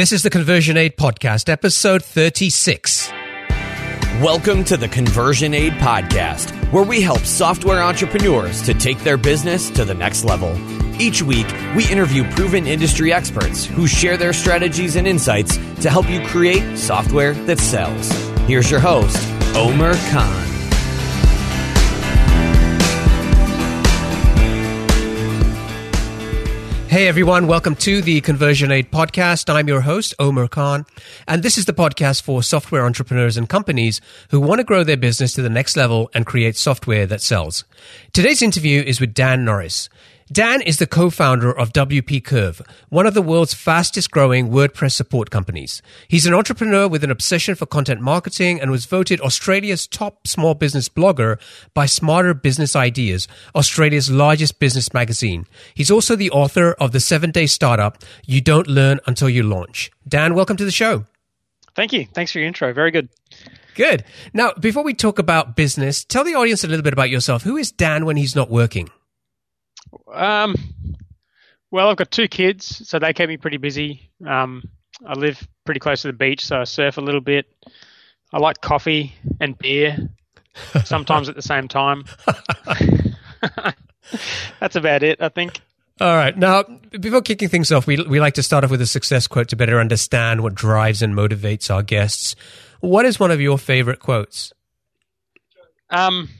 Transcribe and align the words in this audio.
This 0.00 0.12
is 0.12 0.22
the 0.22 0.30
Conversion 0.30 0.78
Aid 0.78 0.96
Podcast, 0.96 1.50
episode 1.50 2.02
36. 2.02 3.12
Welcome 4.22 4.64
to 4.64 4.78
the 4.78 4.88
Conversion 4.88 5.52
Aid 5.52 5.74
Podcast, 5.74 6.54
where 6.72 6.84
we 6.84 7.02
help 7.02 7.18
software 7.18 7.82
entrepreneurs 7.82 8.62
to 8.62 8.72
take 8.72 8.98
their 9.00 9.18
business 9.18 9.68
to 9.72 9.84
the 9.84 9.92
next 9.92 10.24
level. 10.24 10.56
Each 10.98 11.20
week, 11.20 11.46
we 11.76 11.86
interview 11.90 12.24
proven 12.30 12.66
industry 12.66 13.12
experts 13.12 13.66
who 13.66 13.86
share 13.86 14.16
their 14.16 14.32
strategies 14.32 14.96
and 14.96 15.06
insights 15.06 15.58
to 15.82 15.90
help 15.90 16.08
you 16.08 16.26
create 16.28 16.78
software 16.78 17.34
that 17.44 17.58
sells. 17.58 18.10
Here's 18.46 18.70
your 18.70 18.80
host, 18.80 19.18
Omer 19.54 19.92
Khan. 20.10 20.49
Hey 26.90 27.06
everyone, 27.06 27.46
welcome 27.46 27.76
to 27.76 28.02
the 28.02 28.20
Conversion 28.20 28.72
Aid 28.72 28.90
podcast. 28.90 29.48
I'm 29.48 29.68
your 29.68 29.82
host, 29.82 30.12
Omer 30.18 30.48
Khan, 30.48 30.86
and 31.28 31.44
this 31.44 31.56
is 31.56 31.66
the 31.66 31.72
podcast 31.72 32.22
for 32.22 32.42
software 32.42 32.84
entrepreneurs 32.84 33.36
and 33.36 33.48
companies 33.48 34.00
who 34.30 34.40
want 34.40 34.58
to 34.58 34.64
grow 34.64 34.82
their 34.82 34.96
business 34.96 35.32
to 35.34 35.42
the 35.42 35.48
next 35.48 35.76
level 35.76 36.10
and 36.14 36.26
create 36.26 36.56
software 36.56 37.06
that 37.06 37.22
sells. 37.22 37.62
Today's 38.12 38.42
interview 38.42 38.82
is 38.82 39.00
with 39.00 39.14
Dan 39.14 39.44
Norris. 39.44 39.88
Dan 40.32 40.62
is 40.62 40.76
the 40.76 40.86
co-founder 40.86 41.50
of 41.50 41.72
WP 41.72 42.22
Curve, 42.22 42.62
one 42.88 43.04
of 43.04 43.14
the 43.14 43.22
world's 43.22 43.52
fastest 43.52 44.12
growing 44.12 44.48
WordPress 44.48 44.92
support 44.92 45.28
companies. 45.28 45.82
He's 46.06 46.24
an 46.24 46.34
entrepreneur 46.34 46.86
with 46.86 47.02
an 47.02 47.10
obsession 47.10 47.56
for 47.56 47.66
content 47.66 48.00
marketing 48.00 48.60
and 48.60 48.70
was 48.70 48.86
voted 48.86 49.20
Australia's 49.20 49.88
top 49.88 50.28
small 50.28 50.54
business 50.54 50.88
blogger 50.88 51.40
by 51.74 51.86
Smarter 51.86 52.32
Business 52.32 52.76
Ideas, 52.76 53.26
Australia's 53.56 54.08
largest 54.08 54.60
business 54.60 54.94
magazine. 54.94 55.46
He's 55.74 55.90
also 55.90 56.14
the 56.14 56.30
author 56.30 56.74
of 56.74 56.92
The 56.92 56.98
7-Day 56.98 57.46
Startup, 57.46 57.98
You 58.24 58.40
Don't 58.40 58.68
Learn 58.68 59.00
Until 59.08 59.28
You 59.28 59.42
Launch. 59.42 59.90
Dan, 60.06 60.34
welcome 60.34 60.56
to 60.58 60.64
the 60.64 60.70
show. 60.70 61.06
Thank 61.74 61.92
you. 61.92 62.06
Thanks 62.14 62.30
for 62.30 62.38
your 62.38 62.46
intro. 62.46 62.72
Very 62.72 62.92
good. 62.92 63.08
Good. 63.74 64.04
Now, 64.32 64.52
before 64.60 64.84
we 64.84 64.94
talk 64.94 65.18
about 65.18 65.56
business, 65.56 66.04
tell 66.04 66.22
the 66.22 66.36
audience 66.36 66.62
a 66.62 66.68
little 66.68 66.84
bit 66.84 66.92
about 66.92 67.10
yourself. 67.10 67.42
Who 67.42 67.56
is 67.56 67.72
Dan 67.72 68.04
when 68.04 68.16
he's 68.16 68.36
not 68.36 68.48
working? 68.48 68.90
Um, 70.12 70.54
well, 71.70 71.88
I've 71.88 71.96
got 71.96 72.10
two 72.10 72.28
kids, 72.28 72.88
so 72.88 72.98
they 72.98 73.12
keep 73.12 73.28
me 73.28 73.36
pretty 73.36 73.58
busy. 73.58 74.10
Um, 74.26 74.64
I 75.06 75.14
live 75.14 75.46
pretty 75.64 75.80
close 75.80 76.02
to 76.02 76.08
the 76.08 76.12
beach, 76.12 76.44
so 76.44 76.60
I 76.60 76.64
surf 76.64 76.98
a 76.98 77.00
little 77.00 77.20
bit. 77.20 77.46
I 78.32 78.38
like 78.38 78.60
coffee 78.60 79.14
and 79.40 79.56
beer, 79.56 79.96
sometimes 80.84 81.28
at 81.28 81.36
the 81.36 81.42
same 81.42 81.68
time. 81.68 82.04
That's 84.60 84.76
about 84.76 85.02
it, 85.02 85.22
I 85.22 85.28
think. 85.28 85.60
All 86.00 86.16
right. 86.16 86.36
Now, 86.36 86.64
before 86.98 87.20
kicking 87.20 87.48
things 87.48 87.70
off, 87.70 87.86
we, 87.86 88.02
we 88.02 88.20
like 88.20 88.34
to 88.34 88.42
start 88.42 88.64
off 88.64 88.70
with 88.70 88.80
a 88.80 88.86
success 88.86 89.26
quote 89.26 89.48
to 89.48 89.56
better 89.56 89.78
understand 89.78 90.42
what 90.42 90.54
drives 90.54 91.02
and 91.02 91.14
motivates 91.14 91.72
our 91.72 91.82
guests. 91.82 92.34
What 92.80 93.04
is 93.04 93.20
one 93.20 93.30
of 93.30 93.40
your 93.40 93.58
favorite 93.58 94.00
quotes? 94.00 94.52
Um, 95.90 96.30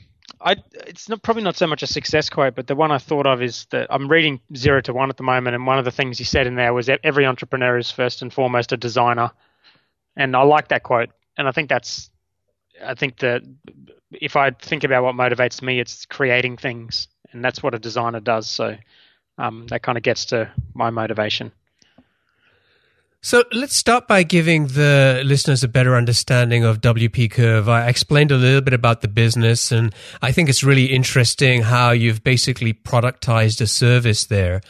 I, 0.43 0.55
it's 0.87 1.07
not 1.07 1.21
probably 1.21 1.43
not 1.43 1.55
so 1.55 1.67
much 1.67 1.83
a 1.83 1.87
success 1.87 2.29
quote, 2.29 2.55
but 2.55 2.67
the 2.67 2.75
one 2.75 2.91
I 2.91 2.97
thought 2.97 3.27
of 3.27 3.41
is 3.41 3.65
that 3.71 3.87
I'm 3.89 4.07
reading 4.07 4.41
Zero 4.55 4.81
to 4.81 4.93
One 4.93 5.09
at 5.09 5.17
the 5.17 5.23
moment, 5.23 5.55
and 5.55 5.67
one 5.67 5.77
of 5.77 5.85
the 5.85 5.91
things 5.91 6.17
he 6.17 6.23
said 6.23 6.47
in 6.47 6.55
there 6.55 6.73
was 6.73 6.87
that 6.87 6.99
every 7.03 7.25
entrepreneur 7.25 7.77
is 7.77 7.91
first 7.91 8.21
and 8.21 8.33
foremost 8.33 8.71
a 8.71 8.77
designer, 8.77 9.31
and 10.15 10.35
I 10.35 10.41
like 10.43 10.69
that 10.69 10.83
quote, 10.83 11.09
and 11.37 11.47
I 11.47 11.51
think 11.51 11.69
that's, 11.69 12.09
I 12.83 12.95
think 12.95 13.19
that 13.19 13.43
if 14.11 14.35
I 14.35 14.51
think 14.51 14.83
about 14.83 15.03
what 15.03 15.15
motivates 15.15 15.61
me, 15.61 15.79
it's 15.79 16.05
creating 16.05 16.57
things, 16.57 17.07
and 17.31 17.43
that's 17.43 17.61
what 17.61 17.75
a 17.75 17.79
designer 17.79 18.19
does. 18.19 18.49
So 18.49 18.75
um, 19.37 19.67
that 19.67 19.83
kind 19.83 19.97
of 19.97 20.03
gets 20.03 20.25
to 20.25 20.51
my 20.73 20.89
motivation. 20.89 21.51
So 23.23 23.43
let's 23.51 23.75
start 23.75 24.07
by 24.07 24.23
giving 24.23 24.65
the 24.67 25.21
listeners 25.23 25.63
a 25.63 25.67
better 25.67 25.95
understanding 25.95 26.63
of 26.63 26.81
WP 26.81 27.29
Curve. 27.29 27.69
I 27.69 27.87
explained 27.87 28.31
a 28.31 28.35
little 28.35 28.61
bit 28.61 28.73
about 28.73 29.01
the 29.01 29.07
business, 29.07 29.71
and 29.71 29.93
I 30.23 30.31
think 30.31 30.49
it's 30.49 30.63
really 30.63 30.85
interesting 30.85 31.61
how 31.61 31.91
you've 31.91 32.23
basically 32.23 32.73
productized 32.73 33.61
a 33.61 33.67
service 33.67 34.25
there. 34.25 34.61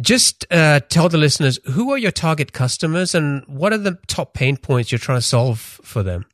Just 0.00 0.46
uh, 0.50 0.80
tell 0.88 1.10
the 1.10 1.18
listeners 1.18 1.58
who 1.66 1.92
are 1.92 1.98
your 1.98 2.10
target 2.10 2.54
customers 2.54 3.14
and 3.14 3.44
what 3.46 3.74
are 3.74 3.78
the 3.78 3.98
top 4.06 4.32
pain 4.32 4.56
points 4.56 4.90
you're 4.90 4.98
trying 4.98 5.18
to 5.18 5.22
solve 5.22 5.60
for 5.60 6.02
them? 6.02 6.24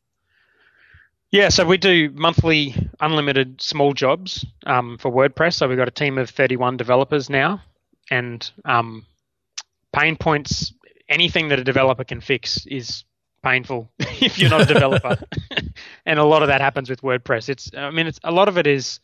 Yeah, 1.32 1.48
so 1.48 1.66
we 1.66 1.76
do 1.76 2.10
monthly 2.14 2.88
unlimited 3.00 3.60
small 3.60 3.94
jobs 3.94 4.46
um, 4.64 4.96
for 4.96 5.10
WordPress. 5.10 5.54
So 5.54 5.66
we've 5.66 5.76
got 5.76 5.88
a 5.88 5.90
team 5.90 6.18
of 6.18 6.30
31 6.30 6.76
developers 6.76 7.28
now, 7.28 7.60
and 8.12 8.48
um, 8.64 9.04
pain 9.92 10.16
points 10.16 10.72
anything 11.08 11.48
that 11.48 11.58
a 11.58 11.64
developer 11.64 12.04
can 12.04 12.20
fix 12.20 12.66
is 12.66 13.04
painful 13.42 13.90
if 13.98 14.38
you're 14.38 14.50
not 14.50 14.62
a 14.62 14.72
developer. 14.72 15.16
and 16.06 16.18
a 16.18 16.24
lot 16.24 16.42
of 16.42 16.48
that 16.48 16.60
happens 16.60 16.90
with 16.90 17.02
WordPress. 17.02 17.48
It's 17.48 17.70
I 17.76 17.90
mean 17.90 18.06
it's 18.06 18.20
a 18.24 18.32
lot 18.32 18.48
of 18.48 18.58
it 18.58 18.66
is 18.66 19.00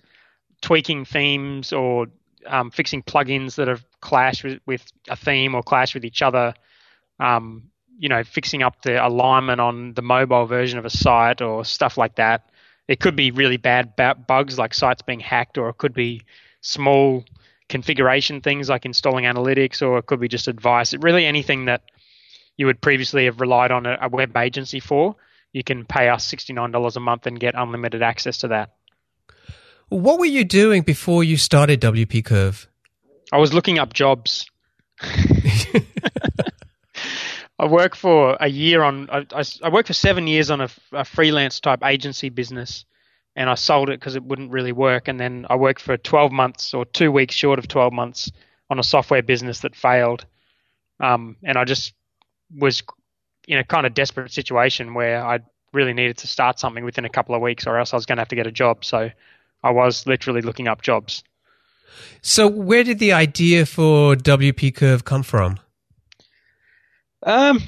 tweaking 0.60 1.04
themes 1.04 1.72
or 1.72 2.06
um, 2.46 2.70
fixing 2.70 3.02
plugins 3.02 3.54
that 3.56 3.68
have 3.68 3.84
clashed 4.00 4.44
with, 4.44 4.60
with, 4.66 4.84
a 5.08 5.16
theme 5.16 5.54
or 5.54 5.62
clash 5.62 5.94
with 5.94 6.04
each 6.04 6.22
other. 6.22 6.54
Um, 7.18 7.70
you 7.98 8.08
know, 8.08 8.24
fixing 8.24 8.62
up 8.62 8.82
the 8.82 9.04
alignment 9.04 9.60
on 9.60 9.94
the 9.94 10.02
mobile 10.02 10.46
version 10.46 10.78
of 10.78 10.84
a 10.84 10.90
site 10.90 11.40
or 11.40 11.64
stuff 11.64 11.96
like 11.96 12.16
that. 12.16 12.50
It 12.88 13.00
could 13.00 13.16
be 13.16 13.30
really 13.30 13.56
bad 13.56 13.94
bugs 14.26 14.58
like 14.58 14.74
sites 14.74 15.00
being 15.00 15.20
hacked, 15.20 15.56
or 15.56 15.68
it 15.68 15.78
could 15.78 15.94
be 15.94 16.22
small 16.60 17.24
configuration 17.68 18.40
things 18.40 18.68
like 18.68 18.84
installing 18.84 19.24
analytics, 19.24 19.82
or 19.82 19.98
it 19.98 20.06
could 20.06 20.20
be 20.20 20.28
just 20.28 20.48
advice. 20.48 20.94
Really, 20.94 21.26
anything 21.26 21.66
that 21.66 21.82
you 22.56 22.66
would 22.66 22.80
previously 22.80 23.24
have 23.24 23.40
relied 23.40 23.70
on 23.70 23.86
a, 23.86 23.98
a 24.02 24.08
web 24.08 24.36
agency 24.36 24.80
for, 24.80 25.16
you 25.52 25.64
can 25.64 25.84
pay 25.84 26.08
us 26.08 26.30
$69 26.30 26.96
a 26.96 27.00
month 27.00 27.26
and 27.26 27.38
get 27.38 27.54
unlimited 27.56 28.02
access 28.02 28.38
to 28.38 28.48
that. 28.48 28.74
What 29.88 30.18
were 30.18 30.26
you 30.26 30.44
doing 30.44 30.82
before 30.82 31.22
you 31.24 31.36
started 31.36 31.80
WP 31.80 32.24
Curve? 32.24 32.68
I 33.32 33.38
was 33.38 33.52
looking 33.52 33.78
up 33.78 33.92
jobs. 33.92 34.46
I 37.58 37.66
worked 37.66 37.96
for 37.96 38.36
a 38.40 38.48
year 38.48 38.82
on. 38.82 39.08
I, 39.10 39.26
I, 39.62 39.68
worked 39.68 39.88
for 39.88 39.94
seven 39.94 40.26
years 40.26 40.50
on 40.50 40.60
a, 40.60 40.68
a, 40.92 41.04
freelance 41.04 41.60
type 41.60 41.84
agency 41.84 42.28
business, 42.28 42.84
and 43.36 43.50
I 43.50 43.54
sold 43.54 43.88
it 43.88 43.98
because 43.98 44.16
it 44.16 44.22
wouldn't 44.22 44.52
really 44.52 44.72
work. 44.72 45.08
And 45.08 45.18
then 45.18 45.46
I 45.50 45.56
worked 45.56 45.80
for 45.80 45.96
12 45.96 46.32
months 46.32 46.74
or 46.74 46.84
two 46.84 47.10
weeks 47.10 47.34
short 47.34 47.58
of 47.58 47.68
12 47.68 47.92
months 47.92 48.30
on 48.70 48.78
a 48.78 48.82
software 48.82 49.22
business 49.22 49.60
that 49.60 49.74
failed. 49.74 50.24
Um, 51.00 51.36
and 51.42 51.58
I 51.58 51.64
just 51.64 51.94
was 52.56 52.82
in 53.48 53.58
a 53.58 53.64
kind 53.64 53.86
of 53.86 53.94
desperate 53.94 54.32
situation 54.32 54.94
where 54.94 55.24
I 55.24 55.40
really 55.72 55.92
needed 55.92 56.18
to 56.18 56.26
start 56.26 56.58
something 56.58 56.84
within 56.84 57.04
a 57.04 57.10
couple 57.10 57.34
of 57.34 57.42
weeks, 57.42 57.66
or 57.66 57.78
else 57.78 57.92
I 57.92 57.96
was 57.96 58.06
going 58.06 58.16
to 58.16 58.20
have 58.20 58.28
to 58.28 58.36
get 58.36 58.46
a 58.46 58.52
job. 58.52 58.84
So 58.84 59.10
I 59.62 59.70
was 59.70 60.06
literally 60.06 60.40
looking 60.40 60.68
up 60.68 60.82
jobs. 60.82 61.24
So 62.22 62.48
where 62.48 62.84
did 62.84 62.98
the 62.98 63.12
idea 63.12 63.66
for 63.66 64.14
WP 64.14 64.74
Curve 64.74 65.04
come 65.04 65.22
from? 65.22 65.58
Um, 67.22 67.60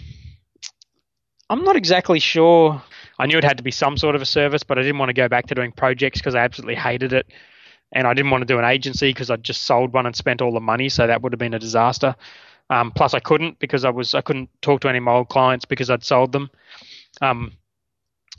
I'm 1.49 1.65
not 1.65 1.77
exactly 1.77 2.19
sure. 2.19 2.83
I 3.19 3.27
knew 3.27 3.39
it 3.39 3.45
had 3.45 3.57
to 3.57 3.63
be 3.63 3.71
some 3.71 3.97
sort 3.97 4.15
of 4.15 4.23
a 4.23 4.27
service, 4.27 4.63
but 4.63 4.79
I 4.79 4.83
didn't 4.83 4.99
want 4.99 5.09
to 5.09 5.15
go 5.15 5.29
back 5.29 5.47
to 5.47 5.55
doing 5.55 5.73
projects 5.73 6.19
because 6.19 6.35
I 6.35 6.41
absolutely 6.41 6.75
hated 6.75 7.13
it. 7.13 7.27
And 7.93 8.07
I 8.07 8.15
didn't 8.15 8.31
want 8.31 8.43
to 8.43 8.47
do 8.47 8.59
an 8.59 8.65
agency 8.65 9.11
because 9.11 9.31
I 9.31 9.37
just 9.37 9.63
sold 9.63 9.93
one 9.93 10.07
and 10.07 10.15
spent 10.15 10.43
all 10.43 10.53
the 10.53 10.61
money, 10.61 10.89
so 10.89 11.07
that 11.07 11.23
would 11.23 11.33
have 11.33 11.39
been 11.39 11.55
a 11.55 11.59
disaster. 11.59 12.17
Um, 12.69 12.91
plus, 12.91 13.15
I 13.15 13.21
couldn't 13.21 13.59
because 13.59 13.85
I 13.85 13.91
was 13.91 14.15
I 14.15 14.21
couldn't 14.21 14.51
talk 14.61 14.81
to 14.81 14.89
any 14.89 14.99
of 14.99 15.05
my 15.05 15.13
old 15.13 15.29
clients 15.29 15.65
because 15.65 15.89
I'd 15.89 16.05
sold 16.05 16.33
them. 16.33 16.51
Um, 17.21 17.53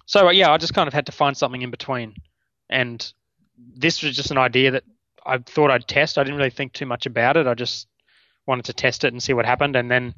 so 0.06 0.28
uh, 0.28 0.32
yeah, 0.32 0.52
I 0.52 0.58
just 0.58 0.74
kind 0.74 0.88
of 0.88 0.94
had 0.94 1.06
to 1.06 1.12
find 1.12 1.36
something 1.36 1.62
in 1.62 1.72
between, 1.72 2.16
and 2.70 3.12
this 3.58 4.04
was 4.04 4.16
just 4.16 4.32
an 4.32 4.38
idea 4.38 4.72
that 4.72 4.84
I 5.26 5.38
thought 5.38 5.72
I'd 5.72 5.88
test. 5.88 6.18
I 6.18 6.24
didn't 6.24 6.38
really 6.38 6.50
think 6.50 6.74
too 6.74 6.86
much 6.86 7.06
about 7.06 7.38
it. 7.38 7.48
I 7.48 7.54
just 7.54 7.88
wanted 8.46 8.66
to 8.66 8.74
test 8.74 9.06
it 9.06 9.14
and 9.14 9.24
see 9.24 9.34
what 9.34 9.46
happened, 9.46 9.78
and 9.78 9.90
then 9.90 10.14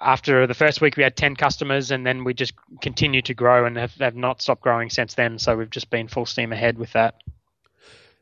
after 0.00 0.46
the 0.46 0.54
first 0.54 0.80
week 0.80 0.96
we 0.96 1.02
had 1.02 1.16
10 1.16 1.36
customers 1.36 1.90
and 1.90 2.06
then 2.06 2.24
we 2.24 2.34
just 2.34 2.54
continued 2.80 3.24
to 3.26 3.34
grow 3.34 3.64
and 3.64 3.76
have, 3.76 3.94
have 3.94 4.16
not 4.16 4.42
stopped 4.42 4.62
growing 4.62 4.90
since 4.90 5.14
then 5.14 5.38
so 5.38 5.56
we've 5.56 5.70
just 5.70 5.90
been 5.90 6.08
full 6.08 6.26
steam 6.26 6.52
ahead 6.52 6.78
with 6.78 6.92
that 6.92 7.14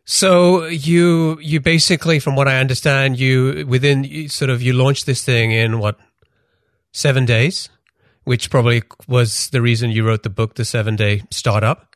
so 0.04 0.64
you 0.66 1.38
you 1.40 1.60
basically, 1.60 2.18
from 2.18 2.34
what 2.34 2.48
I 2.48 2.58
understand, 2.58 3.20
you 3.20 3.64
within 3.68 4.28
sort 4.28 4.50
of 4.50 4.60
you 4.60 4.72
launched 4.72 5.06
this 5.06 5.24
thing 5.24 5.52
in 5.52 5.78
what 5.78 6.00
seven 6.92 7.24
days, 7.24 7.68
which 8.24 8.50
probably 8.50 8.82
was 9.06 9.50
the 9.50 9.62
reason 9.62 9.90
you 9.90 10.04
wrote 10.04 10.24
the 10.24 10.30
book, 10.30 10.54
The 10.54 10.64
Seven 10.64 10.96
Day 10.96 11.22
Startup. 11.30 11.94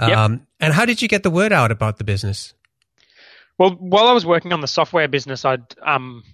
Yep. 0.00 0.18
Um, 0.18 0.46
and 0.58 0.72
how 0.72 0.84
did 0.84 1.00
you 1.00 1.06
get 1.06 1.22
the 1.22 1.30
word 1.30 1.52
out 1.52 1.70
about 1.70 1.98
the 1.98 2.04
business? 2.04 2.54
Well, 3.56 3.70
while 3.70 4.08
I 4.08 4.12
was 4.12 4.26
working 4.26 4.52
on 4.52 4.60
the 4.60 4.66
software 4.66 5.06
business, 5.06 5.44
I'd 5.44 5.62
um, 5.80 6.24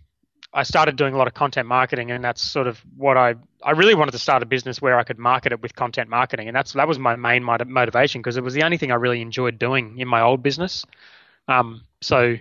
I 0.52 0.64
started 0.64 0.96
doing 0.96 1.14
a 1.14 1.16
lot 1.16 1.28
of 1.28 1.34
content 1.34 1.68
marketing, 1.68 2.10
and 2.10 2.24
that's 2.24 2.42
sort 2.42 2.66
of 2.66 2.82
what 2.96 3.16
I 3.16 3.34
I 3.62 3.72
really 3.72 3.94
wanted 3.94 4.12
to 4.12 4.18
start 4.18 4.42
a 4.42 4.46
business 4.46 4.82
where 4.82 4.98
I 4.98 5.04
could 5.04 5.18
market 5.18 5.52
it 5.52 5.62
with 5.62 5.74
content 5.76 6.08
marketing, 6.08 6.48
and 6.48 6.56
that's 6.56 6.72
that 6.72 6.88
was 6.88 6.98
my 6.98 7.16
main 7.16 7.44
motivation 7.44 8.20
because 8.20 8.36
it 8.36 8.42
was 8.42 8.54
the 8.54 8.62
only 8.62 8.76
thing 8.76 8.90
I 8.90 8.96
really 8.96 9.22
enjoyed 9.22 9.58
doing 9.58 9.98
in 9.98 10.08
my 10.08 10.20
old 10.20 10.42
business. 10.42 10.84
Um, 11.46 11.82
so 12.00 12.36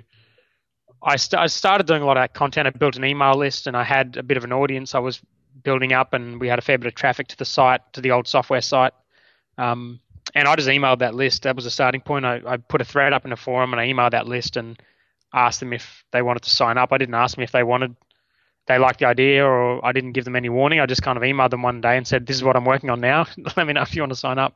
I, 1.03 1.15
st- 1.15 1.39
I 1.39 1.47
started 1.47 1.87
doing 1.87 2.01
a 2.01 2.05
lot 2.05 2.17
of 2.17 2.33
content. 2.33 2.67
I 2.67 2.71
built 2.71 2.95
an 2.95 3.05
email 3.05 3.35
list, 3.35 3.67
and 3.67 3.77
I 3.77 3.83
had 3.83 4.17
a 4.17 4.23
bit 4.23 4.37
of 4.37 4.43
an 4.43 4.53
audience. 4.53 4.95
I 4.95 4.99
was 4.99 5.21
building 5.63 5.93
up, 5.93 6.13
and 6.13 6.39
we 6.39 6.47
had 6.47 6.59
a 6.59 6.63
fair 6.63 6.77
bit 6.77 6.87
of 6.87 6.95
traffic 6.95 7.27
to 7.27 7.37
the 7.37 7.45
site, 7.45 7.81
to 7.93 8.01
the 8.01 8.11
old 8.11 8.27
software 8.27 8.61
site. 8.61 8.93
Um, 9.57 9.99
and 10.35 10.47
I 10.47 10.55
just 10.55 10.67
emailed 10.67 10.99
that 10.99 11.15
list. 11.15 11.43
That 11.43 11.55
was 11.55 11.65
a 11.65 11.71
starting 11.71 12.01
point. 12.01 12.25
I, 12.25 12.41
I 12.45 12.57
put 12.57 12.81
a 12.81 12.85
thread 12.85 13.13
up 13.13 13.25
in 13.25 13.31
a 13.31 13.37
forum, 13.37 13.73
and 13.73 13.79
I 13.79 13.87
emailed 13.87 14.11
that 14.11 14.27
list 14.27 14.57
and 14.57 14.81
asked 15.33 15.59
them 15.59 15.73
if 15.73 16.03
they 16.11 16.21
wanted 16.21 16.43
to 16.43 16.49
sign 16.49 16.77
up. 16.77 16.91
I 16.91 16.97
didn't 16.97 17.15
ask 17.15 17.35
them 17.35 17.43
if 17.43 17.51
they 17.51 17.63
wanted, 17.63 17.95
they 18.67 18.77
liked 18.77 18.99
the 18.99 19.05
idea, 19.05 19.45
or 19.45 19.85
I 19.85 19.91
didn't 19.91 20.13
give 20.13 20.25
them 20.25 20.35
any 20.35 20.49
warning. 20.49 20.79
I 20.79 20.85
just 20.85 21.01
kind 21.01 21.17
of 21.17 21.23
emailed 21.23 21.51
them 21.51 21.61
one 21.61 21.81
day 21.81 21.97
and 21.97 22.07
said, 22.07 22.25
"This 22.25 22.35
is 22.35 22.43
what 22.43 22.55
I'm 22.55 22.65
working 22.65 22.89
on 22.89 23.01
now. 23.01 23.27
Let 23.57 23.67
me 23.67 23.73
know 23.73 23.81
if 23.81 23.95
you 23.95 24.01
want 24.01 24.11
to 24.11 24.19
sign 24.19 24.37
up." 24.37 24.55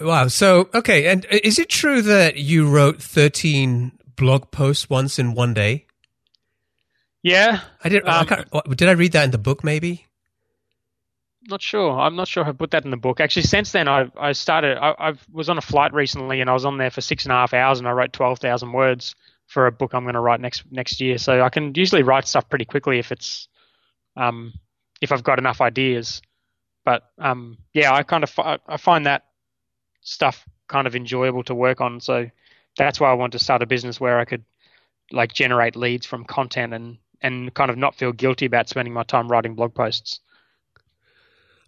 Wow. 0.00 0.28
So, 0.28 0.68
okay. 0.74 1.08
And 1.08 1.26
is 1.30 1.58
it 1.58 1.68
true 1.68 2.02
that 2.02 2.36
you 2.36 2.68
wrote 2.68 3.02
13 3.02 3.92
blog 4.16 4.50
posts 4.50 4.88
once 4.88 5.18
in 5.18 5.34
one 5.34 5.54
day? 5.54 5.86
Yeah. 7.22 7.60
I 7.82 7.88
did. 7.88 8.06
Um, 8.06 8.26
I 8.52 8.74
did 8.74 8.88
I 8.88 8.92
read 8.92 9.12
that 9.12 9.24
in 9.24 9.30
the 9.30 9.38
book? 9.38 9.64
Maybe. 9.64 10.06
Not 11.48 11.62
sure. 11.62 11.98
I'm 11.98 12.14
not 12.14 12.28
sure 12.28 12.42
if 12.42 12.48
I 12.48 12.52
put 12.52 12.72
that 12.72 12.84
in 12.84 12.90
the 12.90 12.98
book. 12.98 13.20
Actually, 13.20 13.44
since 13.44 13.72
then, 13.72 13.88
I 13.88 14.10
I 14.18 14.32
started. 14.32 14.76
I, 14.76 14.94
I 14.98 15.14
was 15.32 15.48
on 15.48 15.56
a 15.56 15.62
flight 15.62 15.94
recently, 15.94 16.42
and 16.42 16.50
I 16.50 16.52
was 16.52 16.66
on 16.66 16.76
there 16.76 16.90
for 16.90 17.00
six 17.00 17.24
and 17.24 17.32
a 17.32 17.36
half 17.36 17.54
hours, 17.54 17.78
and 17.78 17.88
I 17.88 17.92
wrote 17.92 18.12
twelve 18.12 18.38
thousand 18.38 18.72
words 18.72 19.14
for 19.46 19.66
a 19.66 19.72
book 19.72 19.94
I'm 19.94 20.04
going 20.04 20.14
to 20.14 20.20
write 20.20 20.40
next 20.40 20.64
next 20.70 21.00
year. 21.00 21.16
So 21.16 21.42
I 21.42 21.48
can 21.48 21.72
usually 21.74 22.02
write 22.02 22.28
stuff 22.28 22.50
pretty 22.50 22.66
quickly 22.66 22.98
if 22.98 23.10
it's, 23.10 23.48
um, 24.14 24.52
if 25.00 25.10
I've 25.10 25.22
got 25.24 25.38
enough 25.38 25.62
ideas. 25.62 26.20
But 26.84 27.04
um, 27.16 27.56
yeah, 27.72 27.94
I 27.94 28.02
kind 28.02 28.24
of 28.24 28.38
I 28.38 28.76
find 28.76 29.06
that 29.06 29.24
stuff 30.02 30.44
kind 30.68 30.86
of 30.86 30.94
enjoyable 30.94 31.44
to 31.44 31.54
work 31.54 31.80
on. 31.80 32.00
So 32.00 32.30
that's 32.76 33.00
why 33.00 33.10
I 33.10 33.14
want 33.14 33.32
to 33.32 33.38
start 33.38 33.62
a 33.62 33.66
business 33.66 33.98
where 33.98 34.18
I 34.18 34.26
could 34.26 34.44
like 35.12 35.32
generate 35.32 35.76
leads 35.76 36.04
from 36.04 36.26
content 36.26 36.74
and 36.74 36.98
and 37.22 37.54
kind 37.54 37.70
of 37.70 37.78
not 37.78 37.94
feel 37.94 38.12
guilty 38.12 38.44
about 38.44 38.68
spending 38.68 38.92
my 38.92 39.02
time 39.02 39.28
writing 39.28 39.54
blog 39.54 39.74
posts. 39.74 40.20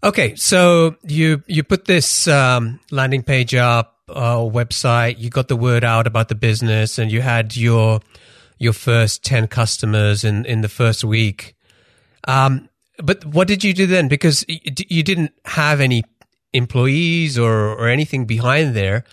Okay, 0.02 0.35
so 0.35 0.97
you 1.02 1.43
you 1.47 1.62
put 1.62 1.85
this 1.85 2.26
um, 2.26 2.81
landing 2.91 3.23
page 3.23 3.55
up, 3.55 3.99
uh, 4.08 4.37
website. 4.37 5.19
You 5.19 5.29
got 5.29 5.49
the 5.49 5.56
word 5.56 5.85
out 5.85 6.06
about 6.06 6.29
the 6.29 6.35
business, 6.35 6.99
and 6.99 7.12
you 7.12 7.20
had 7.20 7.56
your 7.56 8.00
your 8.58 8.73
first 8.73 9.23
ten 9.25 9.47
customers 9.47 10.25
in 10.25 10.47
in 10.47 10.62
the 10.62 10.69
first 10.69 11.05
week. 11.05 11.55
Um, 12.25 12.70
but 12.97 13.25
what 13.26 13.47
did 13.47 13.62
you 13.62 13.75
do 13.75 13.87
then? 13.87 14.08
Because 14.08 14.44
you 14.49 15.02
didn't 15.02 15.32
have 15.44 15.81
any 15.81 16.05
employees 16.55 17.38
or 17.38 17.52
or 17.52 17.88
anything 17.88 18.25
behind 18.25 18.75
there. 18.75 19.05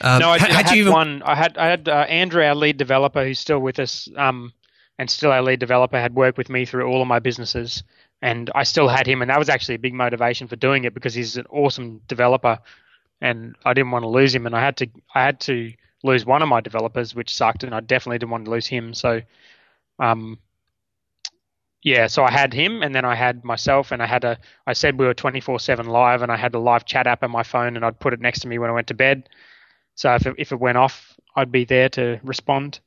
Um, 0.00 0.20
no, 0.20 0.30
I, 0.30 0.38
had, 0.38 0.50
I 0.50 0.62
had 0.62 0.76
even... 0.76 0.92
one. 0.92 1.22
I 1.24 1.34
had 1.34 1.58
I 1.58 1.66
had 1.66 1.88
uh, 1.88 2.06
Andrew, 2.08 2.44
our 2.44 2.54
lead 2.54 2.76
developer, 2.76 3.24
who's 3.24 3.40
still 3.40 3.58
with 3.58 3.80
us, 3.80 4.08
um, 4.16 4.52
and 4.96 5.10
still 5.10 5.32
our 5.32 5.42
lead 5.42 5.58
developer, 5.58 5.98
had 5.98 6.14
worked 6.14 6.38
with 6.38 6.50
me 6.50 6.66
through 6.66 6.86
all 6.86 7.02
of 7.02 7.08
my 7.08 7.18
businesses, 7.18 7.82
and 8.22 8.50
I 8.54 8.62
still 8.64 8.88
had 8.88 9.06
him, 9.06 9.22
and 9.22 9.30
that 9.30 9.38
was 9.38 9.48
actually 9.48 9.76
a 9.76 9.80
big 9.80 9.94
motivation 9.94 10.48
for 10.48 10.56
doing 10.56 10.84
it 10.84 10.94
because 10.94 11.14
he's 11.14 11.36
an 11.36 11.46
awesome 11.50 12.00
developer, 12.08 12.58
and 13.20 13.56
I 13.64 13.74
didn't 13.74 13.90
want 13.90 14.04
to 14.04 14.08
lose 14.08 14.34
him, 14.34 14.46
and 14.46 14.56
I 14.56 14.60
had 14.60 14.76
to 14.78 14.88
I 15.14 15.24
had 15.24 15.40
to 15.40 15.72
lose 16.02 16.24
one 16.24 16.42
of 16.42 16.48
my 16.48 16.60
developers, 16.60 17.14
which 17.14 17.34
sucked, 17.34 17.64
and 17.64 17.74
I 17.74 17.80
definitely 17.80 18.18
didn't 18.18 18.32
want 18.32 18.44
to 18.46 18.50
lose 18.50 18.66
him. 18.66 18.94
So, 18.94 19.22
um, 19.98 20.38
yeah, 21.82 22.06
so 22.06 22.24
I 22.24 22.30
had 22.30 22.52
him, 22.52 22.82
and 22.82 22.94
then 22.94 23.04
I 23.04 23.14
had 23.14 23.44
myself, 23.44 23.92
and 23.92 24.02
I 24.02 24.06
had 24.06 24.24
a. 24.24 24.38
I 24.66 24.72
said 24.72 24.98
we 24.98 25.06
were 25.06 25.14
twenty 25.14 25.40
four 25.40 25.60
seven 25.60 25.86
live, 25.86 26.22
and 26.22 26.32
I 26.32 26.36
had 26.36 26.54
a 26.54 26.58
live 26.58 26.84
chat 26.84 27.06
app 27.06 27.22
on 27.22 27.30
my 27.30 27.42
phone, 27.42 27.76
and 27.76 27.84
I'd 27.84 28.00
put 28.00 28.12
it 28.14 28.20
next 28.20 28.40
to 28.40 28.48
me 28.48 28.58
when 28.58 28.70
I 28.70 28.74
went 28.74 28.88
to 28.88 28.94
bed 28.94 29.28
so 29.96 30.14
if 30.14 30.26
it, 30.26 30.34
if 30.38 30.52
it 30.52 30.60
went 30.60 30.78
off, 30.78 31.16
I'd 31.34 31.50
be 31.50 31.64
there 31.64 31.88
to 31.90 32.20
respond. 32.22 32.80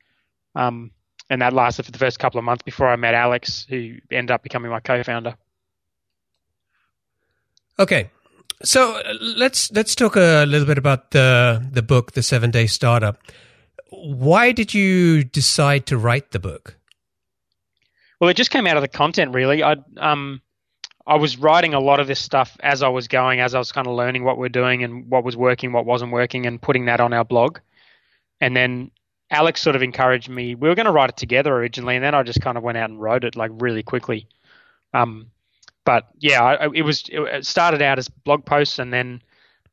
Um, 0.56 0.92
and 1.30 1.42
that 1.42 1.54
lasted 1.54 1.86
for 1.86 1.92
the 1.92 1.98
first 1.98 2.20
couple 2.20 2.40
of 2.40 2.44
months 2.44 2.64
before 2.64 2.88
I 2.88 2.96
met 2.96 3.14
Alex, 3.14 3.66
who 3.70 3.96
ended 4.12 4.32
up 4.32 4.44
becoming 4.44 4.72
my 4.72 4.80
co-founder. 4.80 5.36
Okay, 7.78 8.10
so 8.64 8.98
uh, 8.98 9.14
let's 9.22 9.72
let's 9.72 9.96
talk 9.96 10.16
a 10.16 10.46
little 10.46 10.68
bit 10.68 10.78
about 10.78 11.12
the 11.12 11.66
the 11.72 11.82
book, 11.82 12.12
The 12.14 12.24
Seven 12.24 12.52
Day 12.52 12.68
Startup. 12.68 13.18
Why 13.92 14.52
did 14.52 14.74
you 14.74 15.24
decide 15.24 15.86
to 15.88 15.98
write 15.98 16.32
the 16.32 16.40
book? 16.40 16.78
Well, 18.20 18.30
it 18.30 18.36
just 18.36 18.52
came 18.52 18.68
out 18.68 18.76
of 18.76 18.82
the 18.82 18.90
content, 18.90 19.34
really. 19.34 19.64
I 19.64 19.78
um, 19.98 20.42
I 21.08 21.16
was 21.16 21.38
writing 21.38 21.74
a 21.74 21.80
lot 21.80 22.00
of 22.00 22.08
this 22.08 22.20
stuff 22.20 22.58
as 22.62 22.84
I 22.84 22.90
was 22.90 23.08
going, 23.08 23.40
as 23.40 23.56
I 23.56 23.60
was 23.60 23.72
kind 23.72 23.88
of 23.88 23.94
learning 23.94 24.26
what 24.26 24.38
we're 24.38 24.50
doing 24.50 24.84
and 24.84 25.10
what 25.10 25.24
was 25.24 25.38
working, 25.38 25.72
what 25.72 25.86
wasn't 25.86 26.12
working, 26.12 26.46
and 26.46 26.62
putting 26.62 26.86
that 26.86 27.00
on 27.00 27.14
our 27.14 27.24
blog. 27.24 27.60
And 28.42 28.56
then 28.56 28.92
Alex 29.32 29.62
sort 29.62 29.76
of 29.76 29.84
encouraged 29.84 30.30
me. 30.30 30.56
We 30.56 30.70
were 30.70 30.76
going 30.76 30.86
to 30.86 30.92
write 30.92 31.10
it 31.10 31.18
together 31.18 31.54
originally, 31.56 31.96
and 31.96 32.04
then 32.04 32.16
I 32.16 32.24
just 32.24 32.42
kind 32.42 32.58
of 32.58 32.64
went 32.64 32.78
out 32.78 32.90
and 32.90 33.02
wrote 33.02 33.24
it 33.24 33.36
like 33.36 33.52
really 33.56 33.84
quickly. 33.84 34.28
Um, 34.94 35.32
but 35.86 36.08
yeah, 36.20 36.44
I, 36.44 36.70
it 36.74 36.82
was 36.82 37.04
it 37.10 37.46
started 37.46 37.82
out 37.82 38.00
as 38.00 38.10
blog 38.10 38.46
posts, 38.46 38.80
and 38.80 38.92
then 38.92 39.22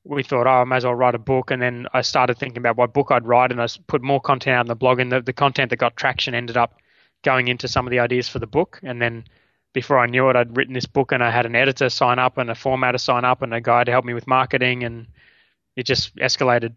we 0.04 0.22
thought, 0.22 0.46
oh, 0.46 0.50
I 0.50 0.64
may 0.64 0.76
as 0.76 0.84
well 0.84 0.94
write 0.94 1.14
a 1.14 1.18
book. 1.18 1.50
And 1.50 1.60
then 1.60 1.86
I 1.92 2.02
started 2.02 2.38
thinking 2.38 2.58
about 2.58 2.76
what 2.76 2.92
book 2.92 3.08
I'd 3.10 3.26
write, 3.26 3.50
and 3.50 3.60
I 3.60 3.66
put 3.86 4.02
more 4.02 4.20
content 4.20 4.54
out 4.54 4.60
on 4.60 4.66
the 4.66 4.74
blog, 4.74 5.00
and 5.00 5.10
the, 5.10 5.20
the 5.20 5.32
content 5.32 5.70
that 5.70 5.76
got 5.76 5.96
traction 5.96 6.34
ended 6.34 6.56
up 6.56 6.78
going 7.22 7.48
into 7.48 7.66
some 7.66 7.86
of 7.86 7.90
the 7.90 7.98
ideas 7.98 8.28
for 8.28 8.38
the 8.38 8.46
book, 8.46 8.78
and 8.82 9.00
then 9.00 9.24
before 9.72 9.98
I 9.98 10.06
knew 10.06 10.30
it, 10.30 10.36
I'd 10.36 10.56
written 10.56 10.72
this 10.72 10.86
book 10.86 11.12
and 11.12 11.22
I 11.22 11.30
had 11.30 11.44
an 11.44 11.54
editor 11.54 11.90
sign 11.90 12.18
up 12.18 12.38
and 12.38 12.48
a 12.48 12.54
formatter 12.54 12.98
sign 12.98 13.26
up 13.26 13.42
and 13.42 13.52
a 13.52 13.60
guy 13.60 13.84
to 13.84 13.92
help 13.92 14.06
me 14.06 14.14
with 14.14 14.26
marketing, 14.26 14.84
and 14.84 15.06
it 15.76 15.84
just 15.84 16.16
escalated. 16.16 16.74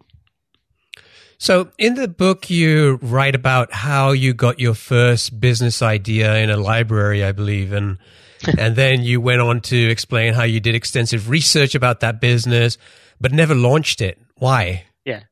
So, 1.40 1.70
in 1.78 1.94
the 1.94 2.06
book, 2.06 2.50
you 2.50 2.98
write 3.00 3.34
about 3.34 3.72
how 3.72 4.12
you 4.12 4.34
got 4.34 4.60
your 4.60 4.74
first 4.74 5.40
business 5.40 5.80
idea 5.80 6.36
in 6.36 6.50
a 6.50 6.56
library, 6.56 7.24
I 7.24 7.32
believe, 7.32 7.72
and 7.72 7.98
and 8.58 8.76
then 8.76 9.02
you 9.02 9.20
went 9.20 9.40
on 9.40 9.60
to 9.62 9.76
explain 9.76 10.34
how 10.34 10.44
you 10.44 10.60
did 10.60 10.74
extensive 10.74 11.28
research 11.28 11.74
about 11.74 12.00
that 12.00 12.20
business, 12.20 12.78
but 13.20 13.32
never 13.32 13.54
launched 13.54 14.00
it. 14.00 14.20
Why? 14.36 14.84
Yeah. 15.04 15.22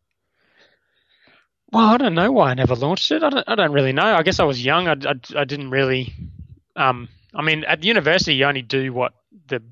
Well, 1.71 1.87
I 1.87 1.97
don't 1.99 2.15
know 2.15 2.33
why 2.33 2.51
I 2.51 2.55
never 2.55 2.75
launched 2.75 3.11
it. 3.13 3.23
I 3.23 3.31
don't, 3.31 3.45
I 3.47 3.55
don't 3.55 3.73
really 3.73 3.93
know. 3.93 4.15
I 4.15 4.23
guess 4.23 4.41
I 4.41 4.45
was 4.45 4.65
young. 4.65 4.89
I, 4.89 4.93
I, 4.93 5.41
I 5.41 5.45
didn't 5.45 5.71
really 5.71 6.15
um, 6.79 7.09
I 7.35 7.43
mean, 7.43 7.65
at 7.65 7.81
the 7.83 7.89
university, 7.89 8.35
you 8.35 8.47
only 8.47 8.63
do 8.63 8.93
what 8.93 9.13
the 9.49 9.63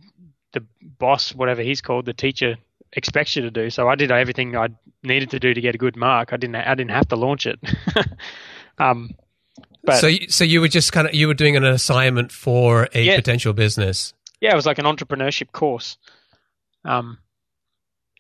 the 0.52 0.64
boss, 0.82 1.34
whatever 1.34 1.62
he's 1.62 1.80
called, 1.80 2.04
the 2.04 2.12
teacher 2.12 2.56
expects 2.92 3.36
you 3.36 3.42
to 3.42 3.50
do. 3.50 3.70
So 3.70 3.88
I 3.88 3.94
did 3.94 4.10
everything 4.10 4.56
I 4.56 4.68
needed 5.02 5.30
to 5.30 5.40
do 5.40 5.54
to 5.54 5.60
get 5.60 5.74
a 5.74 5.78
good 5.78 5.96
mark. 5.96 6.32
I 6.32 6.36
didn't 6.36 6.56
I 6.56 6.74
didn't 6.74 6.90
have 6.90 7.08
to 7.08 7.16
launch 7.16 7.46
it. 7.46 7.58
um, 8.78 9.10
but 9.84 9.96
so 9.96 10.10
so 10.28 10.44
you 10.44 10.60
were 10.60 10.68
just 10.68 10.92
kind 10.92 11.06
of 11.06 11.14
you 11.14 11.28
were 11.28 11.34
doing 11.34 11.56
an 11.56 11.64
assignment 11.64 12.32
for 12.32 12.88
a 12.92 13.02
yeah, 13.02 13.16
potential 13.16 13.52
business. 13.52 14.12
Yeah, 14.40 14.52
it 14.52 14.56
was 14.56 14.66
like 14.66 14.78
an 14.78 14.84
entrepreneurship 14.84 15.52
course. 15.52 15.96
Um, 16.84 17.18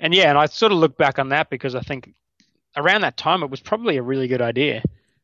and 0.00 0.14
yeah, 0.14 0.28
and 0.28 0.38
I 0.38 0.46
sort 0.46 0.72
of 0.72 0.78
look 0.78 0.96
back 0.96 1.18
on 1.18 1.30
that 1.30 1.50
because 1.50 1.74
I 1.74 1.80
think 1.80 2.14
around 2.76 3.02
that 3.02 3.16
time 3.16 3.42
it 3.42 3.50
was 3.50 3.60
probably 3.60 3.96
a 3.96 4.02
really 4.02 4.28
good 4.28 4.42
idea, 4.42 4.82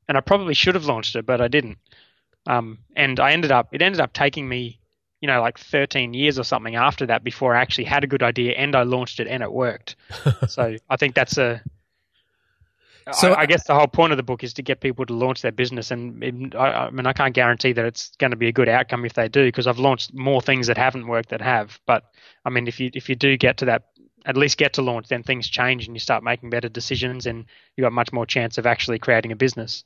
and 0.08 0.16
I 0.16 0.20
probably 0.20 0.54
should 0.54 0.74
have 0.74 0.86
launched 0.86 1.16
it, 1.16 1.26
but 1.26 1.40
I 1.40 1.48
didn't. 1.48 1.78
Um, 2.46 2.78
and 2.96 3.20
I 3.20 3.32
ended 3.32 3.52
up, 3.52 3.68
it 3.72 3.82
ended 3.82 4.00
up 4.00 4.12
taking 4.12 4.48
me, 4.48 4.80
you 5.22 5.28
know, 5.28 5.40
like 5.40 5.56
13 5.56 6.12
years 6.12 6.38
or 6.38 6.42
something 6.42 6.74
after 6.74 7.06
that 7.06 7.22
before 7.22 7.54
I 7.54 7.62
actually 7.62 7.84
had 7.84 8.02
a 8.02 8.08
good 8.08 8.24
idea 8.24 8.54
and 8.54 8.74
I 8.74 8.82
launched 8.82 9.20
it 9.20 9.28
and 9.28 9.40
it 9.42 9.52
worked. 9.52 9.94
so 10.48 10.76
I 10.90 10.96
think 10.96 11.14
that's 11.14 11.38
a, 11.38 11.62
so 13.12 13.32
I, 13.32 13.40
I, 13.40 13.46
guess 13.46 13.66
the 13.66 13.74
whole 13.74 13.86
point 13.88 14.12
of 14.12 14.16
the 14.16 14.22
book 14.22 14.44
is 14.44 14.52
to 14.54 14.62
get 14.62 14.80
people 14.80 15.06
to 15.06 15.12
launch 15.12 15.42
their 15.42 15.50
business, 15.50 15.90
and 15.90 16.22
it, 16.22 16.54
I, 16.54 16.86
I, 16.86 16.90
mean 16.90 17.04
I 17.04 17.12
can't 17.12 17.34
guarantee 17.34 17.72
that 17.72 17.84
it's 17.84 18.12
going 18.18 18.30
to 18.30 18.36
be 18.36 18.46
a 18.46 18.52
good 18.52 18.68
outcome 18.68 19.04
if 19.04 19.14
they 19.14 19.28
do, 19.28 19.46
because 19.46 19.66
I've 19.66 19.80
launched 19.80 20.14
more 20.14 20.40
things 20.40 20.68
that 20.68 20.78
haven't 20.78 21.08
worked 21.08 21.30
that 21.30 21.40
have. 21.40 21.80
But 21.84 22.04
I 22.44 22.50
mean, 22.50 22.68
if 22.68 22.78
you 22.78 22.92
if 22.94 23.08
you 23.08 23.16
do 23.16 23.36
get 23.36 23.56
to 23.56 23.64
that, 23.64 23.88
at 24.24 24.36
least 24.36 24.56
get 24.56 24.74
to 24.74 24.82
launch, 24.82 25.08
then 25.08 25.24
things 25.24 25.48
change 25.48 25.88
and 25.88 25.96
you 25.96 26.00
start 26.00 26.22
making 26.22 26.50
better 26.50 26.68
decisions, 26.68 27.26
and 27.26 27.46
you 27.76 27.82
got 27.82 27.92
much 27.92 28.12
more 28.12 28.24
chance 28.24 28.56
of 28.56 28.66
actually 28.66 29.00
creating 29.00 29.32
a 29.32 29.36
business. 29.36 29.82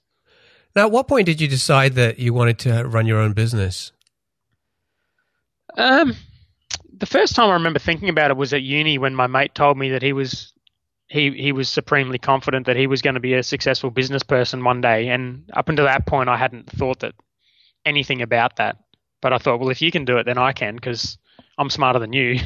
Now, 0.74 0.84
at 0.84 0.92
what 0.92 1.08
point 1.08 1.24
did 1.24 1.40
you 1.40 1.48
decide 1.48 1.94
that 1.94 2.18
you 2.18 2.34
wanted 2.34 2.58
to 2.60 2.84
run 2.84 3.06
your 3.06 3.18
own 3.18 3.32
business? 3.32 3.92
Um, 5.76 6.14
the 6.98 7.06
first 7.06 7.34
time 7.34 7.50
I 7.50 7.54
remember 7.54 7.78
thinking 7.78 8.08
about 8.08 8.30
it 8.30 8.36
was 8.36 8.52
at 8.52 8.62
uni 8.62 8.98
when 8.98 9.14
my 9.14 9.26
mate 9.26 9.54
told 9.54 9.76
me 9.76 9.90
that 9.90 10.02
he 10.02 10.12
was 10.12 10.52
he 11.08 11.30
he 11.30 11.52
was 11.52 11.68
supremely 11.68 12.18
confident 12.18 12.66
that 12.66 12.76
he 12.76 12.86
was 12.86 13.02
going 13.02 13.14
to 13.14 13.20
be 13.20 13.34
a 13.34 13.42
successful 13.42 13.90
business 13.90 14.22
person 14.22 14.64
one 14.64 14.80
day. 14.80 15.08
And 15.08 15.48
up 15.52 15.68
until 15.68 15.84
that 15.84 16.06
point, 16.06 16.28
I 16.28 16.36
hadn't 16.36 16.70
thought 16.70 17.00
that 17.00 17.14
anything 17.84 18.22
about 18.22 18.56
that. 18.56 18.78
But 19.22 19.32
I 19.32 19.38
thought, 19.38 19.60
well, 19.60 19.70
if 19.70 19.82
you 19.82 19.90
can 19.90 20.04
do 20.04 20.18
it, 20.18 20.24
then 20.24 20.38
I 20.38 20.52
can 20.52 20.74
because 20.74 21.18
I'm 21.58 21.70
smarter 21.70 21.98
than 21.98 22.12
you. 22.12 22.40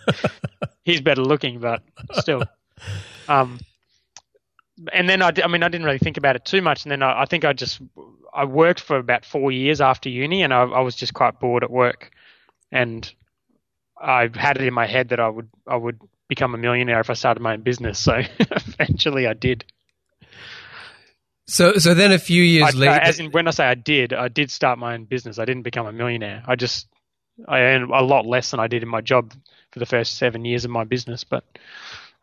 He's 0.84 1.00
better 1.00 1.22
looking, 1.22 1.58
but 1.58 1.82
still. 2.12 2.42
Um, 3.28 3.58
and 4.92 5.08
then 5.08 5.22
I, 5.22 5.32
I 5.42 5.48
mean, 5.48 5.62
I 5.62 5.68
didn't 5.68 5.86
really 5.86 5.98
think 5.98 6.16
about 6.16 6.36
it 6.36 6.44
too 6.44 6.60
much. 6.60 6.84
And 6.84 6.92
then 6.92 7.02
I, 7.02 7.22
I 7.22 7.24
think 7.24 7.44
I 7.44 7.52
just, 7.52 7.80
I 8.34 8.44
worked 8.44 8.80
for 8.80 8.98
about 8.98 9.24
four 9.24 9.50
years 9.50 9.80
after 9.80 10.08
uni 10.08 10.42
and 10.42 10.52
I, 10.52 10.62
I 10.62 10.80
was 10.80 10.94
just 10.94 11.14
quite 11.14 11.40
bored 11.40 11.64
at 11.64 11.70
work. 11.70 12.10
And 12.72 13.10
I 14.00 14.28
had 14.34 14.56
it 14.56 14.66
in 14.66 14.74
my 14.74 14.86
head 14.86 15.10
that 15.10 15.20
I 15.20 15.28
would, 15.28 15.48
I 15.66 15.76
would 15.76 16.00
become 16.28 16.54
a 16.54 16.58
millionaire 16.58 17.00
if 17.00 17.10
I 17.10 17.14
started 17.14 17.40
my 17.40 17.54
own 17.54 17.62
business. 17.62 17.98
So 17.98 18.20
eventually 18.40 19.26
I 19.26 19.34
did. 19.34 19.64
So, 21.48 21.74
so 21.74 21.94
then 21.94 22.10
a 22.10 22.18
few 22.18 22.42
years 22.42 22.74
I, 22.74 22.78
later, 22.78 22.92
as 22.92 23.20
in 23.20 23.30
when 23.30 23.46
I 23.46 23.52
say 23.52 23.64
I 23.64 23.74
did, 23.74 24.12
I 24.12 24.28
did 24.28 24.50
start 24.50 24.78
my 24.78 24.94
own 24.94 25.04
business. 25.04 25.38
I 25.38 25.44
didn't 25.44 25.62
become 25.62 25.86
a 25.86 25.92
millionaire. 25.92 26.42
I 26.46 26.56
just 26.56 26.88
I 27.46 27.60
earned 27.60 27.90
a 27.90 28.02
lot 28.02 28.26
less 28.26 28.50
than 28.50 28.58
I 28.58 28.66
did 28.66 28.82
in 28.82 28.88
my 28.88 29.00
job 29.00 29.32
for 29.70 29.78
the 29.78 29.86
first 29.86 30.18
seven 30.18 30.44
years 30.44 30.64
of 30.64 30.72
my 30.72 30.84
business, 30.84 31.22
but 31.22 31.44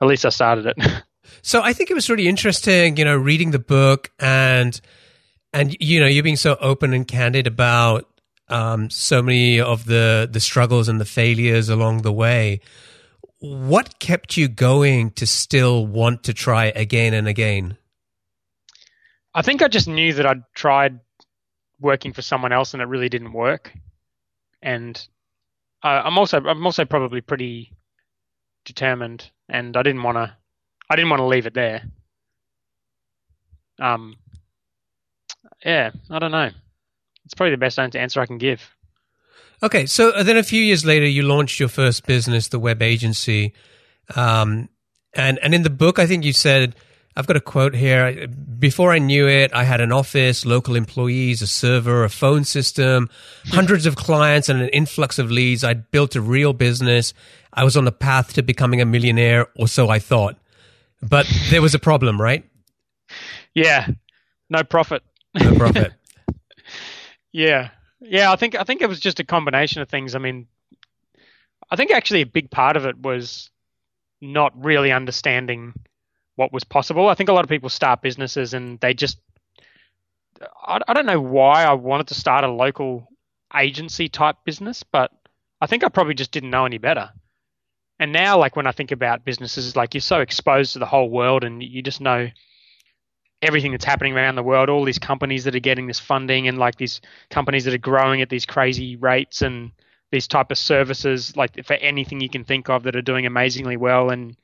at 0.02 0.08
least 0.08 0.26
I 0.26 0.30
started 0.30 0.66
it. 0.66 1.04
So 1.42 1.62
I 1.62 1.74
think 1.74 1.90
it 1.90 1.94
was 1.94 2.10
really 2.10 2.28
interesting, 2.28 2.98
you 2.98 3.06
know, 3.06 3.16
reading 3.16 3.52
the 3.52 3.60
book 3.60 4.12
and 4.20 4.80
and 5.54 5.76
you 5.80 6.00
know, 6.00 6.06
you 6.06 6.22
being 6.24 6.36
so 6.36 6.58
open 6.60 6.94
and 6.94 7.08
candid 7.08 7.48
about 7.48 8.10
um, 8.50 8.90
so 8.90 9.22
many 9.22 9.60
of 9.60 9.86
the 9.86 10.28
the 10.32 10.40
struggles 10.40 10.90
and 10.90 11.00
the 11.00 11.06
failures 11.06 11.70
along 11.70 12.02
the 12.02 12.14
way. 12.14 12.62
What 13.40 14.00
kept 14.00 14.38
you 14.38 14.48
going 14.48 15.12
to 15.12 15.28
still 15.28 15.86
want 15.86 16.24
to 16.24 16.34
try 16.34 16.66
again 16.66 17.14
and 17.14 17.28
again? 17.28 17.78
I 19.36 19.42
think 19.42 19.62
I 19.62 19.68
just 19.68 19.88
knew 19.88 20.14
that 20.14 20.26
I'd 20.26 20.44
tried 20.54 21.00
working 21.80 22.14
for 22.14 22.22
someone 22.22 22.54
else 22.54 22.74
and 22.74 22.82
it 22.82 22.88
really 22.88 23.10
didn't 23.10 23.34
work, 23.34 23.74
and 24.62 24.96
uh, 25.84 26.04
I'm 26.06 26.18
also 26.18 26.40
I'm 26.40 26.66
also 26.66 26.86
probably 26.86 27.22
pretty 27.22 27.74
determined, 28.66 29.30
and 29.50 29.76
I 29.76 29.84
didn't 29.84 30.04
want 30.04 30.18
to 30.18 30.36
I 30.90 30.96
didn't 30.96 31.10
want 31.10 31.22
to 31.22 31.26
leave 31.26 31.48
it 31.48 31.54
there. 31.54 31.84
Um, 33.80 34.16
yeah, 35.66 35.92
I 36.10 36.20
don't 36.20 36.32
know. 36.32 36.52
It's 37.26 37.34
probably 37.34 37.52
the 37.52 37.58
best 37.58 37.80
answer 37.80 38.22
I 38.22 38.26
can 38.26 38.38
give. 38.38 38.70
Okay, 39.62 39.86
so 39.86 40.12
uh, 40.12 40.24
then 40.24 40.38
a 40.38 40.44
few 40.44 40.62
years 40.62 40.84
later, 40.84 41.06
you 41.06 41.24
launched 41.24 41.60
your 41.60 41.70
first 41.70 42.06
business, 42.06 42.50
the 42.50 42.60
web 42.60 42.82
agency, 42.82 43.54
um, 44.16 44.68
and 45.14 45.40
and 45.40 45.54
in 45.54 45.64
the 45.64 45.70
book, 45.70 46.00
I 46.00 46.06
think 46.06 46.26
you 46.26 46.34
said, 46.34 46.76
I've 47.16 47.28
got 47.28 47.38
a 47.38 47.42
quote 47.42 47.76
here. 47.76 48.28
Before 48.28 48.92
I 48.92 49.00
knew 49.00 49.28
it, 49.28 49.54
I 49.54 49.64
had 49.64 49.82
an 49.82 49.92
office, 49.92 50.46
local 50.46 50.76
employees, 50.76 51.42
a 51.42 51.48
server, 51.48 52.04
a 52.04 52.10
phone 52.10 52.44
system, 52.44 53.10
hundreds 53.46 53.86
of 53.86 53.96
clients, 53.96 54.50
and 54.50 54.62
an 54.62 54.70
influx 54.70 55.20
of 55.20 55.32
leads. 55.32 55.64
I'd 55.64 55.92
built 55.92 56.16
a 56.16 56.22
real 56.22 56.54
business. 56.54 57.14
I 57.54 57.64
was 57.64 57.78
on 57.78 57.86
the 57.86 57.92
path 57.92 58.34
to 58.34 58.44
becoming 58.44 58.82
a 58.82 58.86
millionaire, 58.86 59.48
or 59.56 59.68
so 59.68 59.90
I 59.90 60.00
thought. 60.00 60.38
But 61.02 61.26
there 61.52 61.62
was 61.62 61.76
a 61.76 61.80
problem, 61.80 62.20
right? 62.20 62.44
Yeah, 63.54 63.88
no 64.50 64.64
profit. 64.64 65.04
No 65.36 65.56
profit. 65.56 65.94
yeah, 67.34 67.72
yeah. 68.00 68.32
I 68.32 68.38
think 68.38 68.56
I 68.56 68.64
think 68.64 68.82
it 68.82 68.88
was 68.88 69.00
just 69.00 69.20
a 69.20 69.26
combination 69.26 69.82
of 69.82 69.90
things. 69.90 70.16
I 70.16 70.20
mean, 70.20 70.48
I 71.70 71.76
think 71.76 71.92
actually 71.92 72.22
a 72.22 72.26
big 72.26 72.50
part 72.50 72.78
of 72.78 72.86
it 72.86 72.98
was 72.98 73.50
not 74.22 74.54
really 74.64 74.92
understanding 74.92 75.74
what 76.36 76.54
was 76.54 76.64
possible. 76.64 77.10
I 77.10 77.16
think 77.16 77.30
a 77.30 77.34
lot 77.34 77.44
of 77.44 77.50
people 77.50 77.70
start 77.70 78.02
businesses 78.02 78.54
and 78.54 78.80
they 78.80 78.94
just 78.94 79.20
I, 80.66 80.80
I 80.88 80.94
don't 80.94 81.06
know 81.06 81.20
why 81.20 81.66
I 81.66 81.74
wanted 81.74 82.08
to 82.08 82.16
start 82.16 82.46
a 82.46 82.52
local 82.52 83.10
agency 83.54 84.08
type 84.08 84.38
business, 84.46 84.84
but 84.84 85.12
I 85.60 85.68
think 85.68 85.84
I 85.84 85.90
probably 85.90 86.16
just 86.16 86.32
didn't 86.32 86.50
know 86.50 86.66
any 86.66 86.78
better 86.78 87.12
and 88.00 88.12
now 88.12 88.38
like 88.38 88.56
when 88.56 88.68
I 88.68 88.72
think 88.72 88.92
about 88.92 89.26
businesses, 89.26 89.76
like 89.76 89.94
you're 89.94 90.02
so 90.02 90.20
exposed 90.20 90.74
to 90.74 90.80
the 90.80 90.86
whole 90.86 91.10
world 91.10 91.44
and 91.44 91.62
you 91.62 91.82
just 91.82 92.02
know 92.02 92.30
everything 93.44 93.72
that's 93.72 93.86
happening 93.86 94.14
around 94.14 94.36
the 94.36 94.44
world, 94.44 94.70
all 94.70 94.86
these 94.86 94.98
companies 94.98 95.44
that 95.44 95.56
are 95.56 95.60
getting 95.60 95.86
this 95.86 96.00
funding 96.00 96.48
and 96.48 96.58
like 96.58 96.78
these 96.78 97.02
companies 97.30 97.66
that 97.66 97.74
are 97.74 97.78
growing 97.80 98.22
at 98.22 98.30
these 98.30 98.46
crazy 98.46 98.96
rates 98.96 99.42
and 99.42 99.72
these 100.12 100.28
type 100.28 100.50
of 100.50 100.58
services, 100.58 101.36
like 101.36 101.64
for 101.66 101.74
anything 101.74 102.22
you 102.22 102.30
can 102.30 102.44
think 102.46 102.70
of 102.70 102.84
that 102.84 102.96
are 102.96 103.02
doing 103.02 103.26
amazingly 103.26 103.78
well. 103.78 104.10
And 104.10 104.38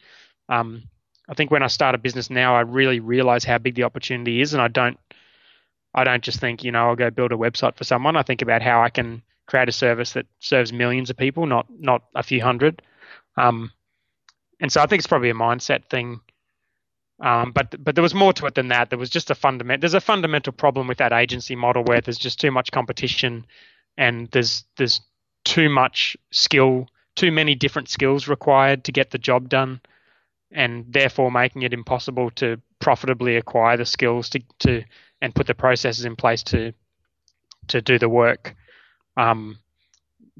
um, 0.49 0.83
I 1.29 1.33
think 1.33 1.49
when 1.49 1.63
I 1.63 1.67
start 1.67 1.95
a 1.95 1.99
business 1.99 2.29
now, 2.29 2.55
I 2.55 2.61
really 2.61 2.99
realize 2.99 3.43
how 3.43 3.57
big 3.57 3.75
the 3.75 3.83
opportunity 3.83 4.41
is, 4.41 4.53
and 4.53 4.61
I 4.61 4.67
don't, 4.67 4.99
I 5.93 6.03
don't 6.03 6.23
just 6.23 6.39
think 6.39 6.63
you 6.63 6.71
know 6.71 6.89
I'll 6.89 6.95
go 6.95 7.09
build 7.09 7.31
a 7.31 7.37
website 7.37 7.77
for 7.77 7.83
someone. 7.83 8.17
I 8.17 8.23
think 8.23 8.41
about 8.41 8.61
how 8.61 8.81
I 8.81 8.89
can 8.89 9.21
create 9.47 9.69
a 9.69 9.71
service 9.71 10.13
that 10.13 10.25
serves 10.39 10.73
millions 10.73 11.09
of 11.09 11.17
people, 11.17 11.45
not 11.45 11.67
not 11.79 12.03
a 12.15 12.23
few 12.23 12.41
hundred. 12.41 12.81
Um, 13.37 13.71
and 14.59 14.71
so 14.71 14.81
I 14.81 14.87
think 14.87 14.99
it's 14.99 15.07
probably 15.07 15.29
a 15.29 15.35
mindset 15.35 15.85
thing. 15.89 16.19
Um, 17.21 17.51
but 17.51 17.83
but 17.83 17.95
there 17.95 18.01
was 18.01 18.13
more 18.13 18.31
to 18.33 18.45
it 18.45 18.55
than 18.55 18.69
that. 18.69 18.89
There 18.89 18.99
was 18.99 19.09
just 19.09 19.29
a 19.29 19.35
fundamental. 19.35 19.81
There's 19.81 19.93
a 19.93 20.01
fundamental 20.01 20.53
problem 20.53 20.87
with 20.87 20.99
that 20.99 21.11
agency 21.11 21.55
model 21.55 21.83
where 21.83 22.01
there's 22.01 22.17
just 22.17 22.39
too 22.39 22.51
much 22.51 22.71
competition, 22.71 23.45
and 23.97 24.29
there's 24.31 24.63
there's 24.77 25.01
too 25.43 25.69
much 25.69 26.15
skill, 26.31 26.87
too 27.15 27.31
many 27.31 27.55
different 27.55 27.89
skills 27.89 28.27
required 28.27 28.85
to 28.85 28.91
get 28.91 29.11
the 29.11 29.17
job 29.17 29.49
done, 29.49 29.81
and 30.51 30.85
therefore 30.87 31.31
making 31.31 31.63
it 31.63 31.73
impossible 31.73 32.31
to 32.31 32.61
profitably 32.79 33.35
acquire 33.35 33.75
the 33.75 33.85
skills 33.85 34.29
to 34.29 34.41
to 34.59 34.83
and 35.21 35.35
put 35.35 35.47
the 35.47 35.55
processes 35.55 36.05
in 36.05 36.15
place 36.15 36.43
to 36.43 36.73
to 37.67 37.81
do 37.81 37.99
the 37.99 38.09
work. 38.09 38.55
Um, 39.17 39.59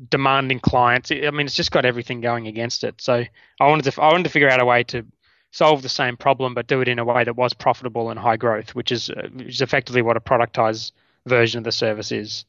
demanding 0.07 0.61
clients. 0.61 1.11
I 1.11 1.29
mean, 1.31 1.45
it's 1.45 1.55
just 1.55 1.71
got 1.71 1.83
everything 1.83 2.21
going 2.21 2.47
against 2.47 2.85
it. 2.85 3.01
So 3.01 3.25
I 3.59 3.67
wanted 3.67 3.91
to 3.91 4.01
I 4.01 4.07
wanted 4.07 4.23
to 4.23 4.29
figure 4.29 4.49
out 4.49 4.61
a 4.61 4.65
way 4.65 4.83
to 4.85 5.05
solve 5.51 5.81
the 5.81 5.89
same 5.89 6.17
problem, 6.17 6.53
but 6.53 6.67
do 6.67 6.81
it 6.81 6.87
in 6.87 6.99
a 6.99 7.05
way 7.05 7.23
that 7.23 7.35
was 7.35 7.53
profitable 7.53 8.09
and 8.09 8.19
high 8.19 8.37
growth, 8.37 8.75
which 8.75 8.91
is 8.91 9.09
uh, 9.09 9.27
which 9.33 9.47
is 9.47 9.61
effectively 9.61 10.01
what 10.01 10.17
a 10.17 10.21
productized 10.21 10.91
version 11.25 11.59
of 11.59 11.63
the 11.63 11.71
service 11.71 12.11
is. 12.11 12.45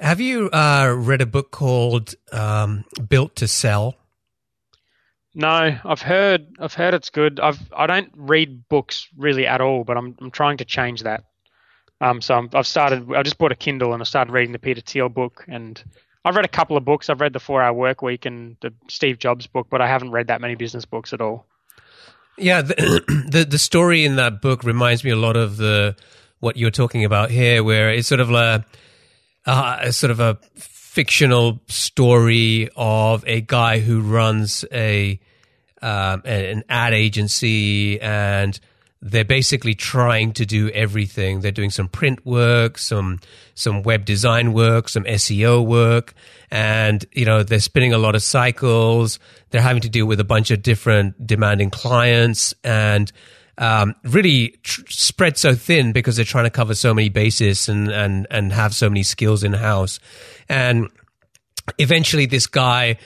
Have 0.00 0.20
you 0.20 0.50
uh, 0.50 0.94
read 0.96 1.20
a 1.20 1.26
book 1.26 1.50
called 1.50 2.14
um, 2.32 2.84
Built 3.08 3.36
to 3.36 3.48
Sell? 3.48 3.94
No, 5.34 5.76
I've 5.84 6.02
heard 6.02 6.46
I've 6.58 6.74
heard 6.74 6.94
it's 6.94 7.10
good. 7.10 7.40
I've 7.40 7.60
I 7.72 7.86
don't 7.86 8.12
read 8.16 8.68
books 8.68 9.08
really 9.16 9.46
at 9.46 9.60
all, 9.60 9.84
but 9.84 9.96
I'm 9.96 10.16
I'm 10.20 10.30
trying 10.30 10.58
to 10.58 10.64
change 10.64 11.02
that. 11.02 11.24
Um, 12.00 12.20
so 12.20 12.34
i 12.52 12.56
have 12.56 12.66
started. 12.66 13.12
I 13.14 13.22
just 13.22 13.38
bought 13.38 13.52
a 13.52 13.56
Kindle 13.56 13.92
and 13.92 14.02
I 14.02 14.04
started 14.04 14.32
reading 14.32 14.52
the 14.52 14.58
Peter 14.58 14.80
Thiel 14.80 15.08
book, 15.08 15.44
and 15.48 15.82
I've 16.24 16.36
read 16.36 16.44
a 16.44 16.48
couple 16.48 16.76
of 16.76 16.84
books. 16.84 17.08
I've 17.08 17.20
read 17.20 17.32
the 17.32 17.40
Four 17.40 17.62
Hour 17.62 17.72
Work 17.72 18.02
Week 18.02 18.26
and 18.26 18.56
the 18.60 18.72
Steve 18.88 19.18
Jobs 19.18 19.46
book, 19.46 19.68
but 19.70 19.80
I 19.80 19.88
haven't 19.88 20.10
read 20.10 20.26
that 20.28 20.40
many 20.40 20.54
business 20.54 20.84
books 20.84 21.12
at 21.12 21.20
all. 21.20 21.46
Yeah, 22.36 22.62
the 22.62 23.26
the, 23.30 23.44
the 23.44 23.58
story 23.58 24.04
in 24.04 24.16
that 24.16 24.40
book 24.40 24.64
reminds 24.64 25.04
me 25.04 25.10
a 25.10 25.16
lot 25.16 25.36
of 25.36 25.56
the 25.56 25.96
what 26.40 26.56
you're 26.56 26.70
talking 26.70 27.04
about 27.04 27.30
here, 27.30 27.62
where 27.62 27.90
it's 27.90 28.08
sort 28.08 28.20
of 28.20 28.30
a, 28.30 28.64
a 29.46 29.92
sort 29.92 30.10
of 30.10 30.20
a 30.20 30.38
fictional 30.54 31.60
story 31.68 32.68
of 32.76 33.24
a 33.26 33.40
guy 33.40 33.78
who 33.78 34.00
runs 34.00 34.64
a 34.72 35.18
um, 35.80 36.22
an 36.24 36.64
ad 36.68 36.94
agency 36.94 38.00
and 38.00 38.58
they're 39.06 39.22
basically 39.22 39.74
trying 39.74 40.32
to 40.32 40.46
do 40.46 40.70
everything. 40.70 41.40
They're 41.40 41.52
doing 41.52 41.68
some 41.68 41.88
print 41.88 42.24
work, 42.24 42.78
some 42.78 43.20
some 43.54 43.82
web 43.82 44.06
design 44.06 44.54
work, 44.54 44.88
some 44.88 45.04
SEO 45.04 45.64
work, 45.64 46.14
and 46.50 47.04
you 47.12 47.26
know 47.26 47.42
they're 47.42 47.60
spinning 47.60 47.92
a 47.92 47.98
lot 47.98 48.14
of 48.14 48.22
cycles. 48.22 49.18
They're 49.50 49.60
having 49.60 49.82
to 49.82 49.90
deal 49.90 50.06
with 50.06 50.20
a 50.20 50.24
bunch 50.24 50.50
of 50.50 50.62
different 50.62 51.26
demanding 51.26 51.68
clients, 51.68 52.54
and 52.64 53.12
um, 53.58 53.94
really 54.04 54.56
tr- 54.62 54.80
spread 54.88 55.36
so 55.36 55.54
thin 55.54 55.92
because 55.92 56.16
they're 56.16 56.24
trying 56.24 56.44
to 56.44 56.50
cover 56.50 56.74
so 56.74 56.94
many 56.94 57.10
bases 57.10 57.68
and 57.68 57.90
and 57.90 58.26
and 58.30 58.54
have 58.54 58.74
so 58.74 58.88
many 58.88 59.02
skills 59.02 59.44
in 59.44 59.52
house. 59.52 60.00
And 60.48 60.88
eventually, 61.76 62.24
this 62.24 62.46
guy, 62.46 62.96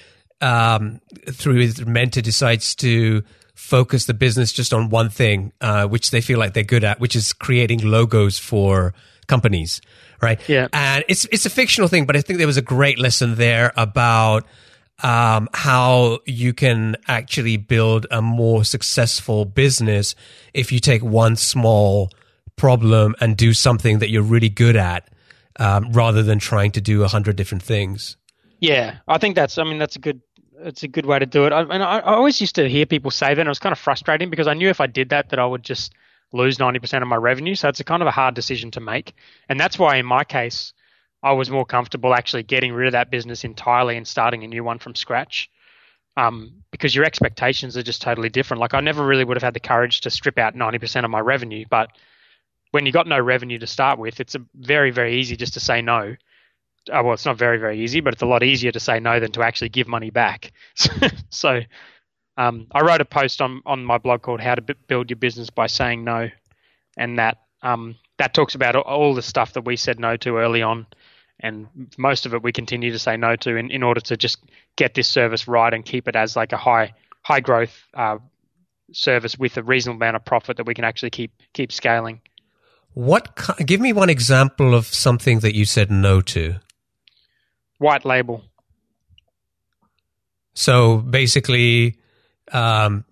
um, 0.40 1.00
through 1.28 1.58
his 1.58 1.84
mentor, 1.84 2.20
decides 2.20 2.76
to 2.76 3.24
focus 3.58 4.06
the 4.06 4.14
business 4.14 4.52
just 4.52 4.72
on 4.72 4.88
one 4.88 5.10
thing, 5.10 5.52
uh, 5.60 5.84
which 5.86 6.12
they 6.12 6.20
feel 6.20 6.38
like 6.38 6.54
they're 6.54 6.62
good 6.62 6.84
at, 6.84 7.00
which 7.00 7.16
is 7.16 7.32
creating 7.32 7.80
logos 7.84 8.38
for 8.38 8.94
companies, 9.26 9.80
right? 10.22 10.40
Yeah. 10.48 10.68
And 10.72 11.04
it's 11.08 11.26
it's 11.32 11.44
a 11.44 11.50
fictional 11.50 11.88
thing, 11.88 12.06
but 12.06 12.16
I 12.16 12.20
think 12.20 12.38
there 12.38 12.46
was 12.46 12.56
a 12.56 12.62
great 12.62 13.00
lesson 13.00 13.34
there 13.34 13.72
about 13.76 14.46
um, 15.02 15.48
how 15.52 16.20
you 16.24 16.54
can 16.54 16.96
actually 17.08 17.56
build 17.56 18.06
a 18.12 18.22
more 18.22 18.64
successful 18.64 19.44
business 19.44 20.14
if 20.54 20.70
you 20.70 20.78
take 20.78 21.02
one 21.02 21.34
small 21.34 22.10
problem 22.54 23.16
and 23.20 23.36
do 23.36 23.52
something 23.52 23.98
that 23.98 24.08
you're 24.08 24.22
really 24.22 24.48
good 24.48 24.76
at, 24.76 25.08
um, 25.58 25.92
rather 25.92 26.22
than 26.22 26.38
trying 26.38 26.70
to 26.72 26.80
do 26.80 27.02
a 27.02 27.08
hundred 27.08 27.34
different 27.34 27.64
things. 27.64 28.16
Yeah, 28.60 28.98
I 29.08 29.18
think 29.18 29.34
that's. 29.34 29.58
I 29.58 29.64
mean, 29.64 29.78
that's 29.78 29.96
a 29.96 30.00
good 30.00 30.20
it's 30.62 30.82
a 30.82 30.88
good 30.88 31.06
way 31.06 31.18
to 31.18 31.26
do 31.26 31.46
it. 31.46 31.52
I, 31.52 31.62
and 31.62 31.82
I, 31.82 31.98
I, 31.98 32.14
always 32.14 32.40
used 32.40 32.54
to 32.56 32.68
hear 32.68 32.86
people 32.86 33.10
say 33.10 33.28
that, 33.28 33.38
and 33.38 33.46
it 33.46 33.50
was 33.50 33.58
kind 33.58 33.72
of 33.72 33.78
frustrating 33.78 34.30
because 34.30 34.46
I 34.46 34.54
knew 34.54 34.68
if 34.68 34.80
I 34.80 34.86
did 34.86 35.10
that, 35.10 35.30
that 35.30 35.38
I 35.38 35.46
would 35.46 35.62
just 35.62 35.92
lose 36.32 36.58
ninety 36.58 36.78
percent 36.78 37.02
of 37.02 37.08
my 37.08 37.16
revenue. 37.16 37.54
So 37.54 37.68
it's 37.68 37.80
a 37.80 37.84
kind 37.84 38.02
of 38.02 38.08
a 38.08 38.12
hard 38.12 38.34
decision 38.34 38.70
to 38.72 38.80
make, 38.80 39.14
and 39.48 39.58
that's 39.58 39.78
why 39.78 39.96
in 39.96 40.06
my 40.06 40.24
case, 40.24 40.72
I 41.22 41.32
was 41.32 41.50
more 41.50 41.66
comfortable 41.66 42.14
actually 42.14 42.42
getting 42.42 42.72
rid 42.72 42.86
of 42.86 42.92
that 42.92 43.10
business 43.10 43.44
entirely 43.44 43.96
and 43.96 44.06
starting 44.06 44.44
a 44.44 44.48
new 44.48 44.64
one 44.64 44.78
from 44.78 44.94
scratch. 44.94 45.50
Um, 46.16 46.64
because 46.72 46.96
your 46.96 47.04
expectations 47.04 47.76
are 47.76 47.82
just 47.82 48.02
totally 48.02 48.28
different. 48.28 48.60
Like 48.60 48.74
I 48.74 48.80
never 48.80 49.06
really 49.06 49.22
would 49.24 49.36
have 49.36 49.42
had 49.42 49.54
the 49.54 49.60
courage 49.60 50.00
to 50.00 50.10
strip 50.10 50.36
out 50.38 50.56
ninety 50.56 50.78
percent 50.78 51.04
of 51.04 51.10
my 51.10 51.20
revenue, 51.20 51.64
but 51.70 51.90
when 52.70 52.84
you 52.84 52.92
got 52.92 53.06
no 53.06 53.18
revenue 53.18 53.58
to 53.58 53.66
start 53.66 53.98
with, 53.98 54.20
it's 54.20 54.36
very 54.54 54.90
very 54.90 55.20
easy 55.20 55.36
just 55.36 55.54
to 55.54 55.60
say 55.60 55.80
no 55.80 56.16
uh, 56.90 57.02
well, 57.04 57.14
it's 57.14 57.26
not 57.26 57.38
very 57.38 57.58
very 57.58 57.80
easy, 57.80 58.00
but 58.00 58.12
it's 58.12 58.22
a 58.22 58.26
lot 58.26 58.42
easier 58.42 58.72
to 58.72 58.80
say 58.80 59.00
no 59.00 59.20
than 59.20 59.32
to 59.32 59.42
actually 59.42 59.68
give 59.70 59.88
money 59.88 60.10
back. 60.10 60.52
so, 61.30 61.60
um, 62.36 62.66
I 62.72 62.82
wrote 62.82 63.00
a 63.00 63.04
post 63.04 63.40
on 63.40 63.62
on 63.66 63.84
my 63.84 63.98
blog 63.98 64.22
called 64.22 64.40
"How 64.40 64.54
to 64.54 64.62
B- 64.62 64.74
Build 64.86 65.10
Your 65.10 65.16
Business 65.16 65.50
by 65.50 65.66
Saying 65.66 66.04
No," 66.04 66.30
and 66.96 67.18
that 67.18 67.38
Um, 67.62 67.96
that 68.18 68.34
talks 68.34 68.54
about 68.54 68.76
all 68.76 69.14
the 69.14 69.22
stuff 69.22 69.52
that 69.52 69.64
we 69.64 69.76
said 69.76 69.98
no 69.98 70.16
to 70.18 70.38
early 70.38 70.62
on, 70.62 70.86
and 71.40 71.66
most 71.96 72.26
of 72.26 72.34
it 72.34 72.42
we 72.42 72.52
continue 72.52 72.92
to 72.92 72.98
say 72.98 73.16
no 73.16 73.36
to 73.36 73.56
in, 73.56 73.70
in 73.70 73.82
order 73.82 74.00
to 74.00 74.16
just 74.16 74.38
get 74.76 74.94
this 74.94 75.08
service 75.08 75.48
right 75.48 75.72
and 75.72 75.84
keep 75.84 76.08
it 76.08 76.16
as 76.16 76.36
like 76.36 76.52
a 76.52 76.56
high 76.56 76.94
high 77.22 77.40
growth 77.40 77.76
uh, 77.94 78.18
service 78.92 79.38
with 79.38 79.56
a 79.56 79.62
reasonable 79.62 79.98
amount 79.98 80.16
of 80.16 80.24
profit 80.24 80.56
that 80.56 80.66
we 80.66 80.74
can 80.74 80.84
actually 80.84 81.10
keep 81.10 81.32
keep 81.52 81.72
scaling. 81.72 82.20
What? 82.94 83.38
Give 83.64 83.80
me 83.80 83.92
one 83.92 84.10
example 84.10 84.74
of 84.74 84.86
something 84.86 85.40
that 85.40 85.54
you 85.54 85.64
said 85.64 85.90
no 85.90 86.20
to. 86.22 86.56
White 87.78 88.04
label. 88.04 88.42
So 90.54 90.98
basically, 90.98 91.98
um, 92.52 93.04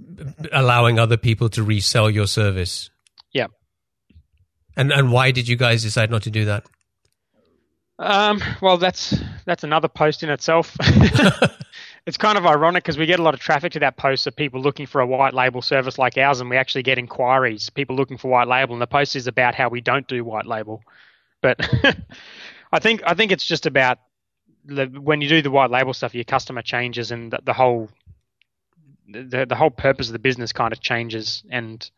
allowing 0.53 0.99
other 0.99 1.17
people 1.17 1.49
to 1.51 1.63
resell 1.63 2.11
your 2.11 2.27
service. 2.27 2.91
Yeah. 3.33 3.47
And 4.77 4.93
and 4.93 5.13
why 5.13 5.31
did 5.31 5.49
you 5.49 5.57
guys 5.57 5.83
decide 5.83 6.11
not 6.11 6.23
to 6.25 6.31
do 6.31 6.47
that? 6.47 6.65
Um, 7.99 8.43
well, 8.61 8.77
that's 8.77 9.15
that's 9.47 9.65
another 9.65 9.89
post 9.89 10.23
in 10.23 10.29
itself. 10.29 10.77
it's 12.07 12.19
kind 12.19 12.37
of 12.37 12.45
ironic 12.45 12.85
because 12.85 12.99
we 12.99 13.07
get 13.07 13.21
a 13.21 13.23
lot 13.23 13.33
of 13.33 13.41
traffic 13.41 13.73
to 13.73 13.81
that 13.81 13.97
post 13.97 14.27
of 14.27 14.37
people 14.37 14.61
looking 14.61 14.87
for 14.87 15.01
a 15.01 15.07
white 15.07 15.33
label 15.33 15.63
service 15.63 15.99
like 15.99 16.19
ours, 16.19 16.41
and 16.41 16.51
we 16.51 16.57
actually 16.57 16.83
get 16.83 16.99
inquiries, 16.99 17.71
people 17.71 17.97
looking 17.97 18.19
for 18.19 18.29
white 18.31 18.49
label, 18.49 18.75
and 18.75 18.83
the 18.83 18.87
post 18.87 19.17
is 19.17 19.27
about 19.27 19.55
how 19.55 19.69
we 19.69 19.81
don't 19.81 20.07
do 20.07 20.25
white 20.25 20.47
label. 20.47 20.83
But 21.41 21.59
I 22.73 22.81
think 22.81 23.03
I 23.07 23.15
think 23.15 23.33
it's 23.33 23.47
just 23.47 23.65
about 23.65 23.99
the, 24.67 24.87
when 24.87 25.21
you 25.21 25.29
do 25.29 25.43
the 25.43 25.51
white 25.51 25.71
label 25.71 25.95
stuff, 25.95 26.15
your 26.15 26.25
customer 26.25 26.63
changes, 26.63 27.11
and 27.11 27.33
the, 27.33 27.39
the 27.45 27.53
whole 27.53 27.89
the 29.09 29.47
the 29.47 29.55
whole 29.55 29.71
purpose 29.71 30.09
of 30.09 30.13
the 30.13 30.19
business 30.19 30.53
kind 30.53 30.73
of 30.73 30.81
changes, 30.81 31.43
and 31.51 31.91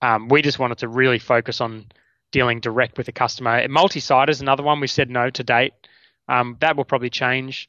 um, 0.00 0.28
we 0.28 0.42
just 0.42 0.58
wanted 0.58 0.78
to 0.78 0.88
really 0.88 1.18
focus 1.18 1.60
on 1.60 1.86
dealing 2.30 2.60
direct 2.60 2.96
with 2.96 3.06
the 3.06 3.12
customer. 3.12 3.66
Multi-site 3.68 4.28
is 4.28 4.40
another 4.40 4.62
one 4.62 4.80
we 4.80 4.86
said 4.86 5.10
no 5.10 5.30
to 5.30 5.42
date. 5.42 5.72
Um, 6.28 6.56
that 6.60 6.76
will 6.76 6.84
probably 6.84 7.10
change 7.10 7.68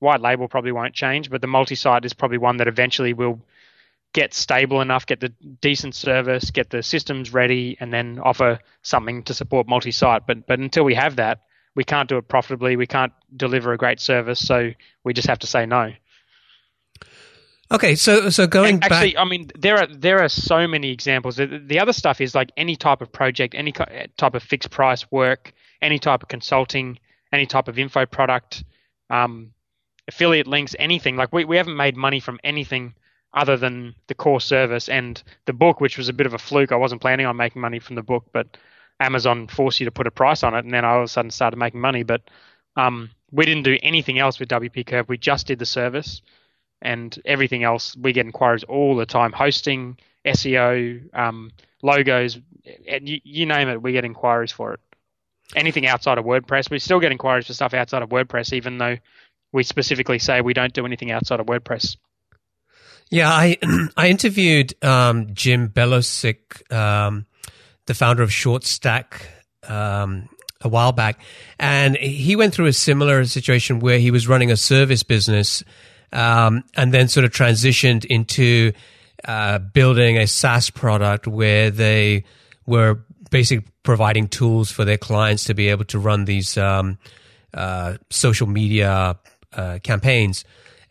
white 0.00 0.20
label 0.20 0.48
probably 0.48 0.72
won't 0.72 0.94
change, 0.94 1.30
but 1.30 1.40
the 1.40 1.46
multi-site 1.46 2.04
is 2.04 2.14
probably 2.14 2.38
one 2.38 2.56
that 2.56 2.66
eventually 2.68 3.12
will 3.12 3.40
get 4.12 4.34
stable 4.34 4.80
enough, 4.80 5.06
get 5.06 5.20
the 5.20 5.28
decent 5.60 5.94
service, 5.94 6.50
get 6.50 6.70
the 6.70 6.82
systems 6.82 7.32
ready, 7.32 7.76
and 7.78 7.92
then 7.92 8.18
offer 8.18 8.58
something 8.82 9.22
to 9.22 9.34
support 9.34 9.68
multi-site. 9.68 10.26
But 10.26 10.46
but 10.46 10.58
until 10.58 10.84
we 10.84 10.94
have 10.94 11.16
that, 11.16 11.42
we 11.80 11.84
can't 11.84 12.10
do 12.10 12.18
it 12.18 12.28
profitably. 12.28 12.76
We 12.76 12.86
can't 12.86 13.14
deliver 13.34 13.72
a 13.72 13.78
great 13.78 14.00
service, 14.00 14.38
so 14.38 14.70
we 15.02 15.14
just 15.14 15.28
have 15.28 15.38
to 15.38 15.46
say 15.46 15.64
no. 15.64 15.94
Okay, 17.70 17.94
so 17.94 18.28
so 18.28 18.46
going 18.46 18.74
and 18.74 18.84
actually, 18.84 19.14
back, 19.14 19.22
I 19.22 19.24
mean, 19.24 19.50
there 19.58 19.78
are 19.78 19.86
there 19.86 20.22
are 20.22 20.28
so 20.28 20.68
many 20.68 20.90
examples. 20.90 21.36
The, 21.36 21.46
the 21.46 21.80
other 21.80 21.94
stuff 21.94 22.20
is 22.20 22.34
like 22.34 22.52
any 22.58 22.76
type 22.76 23.00
of 23.00 23.10
project, 23.10 23.54
any 23.54 23.72
type 23.72 24.34
of 24.34 24.42
fixed 24.42 24.70
price 24.70 25.10
work, 25.10 25.54
any 25.80 25.98
type 25.98 26.22
of 26.22 26.28
consulting, 26.28 26.98
any 27.32 27.46
type 27.46 27.66
of 27.66 27.78
info 27.78 28.04
product. 28.04 28.62
Um, 29.08 29.52
affiliate 30.06 30.46
links, 30.46 30.76
anything. 30.78 31.16
Like 31.16 31.32
we, 31.32 31.46
we 31.46 31.56
haven't 31.56 31.78
made 31.78 31.96
money 31.96 32.20
from 32.20 32.38
anything 32.44 32.92
other 33.32 33.56
than 33.56 33.94
the 34.08 34.14
core 34.14 34.40
service 34.40 34.90
and 34.90 35.22
the 35.46 35.54
book, 35.54 35.80
which 35.80 35.96
was 35.96 36.10
a 36.10 36.12
bit 36.12 36.26
of 36.26 36.34
a 36.34 36.38
fluke. 36.38 36.72
I 36.72 36.76
wasn't 36.76 37.00
planning 37.00 37.24
on 37.24 37.38
making 37.38 37.62
money 37.62 37.78
from 37.78 37.96
the 37.96 38.02
book, 38.02 38.26
but 38.32 38.58
Amazon 39.00 39.48
forced 39.48 39.80
you 39.80 39.86
to 39.86 39.90
put 39.90 40.06
a 40.06 40.10
price 40.10 40.42
on 40.42 40.54
it, 40.54 40.64
and 40.64 40.72
then 40.72 40.84
all 40.84 40.98
of 40.98 41.04
a 41.04 41.08
sudden 41.08 41.30
started 41.30 41.56
making 41.56 41.80
money. 41.80 42.02
But 42.02 42.22
um, 42.76 43.10
we 43.32 43.46
didn't 43.46 43.64
do 43.64 43.78
anything 43.82 44.18
else 44.18 44.38
with 44.38 44.48
WP 44.50 44.86
Curve. 44.86 45.08
We 45.08 45.18
just 45.18 45.46
did 45.46 45.58
the 45.58 45.66
service, 45.66 46.22
and 46.82 47.18
everything 47.24 47.64
else 47.64 47.96
we 47.96 48.12
get 48.12 48.26
inquiries 48.26 48.64
all 48.64 48.94
the 48.94 49.06
time: 49.06 49.32
hosting, 49.32 49.98
SEO, 50.24 51.02
um, 51.16 51.50
logos, 51.82 52.38
you, 52.64 53.20
you 53.24 53.46
name 53.46 53.68
it. 53.68 53.82
We 53.82 53.92
get 53.92 54.04
inquiries 54.04 54.52
for 54.52 54.74
it. 54.74 54.80
Anything 55.56 55.86
outside 55.86 56.18
of 56.18 56.24
WordPress, 56.24 56.70
we 56.70 56.78
still 56.78 57.00
get 57.00 57.10
inquiries 57.10 57.46
for 57.46 57.54
stuff 57.54 57.74
outside 57.74 58.02
of 58.02 58.10
WordPress, 58.10 58.52
even 58.52 58.78
though 58.78 58.98
we 59.52 59.64
specifically 59.64 60.18
say 60.18 60.40
we 60.40 60.54
don't 60.54 60.72
do 60.72 60.86
anything 60.86 61.10
outside 61.10 61.40
of 61.40 61.46
WordPress. 61.46 61.96
Yeah, 63.10 63.28
I 63.28 63.58
I 63.96 64.08
interviewed 64.08 64.74
um, 64.84 65.34
Jim 65.34 65.68
Belosic, 65.68 66.70
um, 66.72 67.26
the 67.86 67.94
founder 67.94 68.22
of 68.22 68.30
ShortStack, 68.30 69.22
um, 69.68 70.28
a 70.62 70.68
while 70.68 70.92
back, 70.92 71.20
and 71.58 71.96
he 71.96 72.36
went 72.36 72.54
through 72.54 72.66
a 72.66 72.72
similar 72.72 73.24
situation 73.24 73.80
where 73.80 73.98
he 73.98 74.10
was 74.10 74.28
running 74.28 74.50
a 74.50 74.56
service 74.56 75.02
business, 75.02 75.64
um, 76.12 76.64
and 76.74 76.92
then 76.92 77.08
sort 77.08 77.24
of 77.24 77.30
transitioned 77.30 78.04
into 78.04 78.72
uh, 79.24 79.58
building 79.58 80.18
a 80.18 80.26
SaaS 80.26 80.70
product 80.70 81.26
where 81.26 81.70
they 81.70 82.24
were 82.66 83.00
basically 83.30 83.66
providing 83.82 84.28
tools 84.28 84.70
for 84.70 84.84
their 84.84 84.98
clients 84.98 85.44
to 85.44 85.54
be 85.54 85.68
able 85.68 85.84
to 85.84 85.98
run 85.98 86.24
these 86.24 86.56
um, 86.58 86.98
uh, 87.54 87.96
social 88.10 88.46
media 88.46 89.18
uh, 89.52 89.78
campaigns. 89.82 90.44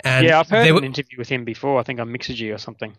And 0.04 0.25
yeah, 0.25 0.39
I've 0.39 0.49
heard 0.49 0.67
an 0.67 0.84
interview 0.84 1.17
with 1.17 1.30
him 1.30 1.43
before. 1.43 1.80
I 1.80 1.84
think 1.84 1.99
on 1.99 2.10
Mixergy 2.10 2.54
or 2.54 2.58
something. 2.58 2.95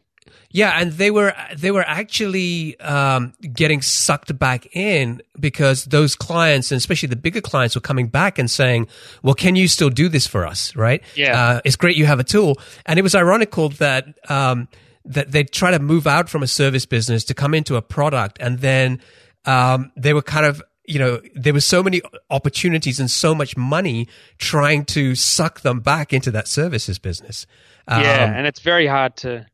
Yeah, 0.50 0.78
and 0.80 0.92
they 0.92 1.10
were 1.10 1.34
they 1.56 1.70
were 1.70 1.84
actually 1.86 2.78
um, 2.80 3.32
getting 3.52 3.82
sucked 3.82 4.36
back 4.38 4.74
in 4.74 5.22
because 5.38 5.84
those 5.86 6.14
clients, 6.14 6.72
and 6.72 6.76
especially 6.76 7.08
the 7.08 7.16
bigger 7.16 7.40
clients, 7.40 7.74
were 7.74 7.80
coming 7.80 8.08
back 8.08 8.38
and 8.38 8.50
saying, 8.50 8.88
"Well, 9.22 9.34
can 9.34 9.56
you 9.56 9.68
still 9.68 9.90
do 9.90 10.08
this 10.08 10.26
for 10.26 10.46
us?" 10.46 10.74
Right? 10.74 11.02
Yeah, 11.14 11.40
uh, 11.40 11.60
it's 11.64 11.76
great 11.76 11.96
you 11.96 12.06
have 12.06 12.20
a 12.20 12.24
tool, 12.24 12.56
and 12.86 12.98
it 12.98 13.02
was 13.02 13.14
ironical 13.14 13.68
that 13.70 14.06
um, 14.30 14.68
that 15.04 15.32
they 15.32 15.44
try 15.44 15.70
to 15.70 15.78
move 15.78 16.06
out 16.06 16.28
from 16.28 16.42
a 16.42 16.48
service 16.48 16.86
business 16.86 17.24
to 17.24 17.34
come 17.34 17.54
into 17.54 17.76
a 17.76 17.82
product, 17.82 18.38
and 18.40 18.58
then 18.58 19.00
um, 19.44 19.92
they 19.96 20.14
were 20.14 20.22
kind 20.22 20.46
of 20.46 20.62
you 20.90 20.98
know, 20.98 21.20
there 21.34 21.52
were 21.52 21.60
so 21.60 21.84
many 21.84 22.02
opportunities 22.30 22.98
and 22.98 23.08
so 23.08 23.32
much 23.32 23.56
money 23.56 24.08
trying 24.38 24.84
to 24.84 25.14
suck 25.14 25.60
them 25.60 25.78
back 25.78 26.12
into 26.12 26.32
that 26.32 26.48
services 26.48 26.98
business. 26.98 27.46
Um, 27.86 28.02
yeah, 28.02 28.36
and 28.36 28.44
it's 28.44 28.60
very 28.60 28.88
hard 28.88 29.14
to 29.18 29.46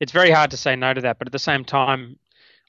it's 0.00 0.12
very 0.12 0.30
hard 0.30 0.50
to 0.52 0.56
say 0.56 0.76
no 0.76 0.94
to 0.94 1.00
that. 1.02 1.18
But 1.18 1.28
at 1.28 1.32
the 1.32 1.38
same 1.38 1.64
time, 1.64 2.18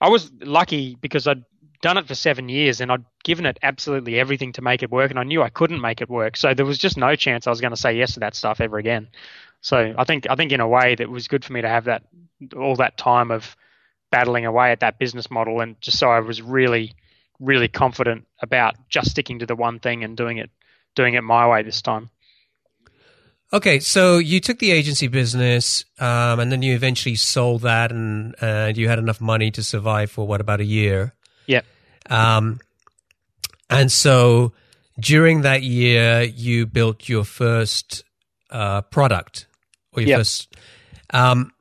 I 0.02 0.10
was 0.10 0.32
lucky 0.42 0.96
because 1.00 1.28
I'd 1.28 1.44
done 1.82 1.98
it 1.98 2.08
for 2.08 2.16
seven 2.16 2.50
years 2.50 2.82
and 2.82 2.92
I'd 2.92 3.06
given 3.24 3.46
it 3.46 3.58
absolutely 3.64 4.20
everything 4.20 4.54
to 4.54 4.62
make 4.62 4.84
it 4.84 4.92
work, 4.92 5.10
and 5.12 5.20
I 5.20 5.24
knew 5.24 5.42
I 5.42 5.50
couldn't 5.50 5.82
make 5.82 6.02
it 6.02 6.10
work. 6.10 6.38
So 6.38 6.54
there 6.54 6.66
was 6.66 6.78
just 6.78 6.98
no 6.98 7.16
chance 7.16 7.48
I 7.48 7.50
was 7.50 7.62
going 7.62 7.72
to 7.72 7.78
say 7.78 7.98
yes 7.98 8.14
to 8.14 8.20
that 8.22 8.36
stuff 8.36 8.62
ever 8.62 8.78
again. 8.78 9.10
So 9.62 9.94
I 9.98 10.04
think 10.04 10.28
I 10.30 10.36
think 10.36 10.52
in 10.52 10.62
a 10.62 10.68
way 10.68 10.96
that 10.96 11.10
was 11.10 11.28
good 11.28 11.44
for 11.44 11.54
me 11.54 11.62
to 11.62 11.70
have 11.70 11.86
that 11.86 12.04
all 12.56 12.76
that 12.78 12.98
time 12.98 13.32
of 13.32 13.56
battling 14.12 14.46
away 14.46 14.72
at 14.72 14.80
that 14.80 15.00
business 15.00 15.30
model, 15.30 15.60
and 15.60 15.80
just 15.82 16.00
so 16.00 16.10
I 16.10 16.20
was 16.20 16.42
really 16.42 16.94
really 17.40 17.70
confident 17.70 18.28
about 18.42 18.76
just 18.90 19.12
sticking 19.12 19.40
to 19.40 19.46
the 19.46 19.56
one 19.56 19.80
thing 19.80 20.04
and 20.04 20.18
doing 20.18 20.38
it 20.38 20.50
doing 20.96 21.14
it 21.14 21.22
my 21.22 21.48
way 21.48 21.64
this 21.64 21.82
time. 21.82 22.10
Okay, 23.52 23.80
so 23.80 24.20
you 24.20 24.40
took 24.40 24.60
the 24.60 24.72
agency 24.72 25.08
business, 25.08 25.84
um, 26.00 26.40
and 26.40 26.52
then 26.52 26.62
you 26.62 26.76
eventually 26.76 27.16
sold 27.16 27.64
that, 27.64 27.92
and 27.92 28.36
and 28.42 28.78
you 28.78 28.88
had 28.88 29.00
enough 29.00 29.20
money 29.20 29.50
to 29.52 29.64
survive 29.64 30.12
for 30.12 30.28
what 30.28 30.40
about 30.40 30.60
a 30.60 30.66
year? 30.66 31.16
Yeah. 31.48 31.62
Um, 32.10 32.60
and 33.70 33.92
so 33.92 34.54
during 35.00 35.42
that 35.42 35.64
year, 35.64 36.22
you 36.22 36.68
built 36.68 37.10
your 37.10 37.24
first 37.24 38.04
uh, 38.52 38.82
product, 38.84 39.48
or 39.94 40.02
your 40.02 40.10
yep. 40.10 40.20
first, 40.20 40.56
um, 41.10 41.52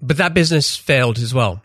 but 0.00 0.16
that 0.16 0.34
business 0.34 0.76
failed 0.76 1.18
as 1.18 1.32
well. 1.32 1.62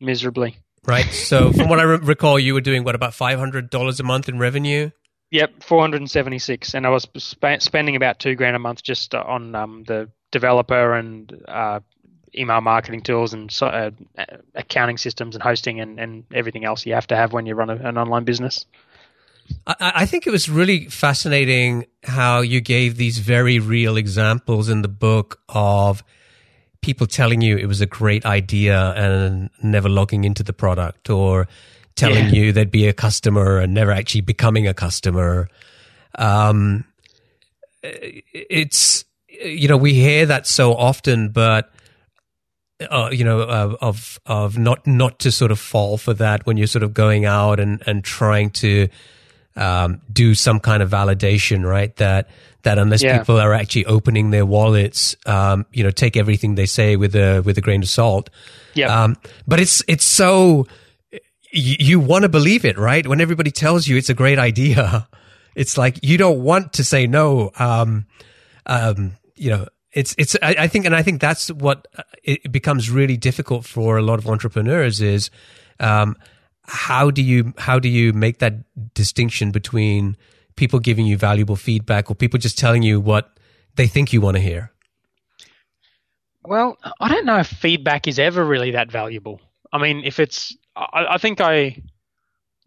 Miserably 0.00 0.56
right? 0.88 1.04
So 1.12 1.52
from 1.52 1.68
what 1.68 1.78
I 1.78 1.82
re- 1.82 1.98
recall, 1.98 2.38
you 2.38 2.54
were 2.54 2.60
doing 2.60 2.82
what 2.82 2.94
about 2.94 3.14
five 3.14 3.38
hundred 3.38 3.70
dollars 3.70 4.00
a 4.00 4.02
month 4.02 4.28
in 4.28 4.38
revenue? 4.38 4.90
Yep, 5.30 5.62
four 5.62 5.80
hundred 5.80 6.00
and 6.00 6.86
I 6.86 6.88
was 6.88 7.06
sp- 7.20 7.60
spending 7.60 7.96
about 7.96 8.18
two 8.18 8.34
grand 8.34 8.56
a 8.56 8.58
month 8.58 8.82
just 8.82 9.14
on 9.14 9.54
um, 9.54 9.84
the 9.86 10.08
developer 10.30 10.94
and 10.94 11.44
uh, 11.46 11.80
email 12.34 12.60
marketing 12.60 13.02
tools 13.02 13.34
and 13.34 13.50
so, 13.50 13.66
uh, 13.66 13.90
accounting 14.54 14.96
systems 14.96 15.34
and 15.34 15.42
hosting 15.42 15.80
and, 15.80 15.98
and 15.98 16.24
everything 16.32 16.64
else 16.64 16.86
you 16.86 16.94
have 16.94 17.06
to 17.08 17.16
have 17.16 17.32
when 17.32 17.46
you 17.46 17.54
run 17.54 17.68
a, 17.68 17.76
an 17.76 17.98
online 17.98 18.24
business. 18.24 18.64
I, 19.66 19.92
I 19.96 20.06
think 20.06 20.26
it 20.26 20.30
was 20.30 20.48
really 20.48 20.86
fascinating 20.86 21.86
how 22.04 22.40
you 22.40 22.60
gave 22.60 22.96
these 22.96 23.18
very 23.18 23.58
real 23.58 23.96
examples 23.96 24.68
in 24.68 24.82
the 24.82 24.88
book 24.88 25.40
of 25.48 26.02
people 26.80 27.06
telling 27.06 27.40
you 27.40 27.56
it 27.56 27.66
was 27.66 27.80
a 27.80 27.86
great 27.86 28.24
idea 28.24 28.92
and 28.94 29.50
never 29.62 29.88
logging 29.88 30.24
into 30.24 30.42
the 30.42 30.52
product 30.52 31.10
or 31.10 31.48
telling 31.98 32.26
yeah. 32.26 32.40
you 32.40 32.52
they'd 32.52 32.70
be 32.70 32.88
a 32.88 32.92
customer 32.94 33.58
and 33.58 33.74
never 33.74 33.92
actually 33.92 34.22
becoming 34.22 34.66
a 34.66 34.72
customer. 34.72 35.48
Um, 36.14 36.84
it's, 37.82 39.04
you 39.28 39.68
know, 39.68 39.76
we 39.76 39.92
hear 39.92 40.24
that 40.26 40.46
so 40.46 40.74
often, 40.74 41.28
but, 41.28 41.70
uh, 42.90 43.10
you 43.12 43.24
know, 43.24 43.40
uh, 43.42 43.76
of, 43.80 44.18
of 44.24 44.56
not, 44.56 44.86
not 44.86 45.18
to 45.18 45.30
sort 45.30 45.50
of 45.50 45.58
fall 45.58 45.98
for 45.98 46.14
that 46.14 46.46
when 46.46 46.56
you're 46.56 46.66
sort 46.66 46.82
of 46.82 46.94
going 46.94 47.26
out 47.26 47.60
and, 47.60 47.82
and 47.86 48.02
trying 48.02 48.50
to, 48.50 48.88
um, 49.56 50.00
do 50.12 50.34
some 50.34 50.60
kind 50.60 50.82
of 50.82 50.90
validation, 50.90 51.68
right? 51.68 51.94
That, 51.96 52.28
that 52.62 52.78
unless 52.78 53.02
yeah. 53.02 53.18
people 53.18 53.40
are 53.40 53.54
actually 53.54 53.86
opening 53.86 54.30
their 54.30 54.44
wallets, 54.44 55.16
um, 55.26 55.64
you 55.72 55.82
know, 55.82 55.90
take 55.90 56.16
everything 56.16 56.54
they 56.54 56.66
say 56.66 56.96
with 56.96 57.14
a 57.14 57.40
with 57.40 57.56
a 57.56 57.60
grain 57.60 57.82
of 57.82 57.88
salt. 57.88 58.30
Yeah. 58.74 59.04
Um, 59.04 59.16
but 59.46 59.60
it's 59.60 59.82
it's 59.88 60.04
so 60.04 60.66
you, 61.50 62.00
want 62.00 62.22
to 62.22 62.28
believe 62.28 62.64
it, 62.64 62.78
right? 62.78 63.06
When 63.06 63.20
everybody 63.20 63.50
tells 63.50 63.86
you 63.86 63.96
it's 63.96 64.10
a 64.10 64.14
great 64.14 64.38
idea, 64.38 65.08
it's 65.54 65.78
like 65.78 65.98
you 66.02 66.18
don't 66.18 66.42
want 66.42 66.74
to 66.74 66.84
say 66.84 67.06
no. 67.06 67.50
Um, 67.58 68.06
um, 68.66 69.16
you 69.34 69.50
know, 69.50 69.66
it's 69.92 70.14
it's. 70.18 70.36
I, 70.42 70.56
I, 70.58 70.68
think, 70.68 70.84
and 70.84 70.94
I 70.94 71.02
think 71.02 71.20
that's 71.20 71.50
what 71.50 71.86
uh, 71.96 72.02
it 72.22 72.52
becomes 72.52 72.90
really 72.90 73.16
difficult 73.16 73.64
for 73.64 73.96
a 73.96 74.02
lot 74.02 74.18
of 74.18 74.28
entrepreneurs 74.28 75.00
is, 75.00 75.30
um, 75.80 76.16
how 76.62 77.10
do 77.10 77.22
you 77.22 77.54
how 77.56 77.78
do 77.78 77.88
you 77.88 78.12
make 78.12 78.38
that 78.38 78.54
distinction 78.94 79.50
between 79.50 80.16
people 80.56 80.80
giving 80.80 81.06
you 81.06 81.16
valuable 81.16 81.56
feedback 81.56 82.10
or 82.10 82.14
people 82.14 82.38
just 82.38 82.58
telling 82.58 82.82
you 82.82 83.00
what 83.00 83.38
they 83.76 83.86
think 83.86 84.12
you 84.12 84.20
want 84.20 84.36
to 84.36 84.42
hear? 84.42 84.72
Well, 86.44 86.76
I 87.00 87.08
don't 87.08 87.26
know 87.26 87.38
if 87.38 87.46
feedback 87.46 88.06
is 88.06 88.18
ever 88.18 88.44
really 88.44 88.72
that 88.72 88.90
valuable. 88.90 89.40
I 89.72 89.78
mean, 89.78 90.02
if 90.04 90.18
it's, 90.18 90.56
I, 90.78 91.14
I 91.14 91.18
think 91.18 91.40
I, 91.40 91.82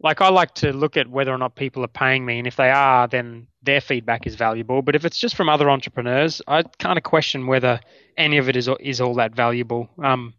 like, 0.00 0.20
I 0.20 0.28
like 0.28 0.54
to 0.56 0.72
look 0.72 0.96
at 0.96 1.08
whether 1.08 1.32
or 1.32 1.38
not 1.38 1.54
people 1.54 1.84
are 1.84 1.88
paying 1.88 2.24
me, 2.24 2.38
and 2.38 2.46
if 2.46 2.56
they 2.56 2.70
are, 2.70 3.08
then 3.08 3.46
their 3.62 3.80
feedback 3.80 4.26
is 4.26 4.34
valuable. 4.34 4.82
But 4.82 4.94
if 4.94 5.04
it's 5.04 5.18
just 5.18 5.36
from 5.36 5.48
other 5.48 5.70
entrepreneurs, 5.70 6.42
I 6.46 6.62
kind 6.62 6.98
of 6.98 7.04
question 7.04 7.46
whether 7.46 7.80
any 8.16 8.38
of 8.38 8.48
it 8.48 8.56
is 8.56 8.68
is 8.80 9.00
all 9.00 9.14
that 9.14 9.34
valuable. 9.34 9.88
Um, 10.02 10.34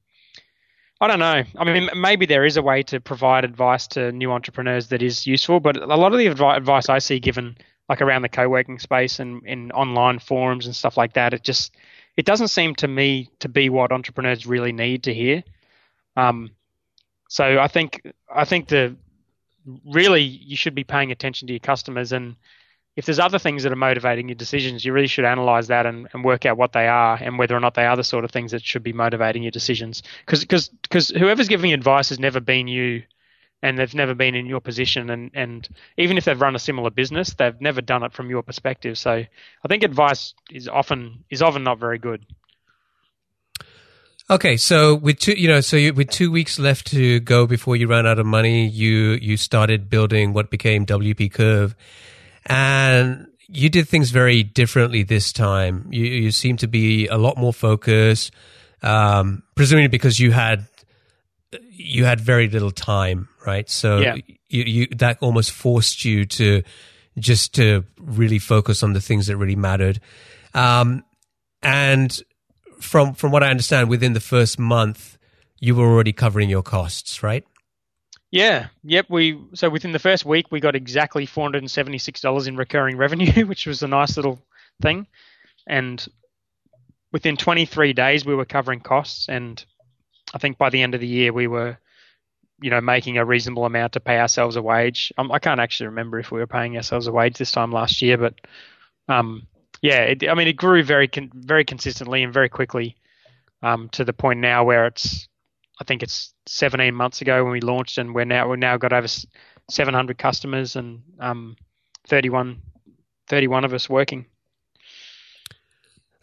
I 1.01 1.07
don't 1.07 1.19
know. 1.19 1.43
I 1.57 1.63
mean, 1.65 1.89
maybe 1.95 2.25
there 2.25 2.45
is 2.45 2.55
a 2.55 2.61
way 2.61 2.83
to 2.83 3.01
provide 3.01 3.43
advice 3.43 3.87
to 3.87 4.11
new 4.11 4.31
entrepreneurs 4.31 4.87
that 4.87 5.01
is 5.01 5.27
useful, 5.27 5.59
but 5.59 5.75
a 5.75 5.97
lot 5.97 6.13
of 6.13 6.17
the 6.17 6.27
advice 6.27 6.87
I 6.87 6.99
see 6.99 7.19
given, 7.19 7.57
like 7.89 8.01
around 8.01 8.21
the 8.21 8.29
co-working 8.29 8.79
space 8.79 9.19
and 9.19 9.45
in 9.45 9.71
online 9.73 10.19
forums 10.19 10.65
and 10.65 10.75
stuff 10.75 10.95
like 10.95 11.13
that, 11.13 11.33
it 11.33 11.43
just 11.43 11.75
it 12.15 12.25
doesn't 12.25 12.49
seem 12.49 12.75
to 12.75 12.87
me 12.87 13.29
to 13.39 13.49
be 13.49 13.69
what 13.69 13.91
entrepreneurs 13.91 14.45
really 14.45 14.71
need 14.71 15.03
to 15.03 15.13
hear. 15.13 15.43
Um, 16.15 16.51
so 17.33 17.57
I 17.59 17.67
think 17.67 18.13
I 18.29 18.45
think 18.45 18.67
the 18.67 18.95
really 19.91 20.21
you 20.21 20.55
should 20.55 20.75
be 20.75 20.83
paying 20.83 21.11
attention 21.11 21.47
to 21.47 21.53
your 21.53 21.59
customers 21.59 22.11
and 22.11 22.35
if 22.95 23.07
there's 23.07 23.17
other 23.17 23.39
things 23.39 23.63
that 23.63 23.71
are 23.71 23.75
motivating 23.75 24.29
your 24.29 24.35
decisions, 24.35 24.85
you 24.85 24.93
really 24.93 25.07
should 25.07 25.25
analyze 25.25 25.65
that 25.69 25.87
and, 25.87 26.07
and 26.13 26.23
work 26.23 26.45
out 26.45 26.57
what 26.57 26.73
they 26.73 26.87
are 26.87 27.17
and 27.19 27.39
whether 27.39 27.55
or 27.55 27.59
not 27.59 27.73
they 27.73 27.87
are 27.87 27.95
the 27.95 28.03
sort 28.03 28.23
of 28.23 28.29
things 28.29 28.51
that 28.51 28.61
should 28.61 28.83
be 28.83 28.93
motivating 28.93 29.41
your 29.41 29.51
decisions. 29.51 30.03
Because 30.27 31.11
whoever's 31.17 31.47
giving 31.47 31.73
advice 31.73 32.09
has 32.09 32.19
never 32.19 32.39
been 32.39 32.67
you, 32.67 33.01
and 33.63 33.79
they've 33.79 33.95
never 33.95 34.13
been 34.13 34.35
in 34.35 34.45
your 34.45 34.61
position, 34.61 35.09
and 35.09 35.31
and 35.33 35.67
even 35.97 36.17
if 36.19 36.25
they've 36.25 36.39
run 36.39 36.55
a 36.55 36.59
similar 36.59 36.91
business, 36.91 37.33
they've 37.33 37.59
never 37.59 37.81
done 37.81 38.03
it 38.03 38.13
from 38.13 38.29
your 38.29 38.43
perspective. 38.43 38.95
So 38.95 39.11
I 39.11 39.67
think 39.67 39.81
advice 39.81 40.35
is 40.51 40.67
often 40.67 41.23
is 41.31 41.41
often 41.41 41.63
not 41.63 41.79
very 41.79 41.97
good. 41.97 42.23
Okay, 44.33 44.57
so 44.57 44.95
with 44.95 45.19
two, 45.19 45.33
you 45.33 45.47
know, 45.47 45.61
so 45.61 45.77
you, 45.77 45.93
with 45.93 46.09
two 46.09 46.31
weeks 46.31 46.57
left 46.57 46.87
to 46.87 47.19
go 47.19 47.45
before 47.45 47.75
you 47.75 47.85
ran 47.85 48.07
out 48.07 48.17
of 48.17 48.25
money, 48.25 48.65
you 48.65 49.11
you 49.21 49.37
started 49.37 49.91
building 49.91 50.33
what 50.33 50.49
became 50.49 50.87
WP 50.87 51.31
Curve, 51.31 51.75
and 52.47 53.27
you 53.47 53.69
did 53.69 53.87
things 53.87 54.09
very 54.09 54.41
differently 54.41 55.03
this 55.03 55.31
time. 55.31 55.85
You 55.91 56.05
you 56.05 56.31
seem 56.31 56.57
to 56.57 56.67
be 56.67 57.05
a 57.09 57.17
lot 57.19 57.37
more 57.37 57.53
focused, 57.53 58.31
um, 58.81 59.43
presumably 59.53 59.87
because 59.87 60.19
you 60.19 60.31
had 60.31 60.65
you 61.69 62.05
had 62.05 62.19
very 62.19 62.49
little 62.49 62.71
time, 62.71 63.29
right? 63.45 63.69
So 63.69 63.99
yeah. 63.99 64.15
you, 64.49 64.63
you 64.63 64.87
that 64.95 65.19
almost 65.21 65.51
forced 65.51 66.05
you 66.05 66.25
to 66.25 66.63
just 67.19 67.53
to 67.53 67.85
really 67.99 68.39
focus 68.39 68.81
on 68.81 68.93
the 68.93 69.01
things 69.01 69.27
that 69.27 69.37
really 69.37 69.55
mattered, 69.55 69.99
um, 70.55 71.03
and 71.61 72.19
from 72.83 73.13
from 73.13 73.31
what 73.31 73.43
I 73.43 73.49
understand, 73.49 73.89
within 73.89 74.13
the 74.13 74.19
first 74.19 74.59
month, 74.59 75.17
you 75.59 75.75
were 75.75 75.85
already 75.85 76.13
covering 76.13 76.49
your 76.49 76.63
costs, 76.63 77.23
right? 77.23 77.45
Yeah. 78.31 78.67
Yep. 78.83 79.05
We 79.09 79.39
so 79.53 79.69
within 79.69 79.91
the 79.91 79.99
first 79.99 80.25
week 80.25 80.47
we 80.51 80.59
got 80.59 80.75
exactly 80.75 81.25
four 81.25 81.45
hundred 81.45 81.63
and 81.63 81.71
seventy 81.71 81.97
six 81.97 82.21
dollars 82.21 82.47
in 82.47 82.57
recurring 82.57 82.97
revenue, 82.97 83.45
which 83.47 83.65
was 83.65 83.83
a 83.83 83.87
nice 83.87 84.17
little 84.17 84.41
thing, 84.81 85.07
and 85.67 86.05
within 87.11 87.37
twenty 87.37 87.65
three 87.65 87.93
days 87.93 88.25
we 88.25 88.35
were 88.35 88.45
covering 88.45 88.79
costs, 88.79 89.29
and 89.29 89.63
I 90.33 90.39
think 90.39 90.57
by 90.57 90.69
the 90.69 90.81
end 90.81 90.95
of 90.95 91.01
the 91.01 91.07
year 91.07 91.31
we 91.31 91.47
were, 91.47 91.77
you 92.61 92.71
know, 92.71 92.81
making 92.81 93.17
a 93.17 93.25
reasonable 93.25 93.65
amount 93.65 93.93
to 93.93 93.99
pay 93.99 94.19
ourselves 94.19 94.55
a 94.55 94.61
wage. 94.61 95.13
Um, 95.17 95.31
I 95.31 95.39
can't 95.39 95.59
actually 95.59 95.87
remember 95.87 96.19
if 96.19 96.31
we 96.31 96.39
were 96.39 96.47
paying 96.47 96.75
ourselves 96.75 97.07
a 97.07 97.11
wage 97.11 97.37
this 97.37 97.51
time 97.51 97.71
last 97.71 98.01
year, 98.01 98.17
but 98.17 98.33
um, 99.07 99.47
yeah, 99.83 100.03
it, 100.03 100.27
I 100.29 100.33
mean, 100.33 100.47
it 100.47 100.53
grew 100.53 100.81
very 100.81 101.09
con- 101.09 101.29
very 101.35 101.65
consistently 101.65 102.23
and 102.23 102.33
very 102.33 102.47
quickly 102.47 102.95
um, 103.61 103.89
to 103.89 104.05
the 104.05 104.13
point 104.13 104.39
now 104.39 104.63
where 104.63 104.87
it's, 104.87 105.27
I 105.79 105.83
think 105.83 106.01
it's 106.01 106.33
17 106.45 106.95
months 106.95 107.19
ago 107.19 107.43
when 107.43 107.51
we 107.51 107.59
launched, 107.59 107.97
and 107.97 108.15
we're 108.15 108.23
now 108.23 108.49
we've 108.49 108.57
now 108.57 108.77
got 108.77 108.93
over 108.93 109.07
700 109.69 110.17
customers 110.17 110.77
and 110.77 111.03
um, 111.19 111.57
31 112.07 112.61
31 113.27 113.65
of 113.65 113.73
us 113.73 113.89
working. 113.89 114.25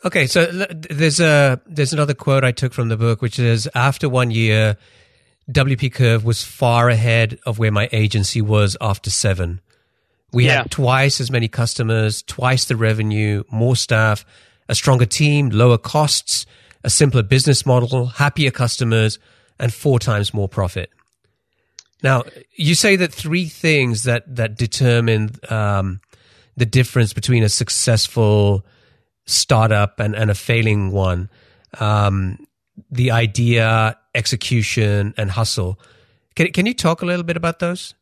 Okay, 0.06 0.26
so 0.26 0.46
there's 0.46 1.20
a 1.20 1.60
there's 1.66 1.92
another 1.92 2.14
quote 2.14 2.44
I 2.44 2.52
took 2.52 2.72
from 2.72 2.88
the 2.88 2.96
book, 2.96 3.20
which 3.20 3.38
is 3.38 3.68
after 3.74 4.08
one 4.08 4.30
year, 4.30 4.78
WP 5.50 5.92
Curve 5.92 6.24
was 6.24 6.42
far 6.42 6.88
ahead 6.88 7.38
of 7.44 7.58
where 7.58 7.70
my 7.70 7.90
agency 7.92 8.40
was 8.40 8.78
after 8.80 9.10
seven. 9.10 9.60
We 10.32 10.46
yeah. 10.46 10.58
had 10.58 10.70
twice 10.70 11.20
as 11.20 11.30
many 11.30 11.48
customers, 11.48 12.22
twice 12.22 12.66
the 12.66 12.76
revenue, 12.76 13.44
more 13.50 13.76
staff, 13.76 14.24
a 14.68 14.74
stronger 14.74 15.06
team, 15.06 15.50
lower 15.50 15.78
costs, 15.78 16.46
a 16.84 16.90
simpler 16.90 17.22
business 17.22 17.66
model, 17.66 18.06
happier 18.06 18.50
customers, 18.50 19.18
and 19.58 19.74
four 19.74 19.98
times 19.98 20.32
more 20.32 20.48
profit. 20.48 20.90
Now, 22.02 22.22
you 22.54 22.74
say 22.74 22.96
that 22.96 23.12
three 23.12 23.46
things 23.46 24.04
that 24.04 24.36
that 24.36 24.56
determine 24.56 25.32
um, 25.50 26.00
the 26.56 26.64
difference 26.64 27.12
between 27.12 27.42
a 27.42 27.48
successful 27.48 28.64
startup 29.26 30.00
and, 30.00 30.14
and 30.14 30.30
a 30.30 30.34
failing 30.34 30.92
one: 30.92 31.28
um, 31.78 32.38
the 32.90 33.10
idea, 33.10 33.98
execution, 34.14 35.12
and 35.18 35.30
hustle. 35.30 35.78
Can 36.36 36.52
can 36.52 36.64
you 36.64 36.74
talk 36.74 37.02
a 37.02 37.06
little 37.06 37.24
bit 37.24 37.36
about 37.36 37.58
those? 37.58 37.94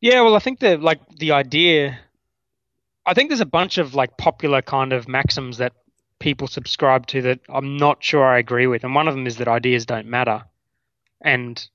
Yeah, 0.00 0.20
well, 0.22 0.34
I 0.36 0.38
think 0.38 0.60
the 0.60 0.76
like 0.76 1.00
the 1.18 1.32
idea. 1.32 1.98
I 3.06 3.14
think 3.14 3.30
there's 3.30 3.40
a 3.40 3.46
bunch 3.46 3.78
of 3.78 3.94
like 3.94 4.16
popular 4.16 4.62
kind 4.62 4.92
of 4.92 5.08
maxims 5.08 5.58
that 5.58 5.72
people 6.18 6.46
subscribe 6.46 7.06
to 7.08 7.22
that 7.22 7.40
I'm 7.48 7.76
not 7.76 8.02
sure 8.02 8.24
I 8.24 8.38
agree 8.38 8.66
with, 8.66 8.84
and 8.84 8.94
one 8.94 9.08
of 9.08 9.14
them 9.14 9.26
is 9.26 9.36
that 9.38 9.48
ideas 9.48 9.86
don't 9.86 10.06
matter, 10.06 10.44
and 11.22 11.68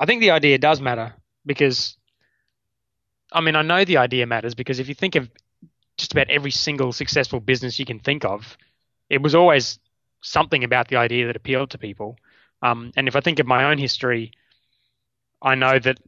I 0.00 0.06
think 0.06 0.20
the 0.20 0.32
idea 0.32 0.58
does 0.58 0.80
matter 0.80 1.14
because, 1.46 1.96
I 3.32 3.40
mean, 3.40 3.56
I 3.56 3.62
know 3.62 3.84
the 3.84 3.98
idea 3.98 4.26
matters 4.26 4.54
because 4.54 4.78
if 4.78 4.88
you 4.88 4.94
think 4.94 5.14
of 5.14 5.30
just 5.98 6.12
about 6.12 6.30
every 6.30 6.50
single 6.50 6.92
successful 6.92 7.40
business 7.40 7.78
you 7.78 7.86
can 7.86 8.00
think 8.00 8.24
of, 8.24 8.56
it 9.10 9.22
was 9.22 9.34
always 9.34 9.78
something 10.22 10.64
about 10.64 10.88
the 10.88 10.96
idea 10.96 11.26
that 11.26 11.36
appealed 11.36 11.70
to 11.70 11.78
people. 11.78 12.18
Um, 12.62 12.92
and 12.96 13.08
if 13.08 13.16
I 13.16 13.20
think 13.20 13.38
of 13.38 13.46
my 13.46 13.64
own 13.70 13.78
history, 13.78 14.32
I 15.42 15.54
know 15.54 15.78
that 15.78 15.98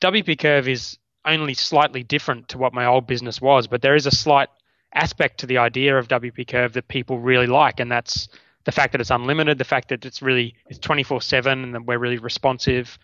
WP 0.00 0.38
Curve 0.38 0.68
is 0.68 0.98
only 1.24 1.54
slightly 1.54 2.02
different 2.02 2.48
to 2.48 2.58
what 2.58 2.72
my 2.72 2.86
old 2.86 3.06
business 3.06 3.40
was, 3.40 3.66
but 3.66 3.82
there 3.82 3.94
is 3.94 4.06
a 4.06 4.10
slight 4.10 4.48
aspect 4.94 5.40
to 5.40 5.46
the 5.46 5.58
idea 5.58 5.96
of 5.96 6.08
WP 6.08 6.48
Curve 6.48 6.72
that 6.72 6.88
people 6.88 7.18
really 7.18 7.46
like, 7.46 7.80
and 7.80 7.90
that's 7.90 8.28
the 8.64 8.72
fact 8.72 8.92
that 8.92 9.00
it's 9.00 9.10
unlimited, 9.10 9.58
the 9.58 9.64
fact 9.64 9.88
that 9.88 10.04
it's 10.04 10.22
really 10.22 10.54
it's 10.68 10.78
24/7, 10.78 11.64
and 11.64 11.74
that 11.74 11.84
we're 11.84 11.98
really 11.98 12.18
responsive. 12.18 12.98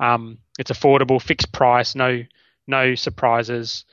Um, 0.00 0.38
it's 0.58 0.70
affordable, 0.70 1.20
fixed 1.20 1.52
price, 1.52 1.94
no 1.94 2.24
no 2.66 2.94
surprises. 2.94 3.84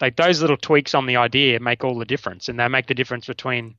Like 0.00 0.16
those 0.16 0.40
little 0.40 0.56
tweaks 0.56 0.94
on 0.94 1.06
the 1.06 1.16
idea 1.16 1.60
make 1.60 1.84
all 1.84 1.98
the 1.98 2.04
difference, 2.04 2.48
and 2.48 2.58
they 2.58 2.68
make 2.68 2.86
the 2.86 2.94
difference 2.94 3.26
between 3.26 3.74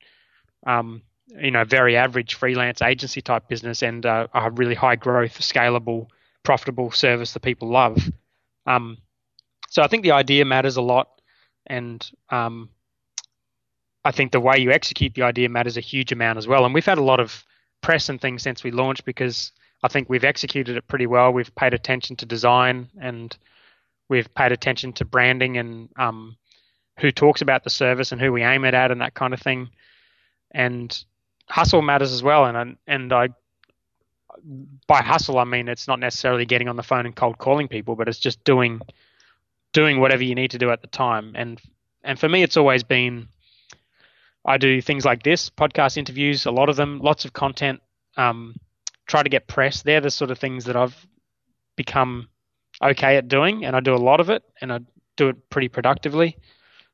um, 0.66 1.02
you 1.28 1.50
know 1.50 1.64
very 1.64 1.96
average 1.96 2.34
freelance 2.34 2.82
agency 2.82 3.22
type 3.22 3.48
business 3.48 3.82
and 3.82 4.04
uh, 4.04 4.26
a 4.34 4.50
really 4.50 4.74
high 4.74 4.96
growth, 4.96 5.38
scalable 5.40 6.08
profitable 6.42 6.90
service 6.90 7.32
that 7.32 7.40
people 7.40 7.68
love. 7.68 7.98
Um, 8.66 8.98
so 9.68 9.82
I 9.82 9.86
think 9.86 10.02
the 10.02 10.12
idea 10.12 10.44
matters 10.44 10.76
a 10.76 10.82
lot, 10.82 11.08
and 11.66 12.04
um, 12.30 12.68
I 14.04 14.10
think 14.10 14.32
the 14.32 14.40
way 14.40 14.58
you 14.58 14.70
execute 14.70 15.14
the 15.14 15.22
idea 15.22 15.48
matters 15.48 15.76
a 15.76 15.80
huge 15.80 16.12
amount 16.12 16.38
as 16.38 16.46
well. 16.46 16.64
And 16.64 16.74
we've 16.74 16.84
had 16.84 16.98
a 16.98 17.02
lot 17.02 17.20
of 17.20 17.44
press 17.82 18.08
and 18.08 18.20
things 18.20 18.42
since 18.42 18.64
we 18.64 18.70
launched 18.70 19.04
because 19.04 19.52
I 19.82 19.88
think 19.88 20.08
we've 20.08 20.24
executed 20.24 20.76
it 20.76 20.86
pretty 20.88 21.06
well. 21.06 21.32
We've 21.32 21.54
paid 21.54 21.74
attention 21.74 22.16
to 22.16 22.26
design 22.26 22.88
and 23.00 23.36
we've 24.08 24.32
paid 24.34 24.52
attention 24.52 24.92
to 24.94 25.04
branding 25.04 25.56
and 25.56 25.88
um, 25.96 26.36
who 27.00 27.10
talks 27.10 27.42
about 27.42 27.64
the 27.64 27.70
service 27.70 28.12
and 28.12 28.20
who 28.20 28.32
we 28.32 28.42
aim 28.42 28.64
it 28.64 28.74
at 28.74 28.90
and 28.90 29.00
that 29.00 29.14
kind 29.14 29.34
of 29.34 29.40
thing. 29.40 29.70
And 30.50 31.04
hustle 31.48 31.82
matters 31.82 32.12
as 32.12 32.22
well. 32.22 32.44
And 32.44 32.76
and 32.86 33.12
I 33.12 33.30
by 34.86 35.02
hustle, 35.02 35.38
I 35.38 35.44
mean 35.44 35.68
it's 35.68 35.88
not 35.88 36.00
necessarily 36.00 36.46
getting 36.46 36.68
on 36.68 36.76
the 36.76 36.82
phone 36.82 37.06
and 37.06 37.14
cold 37.14 37.38
calling 37.38 37.68
people, 37.68 37.96
but 37.96 38.08
it's 38.08 38.18
just 38.18 38.42
doing 38.44 38.80
doing 39.72 40.00
whatever 40.00 40.22
you 40.22 40.34
need 40.34 40.50
to 40.52 40.58
do 40.58 40.70
at 40.70 40.80
the 40.80 40.88
time. 40.88 41.32
And 41.34 41.60
and 42.04 42.18
for 42.18 42.28
me, 42.28 42.42
it's 42.42 42.56
always 42.56 42.82
been 42.82 43.28
I 44.44 44.58
do 44.58 44.80
things 44.80 45.04
like 45.04 45.22
this, 45.22 45.50
podcast 45.50 45.96
interviews, 45.96 46.46
a 46.46 46.50
lot 46.50 46.68
of 46.68 46.76
them, 46.76 46.98
lots 46.98 47.24
of 47.24 47.32
content. 47.32 47.80
Um, 48.16 48.56
try 49.06 49.22
to 49.22 49.28
get 49.28 49.46
press. 49.46 49.82
They're 49.82 50.00
the 50.00 50.10
sort 50.10 50.30
of 50.30 50.38
things 50.38 50.64
that 50.64 50.76
I've 50.76 51.06
become 51.76 52.28
okay 52.82 53.16
at 53.16 53.28
doing, 53.28 53.64
and 53.64 53.76
I 53.76 53.80
do 53.80 53.94
a 53.94 53.96
lot 53.96 54.20
of 54.20 54.30
it, 54.30 54.42
and 54.60 54.72
I 54.72 54.80
do 55.16 55.28
it 55.28 55.50
pretty 55.50 55.68
productively. 55.68 56.36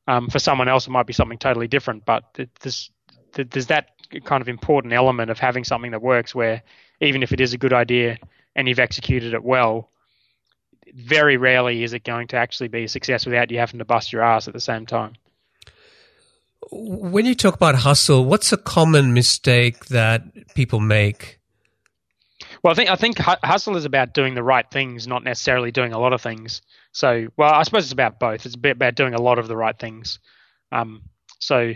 Um, 0.07 0.29
for 0.29 0.39
someone 0.39 0.69
else, 0.69 0.87
it 0.87 0.91
might 0.91 1.07
be 1.07 1.13
something 1.13 1.39
totally 1.39 1.69
different, 1.69 2.05
but 2.05 2.39
there's 2.61 2.91
there's 3.35 3.67
that 3.67 3.91
kind 4.25 4.41
of 4.41 4.49
important 4.49 4.95
element 4.95 5.31
of 5.31 5.39
having 5.39 5.65
something 5.65 5.91
that 5.91 6.03
works, 6.03 6.35
where 6.35 6.63
even 7.01 7.23
if 7.23 7.33
it 7.33 7.41
is 7.41 7.53
a 7.53 7.59
good 7.59 7.73
idea 7.73 8.19
and 8.55 8.69
you've 8.69 8.79
executed 8.79 9.35
it 9.35 9.45
well, 9.45 9.91
very 10.95 11.37
rarely 11.37 11.83
is 11.83 11.93
it 11.93 12.05
going 12.05 12.29
to 12.29 12.37
actually 12.37 12.69
be 12.69 12.85
a 12.85 12.89
success 12.89 13.27
without 13.27 13.51
you 13.51 13.59
having 13.59 13.79
to 13.79 13.85
bust 13.85 14.13
your 14.13 14.23
ass 14.23 14.49
at 14.49 14.55
the 14.55 14.61
same 14.61 14.87
time. 14.87 15.15
When 16.71 17.25
you 17.25 17.35
talk 17.35 17.55
about 17.55 17.77
hustle, 17.77 18.25
what's 18.25 18.53
a 18.53 18.57
common 18.57 19.15
mistake 19.15 19.87
that 19.87 20.23
people 20.55 20.81
make? 20.81 21.39
Well, 22.63 22.73
I 22.73 22.75
think 22.75 22.91
I 22.91 22.97
think 22.97 23.19
hustle 23.19 23.77
is 23.77 23.85
about 23.85 24.13
doing 24.13 24.35
the 24.35 24.43
right 24.43 24.69
things, 24.69 25.07
not 25.07 25.23
necessarily 25.23 25.71
doing 25.71 25.93
a 25.93 25.99
lot 25.99 26.13
of 26.13 26.21
things. 26.21 26.63
So, 26.93 27.29
well, 27.37 27.53
I 27.53 27.63
suppose 27.63 27.85
it's 27.85 27.93
about 27.93 28.19
both. 28.19 28.45
It's 28.47 28.57
about 28.57 28.95
doing 28.97 29.15
a 29.15 29.23
lot 29.23 29.39
of 29.39 29.49
the 29.49 29.57
right 29.57 29.79
things. 29.79 30.19
Um, 30.73 31.03
so, 31.39 31.75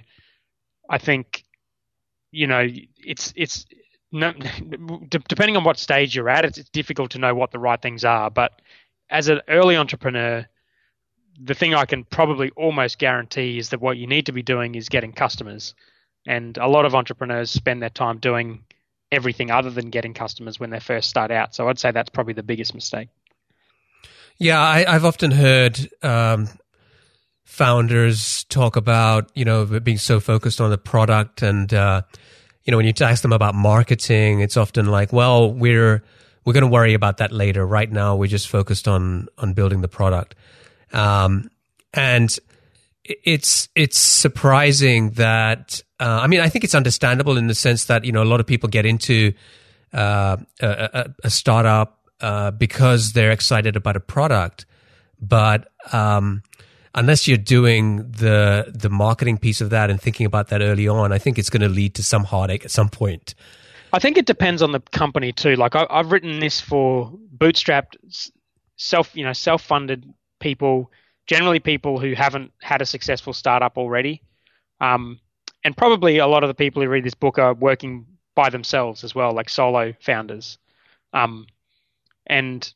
I 0.90 0.98
think, 0.98 1.44
you 2.32 2.46
know, 2.48 2.66
it's 2.98 3.32
it's 3.36 3.66
no, 4.12 4.32
depending 5.08 5.56
on 5.56 5.64
what 5.64 5.78
stage 5.78 6.14
you're 6.14 6.28
at, 6.28 6.44
it's, 6.44 6.58
it's 6.58 6.68
difficult 6.70 7.12
to 7.12 7.18
know 7.18 7.34
what 7.34 7.50
the 7.50 7.58
right 7.58 7.80
things 7.80 8.04
are. 8.04 8.30
But 8.30 8.60
as 9.10 9.28
an 9.28 9.40
early 9.48 9.76
entrepreneur, 9.76 10.46
the 11.40 11.54
thing 11.54 11.74
I 11.74 11.86
can 11.86 12.04
probably 12.04 12.50
almost 12.50 12.98
guarantee 12.98 13.58
is 13.58 13.70
that 13.70 13.80
what 13.80 13.96
you 13.96 14.06
need 14.06 14.26
to 14.26 14.32
be 14.32 14.42
doing 14.42 14.74
is 14.74 14.88
getting 14.88 15.12
customers. 15.12 15.74
And 16.26 16.56
a 16.58 16.68
lot 16.68 16.84
of 16.84 16.94
entrepreneurs 16.94 17.50
spend 17.50 17.82
their 17.82 17.90
time 17.90 18.18
doing 18.18 18.64
everything 19.10 19.50
other 19.50 19.70
than 19.70 19.90
getting 19.90 20.14
customers 20.14 20.60
when 20.60 20.70
they 20.70 20.80
first 20.80 21.08
start 21.08 21.30
out. 21.30 21.54
So 21.54 21.68
I'd 21.68 21.78
say 21.78 21.90
that's 21.90 22.10
probably 22.10 22.34
the 22.34 22.42
biggest 22.42 22.74
mistake. 22.74 23.08
Yeah, 24.38 24.60
I, 24.60 24.90
have 24.90 25.04
often 25.04 25.30
heard 25.30 25.88
um, 26.02 26.48
founders 27.44 28.44
talk 28.44 28.76
about 28.76 29.30
you 29.34 29.44
know 29.44 29.66
being 29.80 29.98
so 29.98 30.20
focused 30.20 30.60
on 30.60 30.70
the 30.70 30.78
product, 30.78 31.42
and 31.42 31.72
uh, 31.72 32.02
you 32.64 32.70
know 32.70 32.76
when 32.76 32.86
you 32.86 32.92
ask 33.00 33.22
them 33.22 33.32
about 33.32 33.54
marketing, 33.54 34.40
it's 34.40 34.56
often 34.56 34.86
like, 34.86 35.12
well, 35.12 35.52
we're 35.52 36.02
we're 36.44 36.52
going 36.52 36.62
to 36.62 36.70
worry 36.70 36.94
about 36.94 37.18
that 37.18 37.32
later. 37.32 37.66
Right 37.66 37.90
now, 37.90 38.16
we're 38.16 38.26
just 38.26 38.48
focused 38.48 38.88
on 38.88 39.28
on 39.38 39.52
building 39.52 39.80
the 39.80 39.88
product. 39.88 40.34
Um, 40.92 41.50
and 41.94 42.36
it's 43.04 43.68
it's 43.74 43.98
surprising 43.98 45.10
that 45.10 45.82
uh, 45.98 46.20
I 46.22 46.26
mean 46.26 46.40
I 46.40 46.48
think 46.48 46.64
it's 46.64 46.74
understandable 46.74 47.36
in 47.36 47.46
the 47.46 47.54
sense 47.54 47.86
that 47.86 48.04
you 48.04 48.12
know 48.12 48.22
a 48.22 48.24
lot 48.24 48.40
of 48.40 48.46
people 48.46 48.68
get 48.68 48.86
into 48.86 49.32
uh, 49.92 50.36
a, 50.60 51.10
a, 51.22 51.28
startup 51.28 51.98
uh, 52.20 52.50
because 52.50 53.12
they're 53.12 53.30
excited 53.30 53.76
about 53.76 53.94
a 53.94 54.00
product, 54.00 54.64
but 55.20 55.70
um, 55.92 56.42
unless 56.94 57.26
you're 57.26 57.36
doing 57.36 58.10
the 58.10 58.72
the 58.74 58.90
marketing 58.90 59.38
piece 59.38 59.60
of 59.60 59.70
that 59.70 59.90
and 59.90 60.00
thinking 60.00 60.26
about 60.26 60.48
that 60.48 60.62
early 60.62 60.88
on, 60.88 61.12
I 61.12 61.18
think 61.18 61.38
it's 61.38 61.50
going 61.50 61.62
to 61.62 61.68
lead 61.68 61.94
to 61.96 62.02
some 62.02 62.24
heartache 62.24 62.64
at 62.64 62.70
some 62.70 62.88
point. 62.88 63.34
I 63.92 63.98
think 63.98 64.16
it 64.16 64.26
depends 64.26 64.62
on 64.62 64.72
the 64.72 64.80
company 64.80 65.32
too. 65.32 65.56
Like 65.56 65.74
I, 65.76 65.86
have 65.90 66.12
written 66.12 66.40
this 66.40 66.60
for 66.60 67.12
bootstrapped, 67.36 67.96
self 68.76 69.14
you 69.14 69.24
know 69.24 69.32
self 69.32 69.62
funded 69.62 70.12
people, 70.40 70.90
generally 71.26 71.60
people 71.60 71.98
who 71.98 72.14
haven't 72.14 72.52
had 72.60 72.82
a 72.82 72.86
successful 72.86 73.32
startup 73.32 73.76
already, 73.76 74.22
um, 74.80 75.20
and 75.64 75.76
probably 75.76 76.18
a 76.18 76.26
lot 76.26 76.44
of 76.44 76.48
the 76.48 76.54
people 76.54 76.82
who 76.82 76.88
read 76.88 77.04
this 77.04 77.14
book 77.14 77.38
are 77.38 77.54
working 77.54 78.06
by 78.34 78.48
themselves 78.48 79.04
as 79.04 79.14
well, 79.14 79.32
like 79.32 79.48
solo 79.48 79.92
founders. 80.00 80.58
Um, 81.12 81.46
and 82.26 82.72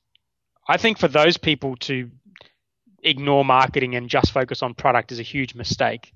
I 0.69 0.77
think 0.77 0.99
for 0.99 1.09
those 1.09 1.39
people 1.39 1.77
to 1.77 2.11
ignore 3.07 3.45
marketing 3.45 3.95
and 3.95 4.09
just 4.09 4.33
focus 4.33 4.63
on 4.63 4.75
product 4.75 5.13
is 5.13 5.19
a 5.19 5.23
huge 5.23 5.55
mistake. 5.55 6.13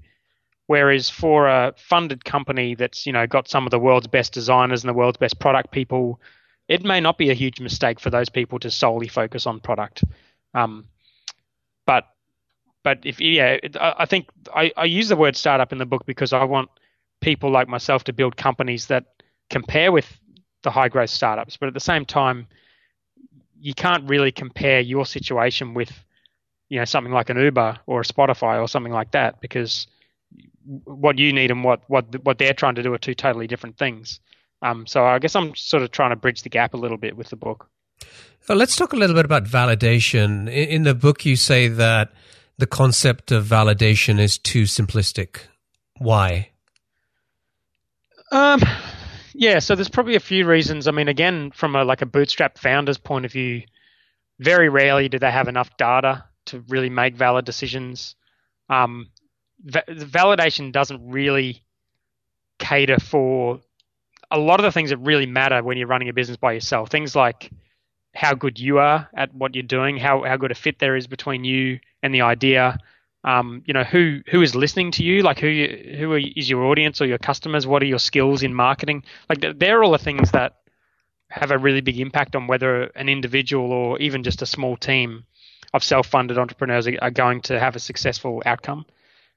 Whereas 0.66 1.10
for 1.10 1.48
a 1.48 1.74
funded 1.76 2.24
company 2.24 2.74
that's 2.74 3.06
you 3.06 3.12
know 3.12 3.26
got 3.26 3.48
some 3.48 3.66
of 3.66 3.70
the 3.70 3.78
world's 3.78 4.06
best 4.06 4.32
designers 4.32 4.82
and 4.82 4.88
the 4.88 4.94
world's 4.94 5.18
best 5.18 5.38
product 5.38 5.70
people, 5.72 6.20
it 6.68 6.84
may 6.84 7.00
not 7.00 7.18
be 7.18 7.30
a 7.30 7.34
huge 7.34 7.60
mistake 7.60 7.98
for 7.98 8.10
those 8.10 8.28
people 8.28 8.58
to 8.60 8.70
solely 8.70 9.08
focus 9.08 9.46
on 9.46 9.60
product. 9.60 10.04
Um, 10.54 10.86
but 11.86 12.06
but 12.84 12.98
if 13.04 13.20
yeah, 13.20 13.58
I 13.80 14.06
think 14.06 14.28
I, 14.54 14.72
I 14.76 14.84
use 14.84 15.08
the 15.08 15.16
word 15.16 15.36
startup 15.36 15.72
in 15.72 15.78
the 15.78 15.86
book 15.86 16.06
because 16.06 16.32
I 16.32 16.44
want 16.44 16.70
people 17.20 17.50
like 17.50 17.68
myself 17.68 18.04
to 18.04 18.12
build 18.12 18.36
companies 18.36 18.86
that 18.86 19.06
compare 19.50 19.92
with 19.92 20.06
the 20.62 20.70
high 20.70 20.88
growth 20.88 21.10
startups, 21.10 21.56
but 21.56 21.66
at 21.66 21.74
the 21.74 21.80
same 21.80 22.04
time, 22.04 22.46
you 23.58 23.74
can't 23.74 24.08
really 24.08 24.32
compare 24.32 24.80
your 24.80 25.04
situation 25.04 25.74
with 25.74 25.92
you 26.70 26.78
know 26.78 26.84
something 26.86 27.12
like 27.12 27.28
an 27.28 27.36
Uber 27.36 27.78
or 27.86 28.00
a 28.00 28.04
Spotify 28.04 28.60
or 28.60 28.68
something 28.68 28.92
like 28.92 29.10
that 29.10 29.40
because 29.40 29.86
what 30.84 31.18
you 31.18 31.32
need 31.32 31.50
and 31.50 31.62
what 31.64 31.82
what 31.88 32.24
what 32.24 32.38
they're 32.38 32.54
trying 32.54 32.76
to 32.76 32.82
do 32.82 32.94
are 32.94 32.98
two 32.98 33.14
totally 33.14 33.46
different 33.46 33.76
things. 33.76 34.20
Um, 34.62 34.86
so 34.86 35.04
I 35.04 35.18
guess 35.18 35.34
I'm 35.36 35.54
sort 35.56 35.82
of 35.82 35.90
trying 35.90 36.10
to 36.10 36.16
bridge 36.16 36.42
the 36.42 36.48
gap 36.48 36.72
a 36.74 36.76
little 36.76 36.96
bit 36.96 37.16
with 37.16 37.28
the 37.28 37.36
book. 37.36 37.68
Well, 38.48 38.56
let's 38.56 38.76
talk 38.76 38.92
a 38.92 38.96
little 38.96 39.16
bit 39.16 39.24
about 39.24 39.44
validation. 39.44 40.48
In 40.48 40.84
the 40.84 40.94
book, 40.94 41.24
you 41.24 41.36
say 41.36 41.68
that 41.68 42.12
the 42.58 42.66
concept 42.66 43.32
of 43.32 43.44
validation 43.44 44.18
is 44.18 44.38
too 44.38 44.62
simplistic. 44.62 45.40
Why? 45.98 46.50
Um, 48.32 48.60
yeah, 49.34 49.58
so 49.58 49.74
there's 49.74 49.88
probably 49.88 50.14
a 50.14 50.20
few 50.20 50.46
reasons. 50.46 50.86
I 50.86 50.92
mean, 50.92 51.08
again, 51.08 51.50
from 51.50 51.74
a 51.74 51.84
like 51.84 52.02
a 52.02 52.06
bootstrap 52.06 52.58
founder's 52.58 52.98
point 52.98 53.24
of 53.24 53.32
view, 53.32 53.62
very 54.38 54.68
rarely 54.68 55.08
do 55.08 55.18
they 55.18 55.30
have 55.30 55.48
enough 55.48 55.76
data 55.76 56.24
to 56.50 56.60
really 56.68 56.90
make 56.90 57.14
valid 57.14 57.44
decisions. 57.44 58.14
Um, 58.68 59.08
va- 59.64 59.84
validation 59.88 60.72
doesn't 60.72 61.10
really 61.10 61.62
cater 62.58 62.98
for 62.98 63.60
a 64.30 64.38
lot 64.38 64.60
of 64.60 64.64
the 64.64 64.72
things 64.72 64.90
that 64.90 64.98
really 64.98 65.26
matter 65.26 65.62
when 65.62 65.76
you're 65.76 65.88
running 65.88 66.08
a 66.08 66.12
business 66.12 66.36
by 66.36 66.52
yourself. 66.52 66.90
Things 66.90 67.16
like 67.16 67.50
how 68.14 68.34
good 68.34 68.58
you 68.58 68.78
are 68.78 69.08
at 69.14 69.34
what 69.34 69.54
you're 69.54 69.62
doing, 69.62 69.96
how 69.96 70.22
how 70.24 70.36
good 70.36 70.50
a 70.50 70.54
fit 70.54 70.78
there 70.78 70.96
is 70.96 71.06
between 71.06 71.44
you 71.44 71.80
and 72.02 72.14
the 72.14 72.22
idea. 72.22 72.78
Um, 73.22 73.62
you 73.66 73.74
know 73.74 73.84
who 73.84 74.20
who 74.30 74.42
is 74.42 74.54
listening 74.54 74.92
to 74.92 75.04
you, 75.04 75.22
like 75.22 75.38
who 75.38 75.66
who 75.98 76.14
is 76.14 76.48
your 76.48 76.64
audience 76.64 77.00
or 77.00 77.06
your 77.06 77.18
customers. 77.18 77.66
What 77.66 77.82
are 77.82 77.86
your 77.86 77.98
skills 77.98 78.42
in 78.42 78.54
marketing? 78.54 79.04
Like 79.28 79.58
they're 79.58 79.82
all 79.82 79.92
the 79.92 79.98
things 79.98 80.30
that 80.32 80.56
have 81.28 81.50
a 81.50 81.58
really 81.58 81.80
big 81.80 82.00
impact 82.00 82.34
on 82.34 82.46
whether 82.46 82.84
an 82.96 83.08
individual 83.08 83.72
or 83.72 83.98
even 84.00 84.22
just 84.22 84.42
a 84.42 84.46
small 84.46 84.76
team 84.76 85.24
of 85.72 85.84
self-funded 85.84 86.38
entrepreneurs 86.38 86.86
are 86.86 87.10
going 87.10 87.40
to 87.42 87.58
have 87.58 87.76
a 87.76 87.80
successful 87.80 88.42
outcome. 88.44 88.84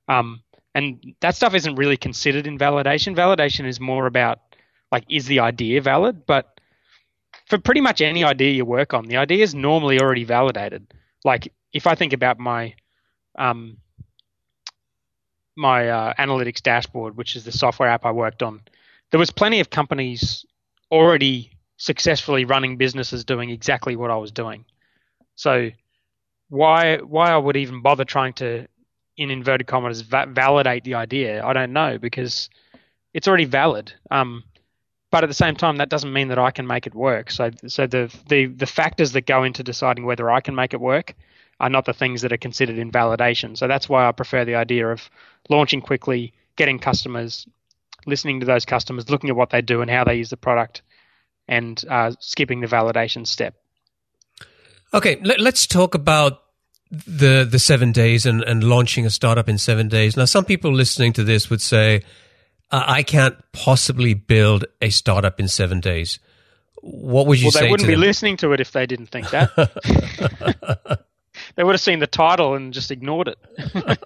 Um, 0.08 0.42
and 0.76 1.14
that 1.22 1.36
stuff 1.36 1.54
isn't 1.54 1.76
really 1.76 1.98
considered 1.98 2.48
in 2.48 2.58
validation. 2.58 3.16
Validation 3.16 3.66
is 3.66 3.80
more 3.80 4.08
about 4.08 4.40
like 4.92 5.06
is 5.10 5.26
the 5.26 5.40
idea 5.40 5.82
valid, 5.82 6.26
but 6.26 6.60
for 7.48 7.58
pretty 7.58 7.82
much 7.82 8.02
any 8.02 8.24
idea 8.24 8.52
you 8.52 8.66
work 8.66 8.94
on, 8.94 9.06
the 9.06 9.18
idea 9.18 9.44
is 9.44 9.54
normally 9.54 10.00
already 10.00 10.24
validated. 10.24 10.94
Like 11.24 11.52
if 11.74 11.88
I 11.88 11.96
think 11.96 12.14
about 12.14 12.40
my 12.40 12.74
um, 13.38 13.78
my 15.56 15.90
uh, 15.90 16.14
analytics 16.20 16.62
dashboard, 16.62 17.18
which 17.18 17.36
is 17.36 17.44
the 17.44 17.52
software 17.52 17.90
app 17.90 18.06
I 18.06 18.12
worked 18.12 18.42
on, 18.42 18.62
there 19.12 19.20
was 19.20 19.32
plenty 19.32 19.60
of 19.60 19.70
companies 19.70 20.46
already 20.92 21.52
successfully 21.78 22.46
running 22.46 22.78
businesses 22.78 23.24
doing 23.26 23.50
exactly 23.50 23.96
what 23.96 24.10
I 24.10 24.16
was 24.16 24.32
doing. 24.32 24.66
So 25.36 25.70
why 26.54 26.98
why 26.98 27.32
I 27.32 27.38
would 27.38 27.58
even 27.58 27.82
bother 27.82 28.06
trying 28.06 28.34
to 28.34 28.68
in 29.18 29.32
inverted 29.32 29.66
commas 29.66 30.02
va- 30.02 30.28
validate 30.30 30.84
the 30.84 30.94
idea, 30.94 31.44
I 31.44 31.54
don't 31.54 31.74
know 31.74 31.98
because 31.98 32.50
it's 33.14 33.28
already 33.28 33.46
valid. 33.46 33.92
Um, 34.12 34.44
but 35.12 35.24
at 35.24 35.28
the 35.28 35.36
same 35.36 35.56
time, 35.56 35.78
that 35.78 35.90
doesn't 35.90 36.12
mean 36.12 36.28
that 36.30 36.40
I 36.40 36.52
can 36.52 36.66
make 36.66 36.88
it 36.88 36.96
work. 36.96 37.32
So, 37.32 37.52
so 37.68 37.88
the, 37.88 38.14
the 38.28 38.46
the 38.48 38.66
factors 38.66 39.12
that 39.14 39.26
go 39.26 39.44
into 39.44 39.64
deciding 39.64 40.06
whether 40.06 40.30
I 40.30 40.42
can 40.42 40.56
make 40.56 40.74
it 40.74 40.80
work 40.80 41.16
are 41.60 41.70
not 41.70 41.86
the 41.86 41.94
things 41.94 42.22
that 42.22 42.32
are 42.32 42.38
considered 42.38 42.78
in 42.78 42.92
validation. 42.92 43.58
So 43.58 43.68
that's 43.68 43.90
why 43.90 44.08
I 44.08 44.12
prefer 44.12 44.46
the 44.46 44.56
idea 44.56 44.88
of 44.88 45.10
launching 45.50 45.82
quickly, 45.82 46.34
getting 46.56 46.80
customers, 46.80 47.48
listening 48.06 48.40
to 48.42 48.46
those 48.46 48.66
customers, 48.66 49.10
looking 49.10 49.30
at 49.30 49.36
what 49.36 49.50
they 49.50 49.62
do 49.62 49.82
and 49.82 49.90
how 49.90 50.04
they 50.04 50.16
use 50.16 50.30
the 50.30 50.38
product, 50.38 50.84
and 51.48 51.84
uh, 51.90 52.12
skipping 52.20 52.62
the 52.62 52.68
validation 52.68 53.26
step. 53.26 53.56
Okay, 54.94 55.20
let, 55.24 55.40
us 55.42 55.66
talk 55.66 55.96
about 55.96 56.43
the 56.94 57.48
the 57.50 57.58
seven 57.58 57.92
days 57.92 58.26
and, 58.26 58.44
and 58.44 58.64
launching 58.64 59.06
a 59.06 59.10
startup 59.10 59.50
in 59.50 59.58
seven 59.58 59.88
days. 59.88 60.16
Now, 60.16 60.26
some 60.26 60.46
people 60.46 60.72
listening 60.72 61.14
to 61.14 61.24
this 61.24 61.50
would 61.50 61.62
say, 61.62 62.04
I 62.72 63.04
can't 63.04 63.36
possibly 63.52 64.14
build 64.14 64.66
a 64.82 64.90
startup 64.90 65.40
in 65.40 65.48
seven 65.48 65.80
days. 65.80 66.20
What 66.82 67.28
would 67.28 67.40
you 67.40 67.46
well, 67.46 67.52
say? 67.52 67.62
They 67.62 67.72
wouldn't 67.72 67.88
be 67.88 67.96
listening 67.96 68.38
to 68.38 68.52
it 68.52 68.60
if 68.60 68.72
they 68.72 68.86
didn't 68.86 69.08
think 69.08 69.30
that. 69.32 69.50
they 71.56 71.64
would 71.64 71.74
have 71.74 71.82
seen 71.82 72.00
the 72.00 72.08
title 72.08 72.54
and 72.54 72.74
just 72.74 72.92
ignored 72.92 73.30
it. 73.30 73.40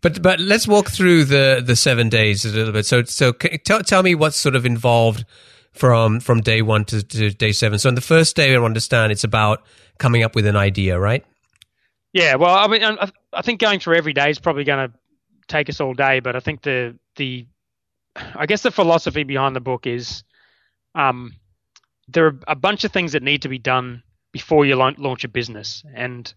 but 0.00 0.20
but 0.20 0.40
let's 0.40 0.66
walk 0.66 0.90
through 0.90 1.24
the 1.24 1.62
the 1.64 1.76
seven 1.76 2.08
days 2.08 2.44
a 2.44 2.48
little 2.48 2.72
bit. 2.72 2.86
So 2.86 3.04
so 3.04 3.32
tell 3.32 3.82
tell 3.82 4.02
me 4.02 4.16
what's 4.16 4.36
sort 4.36 4.56
of 4.56 4.66
involved 4.66 5.24
from 5.76 6.20
from 6.20 6.40
day 6.40 6.62
one 6.62 6.84
to, 6.86 7.02
to 7.02 7.30
day 7.30 7.52
seven. 7.52 7.78
So 7.78 7.88
on 7.88 7.94
the 7.94 8.00
first 8.00 8.36
day, 8.36 8.54
I 8.54 8.62
understand 8.62 9.12
it's 9.12 9.24
about 9.24 9.62
coming 9.98 10.22
up 10.22 10.34
with 10.34 10.46
an 10.46 10.56
idea, 10.56 10.98
right? 10.98 11.24
Yeah. 12.12 12.36
Well, 12.36 12.54
I 12.54 12.66
mean, 12.68 12.82
I, 12.82 13.10
I 13.32 13.42
think 13.42 13.60
going 13.60 13.80
through 13.80 13.96
every 13.96 14.12
day 14.12 14.30
is 14.30 14.38
probably 14.38 14.64
going 14.64 14.88
to 14.88 14.94
take 15.48 15.68
us 15.68 15.80
all 15.80 15.94
day, 15.94 16.20
but 16.20 16.36
I 16.36 16.40
think 16.40 16.62
the 16.62 16.98
the 17.16 17.46
I 18.34 18.46
guess 18.46 18.62
the 18.62 18.70
philosophy 18.70 19.24
behind 19.24 19.54
the 19.54 19.60
book 19.60 19.86
is 19.86 20.24
um, 20.94 21.34
there 22.08 22.26
are 22.26 22.38
a 22.48 22.54
bunch 22.56 22.84
of 22.84 22.92
things 22.92 23.12
that 23.12 23.22
need 23.22 23.42
to 23.42 23.48
be 23.48 23.58
done 23.58 24.02
before 24.32 24.64
you 24.64 24.76
launch 24.76 25.24
a 25.24 25.28
business, 25.28 25.82
and 25.94 26.32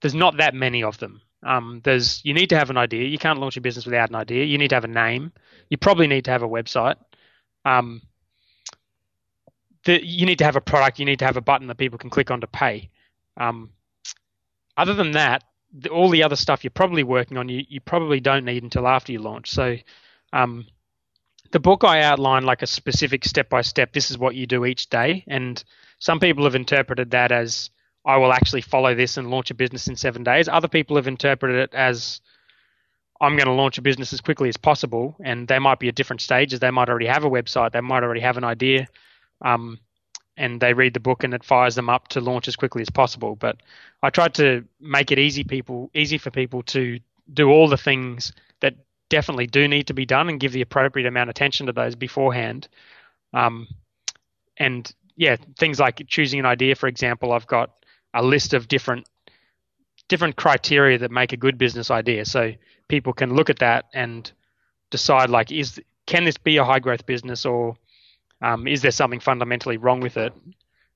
there's 0.00 0.14
not 0.14 0.38
that 0.38 0.54
many 0.54 0.82
of 0.82 0.98
them. 0.98 1.20
Um, 1.42 1.80
there's 1.84 2.22
you 2.24 2.34
need 2.34 2.50
to 2.50 2.58
have 2.58 2.70
an 2.70 2.76
idea. 2.76 3.04
You 3.04 3.18
can't 3.18 3.40
launch 3.40 3.56
a 3.56 3.60
business 3.60 3.86
without 3.86 4.10
an 4.10 4.16
idea. 4.16 4.44
You 4.44 4.58
need 4.58 4.68
to 4.68 4.76
have 4.76 4.84
a 4.84 4.88
name. 4.88 5.32
You 5.68 5.78
probably 5.78 6.06
need 6.06 6.26
to 6.26 6.30
have 6.30 6.42
a 6.42 6.48
website. 6.48 6.96
Um, 7.64 8.02
the, 9.84 10.04
you 10.04 10.26
need 10.26 10.38
to 10.38 10.44
have 10.44 10.56
a 10.56 10.60
product. 10.60 10.98
You 10.98 11.06
need 11.06 11.18
to 11.20 11.24
have 11.24 11.36
a 11.36 11.42
button 11.42 11.66
that 11.68 11.76
people 11.76 11.98
can 11.98 12.10
click 12.10 12.30
on 12.30 12.40
to 12.40 12.46
pay. 12.46 12.90
Um, 13.36 13.70
other 14.76 14.94
than 14.94 15.12
that, 15.12 15.44
the, 15.72 15.88
all 15.88 16.10
the 16.10 16.22
other 16.22 16.36
stuff 16.36 16.64
you're 16.64 16.70
probably 16.70 17.02
working 17.02 17.38
on, 17.38 17.48
you, 17.48 17.64
you 17.68 17.80
probably 17.80 18.20
don't 18.20 18.44
need 18.44 18.62
until 18.62 18.86
after 18.86 19.12
you 19.12 19.20
launch. 19.20 19.50
So, 19.50 19.76
um, 20.32 20.66
the 21.52 21.60
book 21.60 21.82
I 21.82 22.02
outline 22.02 22.44
like 22.44 22.62
a 22.62 22.66
specific 22.66 23.24
step 23.24 23.48
by 23.48 23.62
step. 23.62 23.92
This 23.92 24.10
is 24.10 24.18
what 24.18 24.36
you 24.36 24.46
do 24.46 24.64
each 24.64 24.88
day, 24.88 25.24
and 25.26 25.62
some 25.98 26.20
people 26.20 26.44
have 26.44 26.54
interpreted 26.54 27.10
that 27.10 27.32
as 27.32 27.70
I 28.04 28.16
will 28.16 28.32
actually 28.32 28.60
follow 28.60 28.94
this 28.94 29.16
and 29.16 29.30
launch 29.30 29.50
a 29.50 29.54
business 29.54 29.88
in 29.88 29.96
seven 29.96 30.22
days. 30.22 30.48
Other 30.48 30.68
people 30.68 30.96
have 30.96 31.08
interpreted 31.08 31.56
it 31.56 31.74
as 31.74 32.20
I'm 33.20 33.36
going 33.36 33.46
to 33.46 33.52
launch 33.52 33.78
a 33.78 33.82
business 33.82 34.12
as 34.12 34.20
quickly 34.20 34.48
as 34.48 34.56
possible, 34.56 35.16
and 35.22 35.46
they 35.46 35.58
might 35.58 35.78
be 35.78 35.88
at 35.88 35.94
different 35.94 36.22
stages. 36.22 36.60
They 36.60 36.70
might 36.70 36.88
already 36.88 37.06
have 37.06 37.24
a 37.24 37.30
website, 37.30 37.72
they 37.72 37.80
might 37.80 38.02
already 38.02 38.20
have 38.20 38.36
an 38.36 38.44
idea, 38.44 38.88
um, 39.42 39.78
and 40.36 40.60
they 40.60 40.72
read 40.72 40.94
the 40.94 41.00
book 41.00 41.24
and 41.24 41.34
it 41.34 41.44
fires 41.44 41.74
them 41.74 41.88
up 41.88 42.08
to 42.08 42.20
launch 42.20 42.48
as 42.48 42.56
quickly 42.56 42.82
as 42.82 42.90
possible. 42.90 43.36
But 43.36 43.56
I 44.02 44.10
tried 44.10 44.34
to 44.34 44.64
make 44.80 45.12
it 45.12 45.18
easy 45.18 45.44
people 45.44 45.90
easy 45.94 46.18
for 46.18 46.30
people 46.30 46.62
to 46.64 46.98
do 47.32 47.48
all 47.48 47.68
the 47.68 47.76
things 47.76 48.32
that 48.60 48.74
definitely 49.08 49.46
do 49.46 49.68
need 49.68 49.86
to 49.88 49.94
be 49.94 50.06
done 50.06 50.28
and 50.28 50.40
give 50.40 50.52
the 50.52 50.62
appropriate 50.62 51.06
amount 51.06 51.28
of 51.28 51.32
attention 51.32 51.66
to 51.66 51.72
those 51.72 51.94
beforehand. 51.94 52.68
Um, 53.32 53.68
and 54.56 54.92
yeah, 55.16 55.36
things 55.58 55.78
like 55.78 56.02
choosing 56.08 56.40
an 56.40 56.46
idea, 56.46 56.74
for 56.74 56.88
example, 56.88 57.32
I've 57.32 57.46
got 57.46 57.70
a 58.14 58.22
list 58.22 58.54
of 58.54 58.68
different 58.68 59.06
different 60.08 60.34
criteria 60.34 60.98
that 60.98 61.10
make 61.10 61.32
a 61.32 61.36
good 61.36 61.56
business 61.56 61.90
idea. 61.90 62.24
So 62.24 62.52
people 62.88 63.12
can 63.12 63.34
look 63.34 63.48
at 63.48 63.60
that 63.60 63.84
and 63.94 64.30
decide 64.90 65.30
like 65.30 65.52
is 65.52 65.80
can 66.06 66.24
this 66.24 66.36
be 66.36 66.56
a 66.56 66.64
high 66.64 66.80
growth 66.80 67.06
business 67.06 67.46
or 67.46 67.76
um, 68.42 68.66
is 68.66 68.82
there 68.82 68.90
something 68.90 69.20
fundamentally 69.20 69.76
wrong 69.76 70.00
with 70.00 70.16
it? 70.16 70.32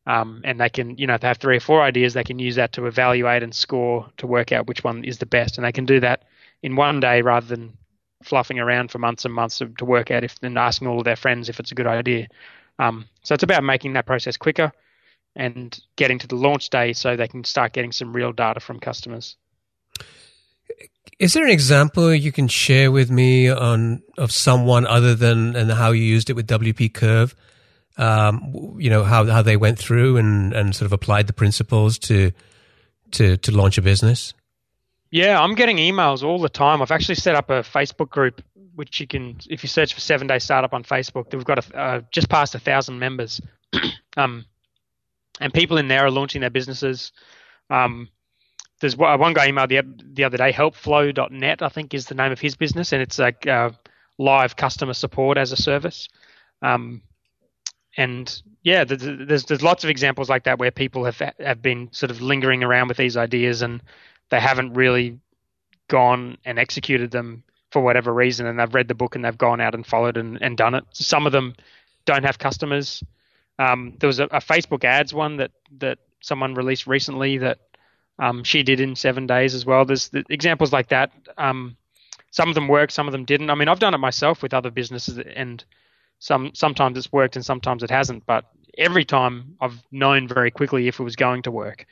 Um, 0.07 0.43
and 0.45 0.61
they 0.61 0.69
can, 0.69 0.97
you 0.99 1.07
know, 1.07 1.15
if 1.15 1.23
they 1.23 1.29
have 1.29 1.39
three 1.39 1.57
or 1.57 1.61
four 1.61 1.83
ideas, 1.83 2.15
they 2.15 2.25
can 2.25 2.39
use 2.39 2.57
that 2.57 2.73
to 2.73 2.87
evaluate 2.87 3.43
and 3.43 3.55
score 3.55 4.07
to 4.19 4.27
work 4.27 4.53
out 4.53 4.67
which 4.67 4.85
one 4.85 5.05
is 5.05 5.19
the 5.19 5.27
best. 5.27 5.57
And 5.57 5.65
they 5.65 5.73
can 5.73 5.87
do 5.87 6.01
that 6.01 6.25
in 6.63 6.77
one 6.77 7.01
day 7.01 7.23
rather 7.23 7.47
than 7.47 7.77
fluffing 8.23 8.59
around 8.59 8.91
for 8.91 8.99
months 8.99 9.25
and 9.25 9.33
months 9.33 9.59
to, 9.59 9.85
work 9.85 10.11
out 10.11 10.25
if 10.25 10.37
and 10.43 10.59
asking 10.59 10.89
all 10.89 10.99
of 10.99 11.05
their 11.05 11.17
friends 11.17 11.49
if 11.49 11.61
it's 11.61 11.73
a 11.73 11.75
good 11.75 11.87
idea. 11.87 12.29
Um, 12.79 13.07
so 13.23 13.35
it's 13.35 13.43
about 13.43 13.65
making 13.65 13.95
that 13.95 14.07
process 14.07 14.37
quicker 14.37 14.73
and 15.37 15.79
getting 15.97 16.19
to 16.19 16.27
the 16.27 16.37
launch 16.37 16.71
day 16.71 16.93
so 16.93 17.17
they 17.17 17.29
can 17.29 17.45
start 17.45 17.73
getting 17.73 17.93
some 17.93 18.15
real 18.15 18.33
data 18.33 18.61
from 18.61 18.81
customers. 18.81 19.37
Is 21.19 21.33
there 21.33 21.45
an 21.45 21.51
example 21.51 22.13
you 22.13 22.33
can 22.33 22.49
share 22.49 22.91
with 22.91 23.11
me 23.11 23.49
on 23.49 24.03
of 24.19 24.33
someone 24.33 24.87
other 24.87 25.15
than 25.15 25.55
and 25.55 25.71
how 25.71 25.93
you 25.93 26.03
used 26.03 26.29
it 26.29 26.35
with 26.35 26.47
WP 26.49 26.93
Curve? 26.93 27.35
Um, 27.97 28.77
you 28.79 28.91
know 28.91 29.05
how 29.05 29.25
how 29.25 29.43
they 29.43 29.57
went 29.57 29.79
through 29.79 30.17
and, 30.17 30.53
and 30.53 30.75
sort 30.75 30.87
of 30.87 30.93
applied 30.93 31.29
the 31.29 31.33
principles 31.33 31.99
to 32.01 32.33
to 33.13 33.37
to 33.37 33.53
launch 33.53 33.79
a 33.79 33.83
business. 33.83 34.35
Yeah, 35.15 35.41
I'm 35.41 35.55
getting 35.55 35.77
emails 35.77 36.25
all 36.25 36.41
the 36.41 36.49
time. 36.49 36.83
I've 36.83 36.91
actually 36.91 37.15
set 37.15 37.37
up 37.37 37.49
a 37.49 37.63
Facebook 37.63 38.11
group, 38.11 38.43
which 38.75 38.99
you 38.99 39.07
can, 39.07 39.39
if 39.49 39.63
you 39.63 39.69
search 39.69 39.95
for 39.95 40.01
Seven 40.01 40.27
Day 40.27 40.41
Startup 40.41 40.75
on 40.75 40.83
Facebook, 40.83 41.33
we've 41.33 41.45
got 41.45 41.65
a, 41.65 41.79
uh, 41.79 42.01
just 42.11 42.29
past 42.29 42.57
a 42.57 42.59
thousand 42.59 42.99
members. 42.99 43.41
um, 44.17 44.45
and 45.41 45.55
people 45.55 45.79
in 45.79 45.87
there 45.87 46.05
are 46.05 46.11
launching 46.11 46.41
their 46.41 46.51
businesses. 46.51 47.13
Um, 47.71 48.09
there's 48.85 48.99
one 48.99 49.33
guy 49.33 49.51
emailed 49.51 49.71
the, 49.71 49.81
the 50.13 50.25
other 50.25 50.37
day, 50.37 50.53
helpflow.net, 50.53 51.63
I 51.63 51.69
think 51.71 51.95
is 51.95 52.05
the 52.05 52.15
name 52.15 52.33
of 52.33 52.39
his 52.39 52.55
business, 52.55 52.93
and 52.93 53.01
it's 53.01 53.19
like 53.19 53.47
uh, 53.47 53.71
live 54.19 54.57
customer 54.57 54.93
support 54.93 55.39
as 55.39 55.53
a 55.53 55.57
service. 55.57 56.11
Um, 56.61 57.01
and 57.97 58.43
yeah, 58.63 58.85
there's 58.85 59.45
there's 59.47 59.63
lots 59.63 59.85
of 59.85 59.91
examples 59.91 60.29
like 60.29 60.45
that 60.45 60.59
where 60.59 60.71
people 60.71 61.07
have 61.07 61.19
have 61.39 61.63
been 61.63 61.89
sort 61.93 62.11
of 62.11 62.21
lingering 62.21 62.63
around 62.63 62.89
with 62.89 62.99
these 62.99 63.17
ideas 63.17 63.63
and 63.63 63.83
they 64.29 64.39
haven't 64.39 64.75
really 64.75 65.19
gone 65.89 66.37
and 66.45 66.59
executed 66.59 67.11
them 67.11 67.43
for 67.71 67.81
whatever 67.81 68.13
reason, 68.13 68.47
and 68.47 68.61
they've 68.61 68.75
read 68.75 68.89
the 68.89 68.95
book 68.95 69.15
and 69.15 69.25
they've 69.25 69.39
gone 69.39 69.63
out 69.63 69.75
and 69.75 69.87
followed 69.87 70.19
and, 70.19 70.43
and 70.43 70.59
done 70.59 70.75
it. 70.75 70.85
Some 70.93 71.25
of 71.25 71.33
them 71.33 71.55
don't 72.05 72.25
have 72.25 72.39
customers. 72.39 73.03
Um, 73.59 73.95
there 73.99 74.09
was 74.09 74.21
a, 74.21 74.25
a, 74.25 74.41
Facebook 74.41 74.85
ads 74.85 75.15
one 75.15 75.39
that 75.39 75.53
that 75.79 76.01
someone 76.21 76.53
released 76.53 76.87
recently 76.87 77.39
that 77.39 77.61
um, 78.19 78.45
she 78.45 78.63
did 78.63 78.81
in 78.81 78.97
seven 78.97 79.27
days 79.27 79.55
as 79.55 79.67
well. 79.67 79.85
There's 79.85 80.09
the 80.09 80.25
examples 80.29 80.73
like 80.73 80.89
that. 80.89 81.13
Um, 81.37 81.77
some 82.31 82.49
of 82.49 82.55
them 82.55 82.69
worked, 82.69 82.93
some 82.93 83.09
of 83.09 83.13
them 83.13 83.25
didn't. 83.25 83.51
I 83.51 83.55
mean, 83.55 83.69
I've 83.69 83.79
done 83.79 83.95
it 83.95 83.99
myself 83.99 84.43
with 84.43 84.55
other 84.55 84.71
businesses, 84.71 85.19
and 85.19 85.65
some 86.19 86.51
sometimes 86.55 86.99
it's 86.99 87.13
worked 87.13 87.37
and 87.37 87.45
sometimes 87.45 87.83
it 87.83 87.91
hasn't. 87.91 88.27
But 88.27 88.45
every 88.77 89.05
time 89.05 89.57
I've 89.61 89.83
known 89.91 90.29
very 90.29 90.51
quickly 90.51 90.89
if 90.89 91.01
it 91.01 91.05
was 91.05 91.17
going 91.17 91.43
to 91.43 91.51
work. 91.51 91.87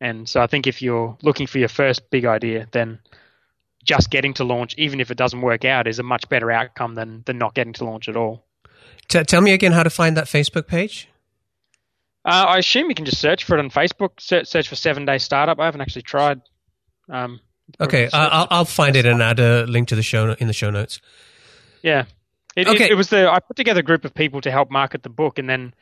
And 0.00 0.28
so 0.28 0.40
I 0.40 0.46
think 0.46 0.66
if 0.66 0.80
you're 0.80 1.16
looking 1.22 1.46
for 1.46 1.58
your 1.58 1.68
first 1.68 2.08
big 2.10 2.24
idea, 2.24 2.66
then 2.72 3.00
just 3.84 4.10
getting 4.10 4.34
to 4.34 4.44
launch, 4.44 4.74
even 4.78 5.00
if 5.00 5.10
it 5.10 5.16
doesn't 5.16 5.40
work 5.40 5.64
out, 5.64 5.86
is 5.86 5.98
a 5.98 6.02
much 6.02 6.28
better 6.28 6.50
outcome 6.50 6.94
than 6.94 7.22
than 7.26 7.38
not 7.38 7.54
getting 7.54 7.72
to 7.74 7.84
launch 7.84 8.08
at 8.08 8.16
all. 8.16 8.44
T- 9.08 9.24
tell 9.24 9.40
me 9.40 9.52
again 9.52 9.72
how 9.72 9.82
to 9.82 9.90
find 9.90 10.16
that 10.16 10.26
Facebook 10.26 10.66
page. 10.66 11.08
Uh, 12.24 12.44
I 12.48 12.58
assume 12.58 12.88
you 12.88 12.94
can 12.94 13.06
just 13.06 13.20
search 13.20 13.44
for 13.44 13.56
it 13.56 13.60
on 13.60 13.70
Facebook. 13.70 14.20
Search, 14.20 14.46
search 14.46 14.68
for 14.68 14.76
Seven 14.76 15.04
Day 15.04 15.18
Startup. 15.18 15.58
I 15.58 15.64
haven't 15.64 15.80
actually 15.80 16.02
tried. 16.02 16.40
Um, 17.08 17.40
okay, 17.80 18.08
I'll, 18.12 18.46
I'll 18.50 18.64
find 18.64 18.94
it 18.96 19.06
and 19.06 19.22
add 19.22 19.40
a 19.40 19.64
link 19.66 19.88
to 19.88 19.96
the 19.96 20.02
show 20.02 20.32
in 20.32 20.46
the 20.46 20.52
show 20.52 20.70
notes. 20.70 21.00
Yeah, 21.82 22.04
it, 22.56 22.68
okay. 22.68 22.84
It, 22.84 22.90
it, 22.92 22.94
was 22.94 23.08
the 23.08 23.30
I 23.30 23.40
put 23.40 23.56
together 23.56 23.80
a 23.80 23.84
group 23.84 24.04
of 24.04 24.14
people 24.14 24.40
to 24.42 24.50
help 24.50 24.70
market 24.70 25.02
the 25.02 25.08
book, 25.08 25.38
and 25.38 25.48
then 25.48 25.74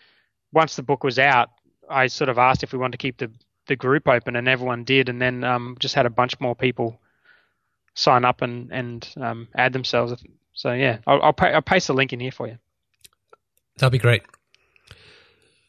once 0.53 0.77
the 0.77 0.83
book 0.83 1.03
was 1.03 1.19
out, 1.19 1.51
I 1.91 2.07
sort 2.07 2.29
of 2.29 2.39
asked 2.39 2.63
if 2.63 2.73
we 2.73 2.79
wanted 2.79 2.93
to 2.93 2.99
keep 2.99 3.19
the 3.19 3.31
the 3.67 3.77
group 3.77 4.07
open, 4.07 4.37
and 4.37 4.49
everyone 4.49 4.85
did, 4.85 5.09
and 5.09 5.21
then 5.21 5.43
um, 5.43 5.77
just 5.81 5.95
had 5.95 6.07
a 6.07 6.11
bunch 6.11 6.39
more 6.41 6.55
people 6.55 7.01
sign 7.95 8.25
up 8.25 8.43
and 8.43 8.71
and 8.71 9.09
um, 9.21 9.49
add 9.57 9.73
themselves. 9.73 10.15
So 10.53 10.73
yeah, 10.73 10.99
I'll 11.05 11.21
I'll, 11.21 11.33
pay, 11.33 11.53
I'll 11.53 11.63
paste 11.63 11.89
the 11.89 11.95
link 11.95 12.13
in 12.13 12.21
here 12.21 12.33
for 12.33 12.47
you. 12.47 12.59
That'll 13.77 13.91
be 13.91 13.99
great. 13.99 14.23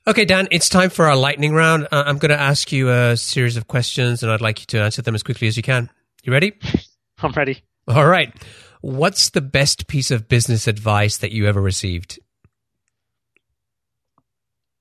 Okay, 0.10 0.26
Dan, 0.26 0.48
it's 0.50 0.70
time 0.70 0.90
for 0.90 1.06
our 1.06 1.16
lightning 1.16 1.54
round. 1.54 1.88
Uh, 1.92 2.02
I'm 2.04 2.18
going 2.18 2.32
to 2.32 2.40
ask 2.40 2.72
you 2.72 2.90
a 2.90 3.16
series 3.16 3.58
of 3.58 3.68
questions, 3.68 4.24
and 4.24 4.32
I'd 4.32 4.42
like 4.42 4.60
you 4.60 4.66
to 4.66 4.82
answer 4.82 5.04
them 5.04 5.14
as 5.14 5.22
quickly 5.22 5.48
as 5.48 5.56
you 5.56 5.62
can. 5.62 5.88
You 6.24 6.34
ready? 6.34 6.54
I'm 7.20 7.32
ready. 7.34 7.62
All 7.88 8.08
right. 8.08 8.34
What's 8.82 9.30
the 9.30 9.42
best 9.42 9.86
piece 9.86 10.10
of 10.10 10.28
business 10.28 10.66
advice 10.66 11.18
that 11.18 11.32
you 11.32 11.46
ever 11.46 11.62
received? 11.62 12.18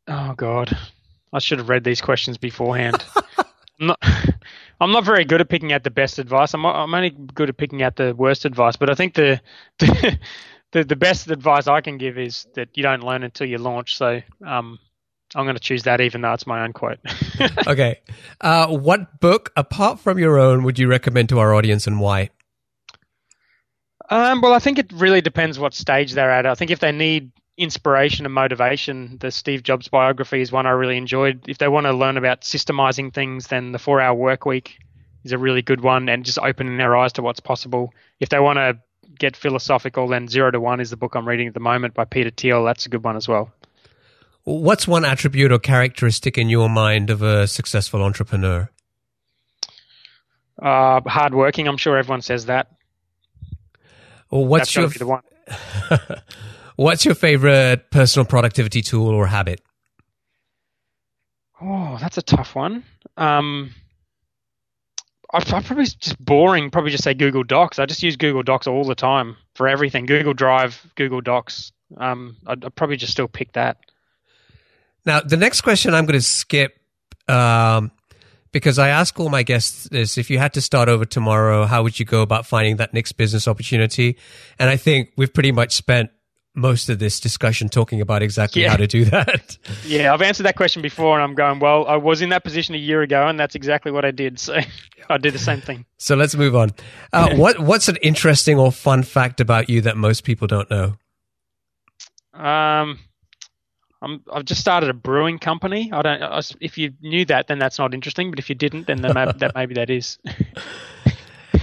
Oh 0.06 0.32
God, 0.32 0.74
I 1.30 1.40
should 1.40 1.58
have 1.58 1.68
read 1.68 1.84
these 1.84 2.00
questions 2.00 2.38
beforehand. 2.38 3.04
I'm 3.78 3.86
not, 3.88 3.98
I'm 4.80 4.92
not 4.92 5.04
very 5.04 5.26
good 5.26 5.42
at 5.42 5.50
picking 5.50 5.74
out 5.74 5.84
the 5.84 5.90
best 5.90 6.18
advice. 6.18 6.54
I'm, 6.54 6.64
I'm 6.64 6.94
only 6.94 7.10
good 7.10 7.50
at 7.50 7.58
picking 7.58 7.82
out 7.82 7.96
the 7.96 8.14
worst 8.14 8.46
advice. 8.46 8.76
But 8.76 8.88
I 8.88 8.94
think 8.94 9.12
the, 9.12 9.42
the 9.78 10.18
the, 10.72 10.84
the 10.84 10.96
best 10.96 11.30
advice 11.30 11.66
I 11.66 11.80
can 11.80 11.98
give 11.98 12.18
is 12.18 12.46
that 12.54 12.70
you 12.74 12.82
don't 12.82 13.02
learn 13.02 13.22
until 13.22 13.46
you 13.46 13.58
launch. 13.58 13.96
So 13.96 14.20
um, 14.46 14.78
I'm 15.34 15.44
going 15.44 15.56
to 15.56 15.60
choose 15.60 15.83
that, 15.83 16.00
even 16.00 16.22
though 16.22 16.33
it's 16.33 16.46
my 16.46 16.64
own 16.64 16.72
quote. 16.72 16.98
okay. 17.66 18.00
Uh, 18.40 18.68
what 18.68 19.20
book, 19.20 19.52
apart 19.56 20.00
from 20.00 20.18
your 20.18 20.38
own, 20.38 20.64
would 20.64 20.79
you 20.79 20.88
recommend 20.88 21.29
to 21.31 21.38
our 21.38 21.54
audience 21.54 21.87
and 21.87 22.00
why? 22.00 22.31
Um, 24.10 24.40
well, 24.40 24.54
I 24.54 24.58
think 24.58 24.79
it 24.79 24.90
really 24.92 25.20
depends 25.20 25.58
what 25.58 25.74
stage 25.74 26.12
they're 26.12 26.31
at. 26.31 26.46
I 26.46 26.54
think 26.54 26.70
if 26.70 26.81
they 26.81 26.92
need 26.92 27.31
inspiration 27.58 28.24
and 28.24 28.35
motivation, 28.35 29.18
the 29.20 29.31
Steve 29.31 29.62
Jobs 29.62 29.88
biography 29.88 30.40
is 30.40 30.50
one 30.50 30.66
I 30.66 30.70
really 30.70 30.96
enjoyed. 30.96 31.44
If 31.46 31.58
they 31.58 31.68
want 31.68 31.87
to 31.87 31.92
learn 31.92 32.16
about 32.16 32.42
systemizing 32.42 33.12
things, 33.12 33.48
then 33.48 33.72
the 33.72 33.79
Four 33.79 34.00
Hour 34.00 34.14
Work 34.14 34.46
Week 34.46 34.79
is 35.24 35.33
a 35.33 35.38
really 35.38 35.62
good 35.62 35.83
one, 35.83 36.08
and 36.08 36.24
just 36.24 36.38
opening 36.38 36.79
their 36.79 36.96
eyes 36.96 37.12
to 37.14 37.22
what's 37.22 37.40
possible. 37.40 37.92
If 38.20 38.31
they 38.31 38.38
want 38.38 38.56
to 38.58 38.79
get 39.18 39.37
philosophical, 39.37 40.08
then 40.08 40.29
Zero 40.29 40.50
to 40.50 40.60
One 40.60 40.81
is 40.81 40.90
the 40.90 40.96
book 40.96 41.14
I'm 41.14 41.29
reading 41.29 41.48
at 41.48 41.54
the 41.54 41.60
moment 41.60 41.94
by 41.94 42.04
Peter 42.04 42.31
Thiel. 42.31 42.64
That's 42.64 42.87
a 42.87 42.88
good 42.88 43.04
one 43.04 43.16
as 43.16 43.29
well. 43.29 43.52
What's 44.49 44.88
one 44.88 45.05
attribute 45.05 45.53
or 45.53 45.59
characteristic 45.59 46.38
in 46.38 46.49
your 46.49 46.71
mind 46.71 47.11
of 47.11 47.21
a 47.21 47.46
successful 47.46 48.03
entrepreneur? 48.03 48.71
Uh, 50.61 51.03
hardworking. 51.07 51.69
I'm 51.69 51.77
sure 51.77 51.99
everyone 51.99 52.23
says 52.23 52.46
that. 52.46 52.69
Well, 54.31 54.46
what's 54.46 54.73
That's 54.73 54.99
your 54.99 55.07
the 55.07 55.07
one? 55.07 55.23
What's 56.77 57.05
your 57.05 57.15
favorite 57.15 57.90
personal 57.90 58.25
productivity 58.25 58.83
tool 58.83 59.09
or 59.09 59.27
habit? 59.27 59.61
Oh, 61.61 61.99
that's 62.01 62.17
a 62.19 62.23
tough 62.23 62.55
one. 62.55 62.85
Um, 63.17 63.75
I 65.33 65.38
I 65.38 65.61
probably 65.61 65.85
just 65.85 66.25
boring. 66.25 66.71
Probably 66.71 66.90
just 66.90 67.05
say 67.05 67.15
Google 67.15 67.42
Docs. 67.42 67.79
I 67.79 67.87
just 67.87 68.03
use 68.03 68.17
Google 68.17 68.44
Docs 68.44 68.67
all 68.67 68.85
the 68.85 68.94
time 68.94 69.37
for 69.57 69.69
everything. 69.69 70.07
Google 70.07 70.35
Drive, 70.35 70.90
Google 70.94 71.21
Docs. 71.21 71.73
Um, 71.96 72.37
I'd, 72.46 72.65
I'd 72.65 72.75
probably 72.77 72.96
just 72.96 73.13
still 73.13 73.29
pick 73.29 73.53
that. 73.53 73.79
Now, 75.09 75.21
the 75.21 75.38
next 75.38 75.63
question 75.63 75.94
I'm 75.94 76.04
going 76.04 76.19
to 76.19 76.25
skip 76.25 76.79
um, 77.29 77.90
because 78.52 78.79
I 78.79 78.88
ask 78.90 79.19
all 79.19 79.31
my 79.31 79.42
guests 79.42 79.88
this: 79.88 80.19
if 80.19 80.29
you 80.29 80.38
had 80.38 80.52
to 80.52 80.61
start 80.61 80.90
over 80.90 81.06
tomorrow, 81.06 81.65
how 81.65 81.83
would 81.83 81.98
you 81.98 82.04
go 82.04 82.21
about 82.21 82.44
finding 82.44 82.77
that 82.77 82.92
next 82.92 83.13
business 83.13 83.48
opportunity? 83.48 84.19
And 84.59 84.69
I 84.69 84.77
think 84.77 85.13
we've 85.17 85.33
pretty 85.33 85.50
much 85.50 85.73
spent 85.75 86.11
most 86.54 86.90
of 86.90 86.98
this 86.98 87.21
discussion 87.21 87.69
talking 87.71 88.00
about 88.02 88.23
exactly 88.23 88.63
Yeah. 88.63 88.71
how 88.71 88.77
to 88.77 88.87
do 88.87 89.04
that. 89.06 89.56
Yeah, 89.87 90.13
I've 90.13 90.21
answered 90.21 90.42
that 90.42 90.56
question 90.56 90.83
before, 90.83 91.15
and 91.19 91.23
I'm 91.23 91.35
going. 91.35 91.59
Well, 91.59 91.87
I 91.87 91.96
was 91.96 92.21
in 92.21 92.29
that 92.29 92.44
position 92.44 92.75
a 92.75 92.79
year 92.79 93.00
ago, 93.00 93.27
and 93.27 93.40
that's 93.40 93.54
exactly 93.54 93.90
what 93.90 94.04
I 94.04 94.11
did. 94.11 94.38
So 94.38 94.59
I 95.09 95.17
did 95.17 95.33
the 95.33 95.38
same 95.38 95.63
thing. 95.63 95.87
So 95.96 96.17
let's 96.17 96.35
move 96.35 96.54
on. 96.54 96.73
Uh, 97.15 97.35
what 97.37 97.59
What's 97.61 97.88
an 97.88 97.96
interesting 98.02 98.59
or 98.59 98.71
fun 98.73 99.02
fact 99.04 99.40
about 99.40 99.71
you 99.71 99.81
that 99.83 99.96
most 99.96 100.25
people 100.25 100.46
don't 100.46 100.69
know? 100.71 100.96
Um, 102.35 102.98
I'm, 104.01 104.23
I've 104.33 104.44
just 104.44 104.61
started 104.61 104.90
a 104.90 104.94
brewing 104.94 105.38
company. 105.38 105.90
I 105.92 106.03
don't. 106.03 106.23
I, 106.23 106.40
if 106.61 106.79
you 106.79 106.92
knew 107.01 107.25
that, 107.27 107.49
then 107.49 107.59
that's 107.59 107.79
not 107.79 107.94
interesting. 107.94 108.31
But 108.31 108.38
if 108.38 108.49
you 108.49 108.55
didn't, 108.55 108.87
then 108.87 109.03
that, 109.03 109.15
may, 109.15 109.33
that 109.38 109.55
maybe 109.55 109.75
that 109.75 109.90
is. 109.90 110.19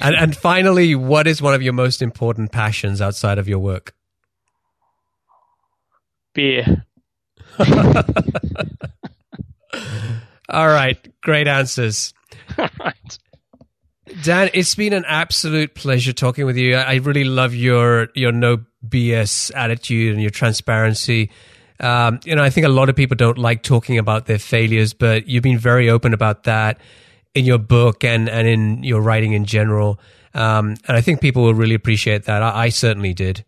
And, 0.01 0.15
and 0.15 0.35
finally, 0.35 0.95
what 0.95 1.27
is 1.27 1.41
one 1.41 1.53
of 1.53 1.61
your 1.61 1.73
most 1.73 2.01
important 2.01 2.51
passions 2.51 3.01
outside 3.01 3.37
of 3.37 3.47
your 3.47 3.59
work? 3.59 3.95
Beer. 6.33 6.83
All 10.49 10.67
right, 10.67 11.21
great 11.21 11.47
answers. 11.47 12.13
right. 12.57 13.17
Dan, 14.23 14.49
it's 14.53 14.75
been 14.75 14.93
an 14.93 15.05
absolute 15.07 15.73
pleasure 15.73 16.13
talking 16.13 16.45
with 16.45 16.57
you. 16.57 16.75
I 16.75 16.95
really 16.95 17.23
love 17.23 17.55
your 17.55 18.09
your 18.13 18.31
no 18.31 18.63
BS 18.87 19.51
attitude 19.55 20.13
and 20.13 20.21
your 20.21 20.31
transparency. 20.31 21.31
Um, 21.79 22.19
you 22.23 22.35
know, 22.35 22.43
I 22.43 22.49
think 22.49 22.65
a 22.65 22.69
lot 22.69 22.89
of 22.89 22.95
people 22.95 23.15
don't 23.15 23.37
like 23.37 23.61
talking 23.63 23.97
about 23.97 24.25
their 24.25 24.39
failures, 24.39 24.93
but 24.93 25.27
you've 25.27 25.43
been 25.43 25.57
very 25.57 25.89
open 25.89 26.13
about 26.13 26.43
that 26.43 26.79
in 27.33 27.45
your 27.45 27.57
book 27.57 28.03
and 28.03 28.29
and 28.29 28.47
in 28.47 28.83
your 28.83 29.01
writing 29.01 29.33
in 29.33 29.45
general. 29.45 29.99
Um, 30.33 30.75
and 30.87 30.97
I 30.97 31.01
think 31.01 31.21
people 31.21 31.43
will 31.43 31.53
really 31.53 31.75
appreciate 31.75 32.23
that. 32.25 32.41
I, 32.41 32.65
I 32.65 32.69
certainly 32.69 33.13
did. 33.13 33.43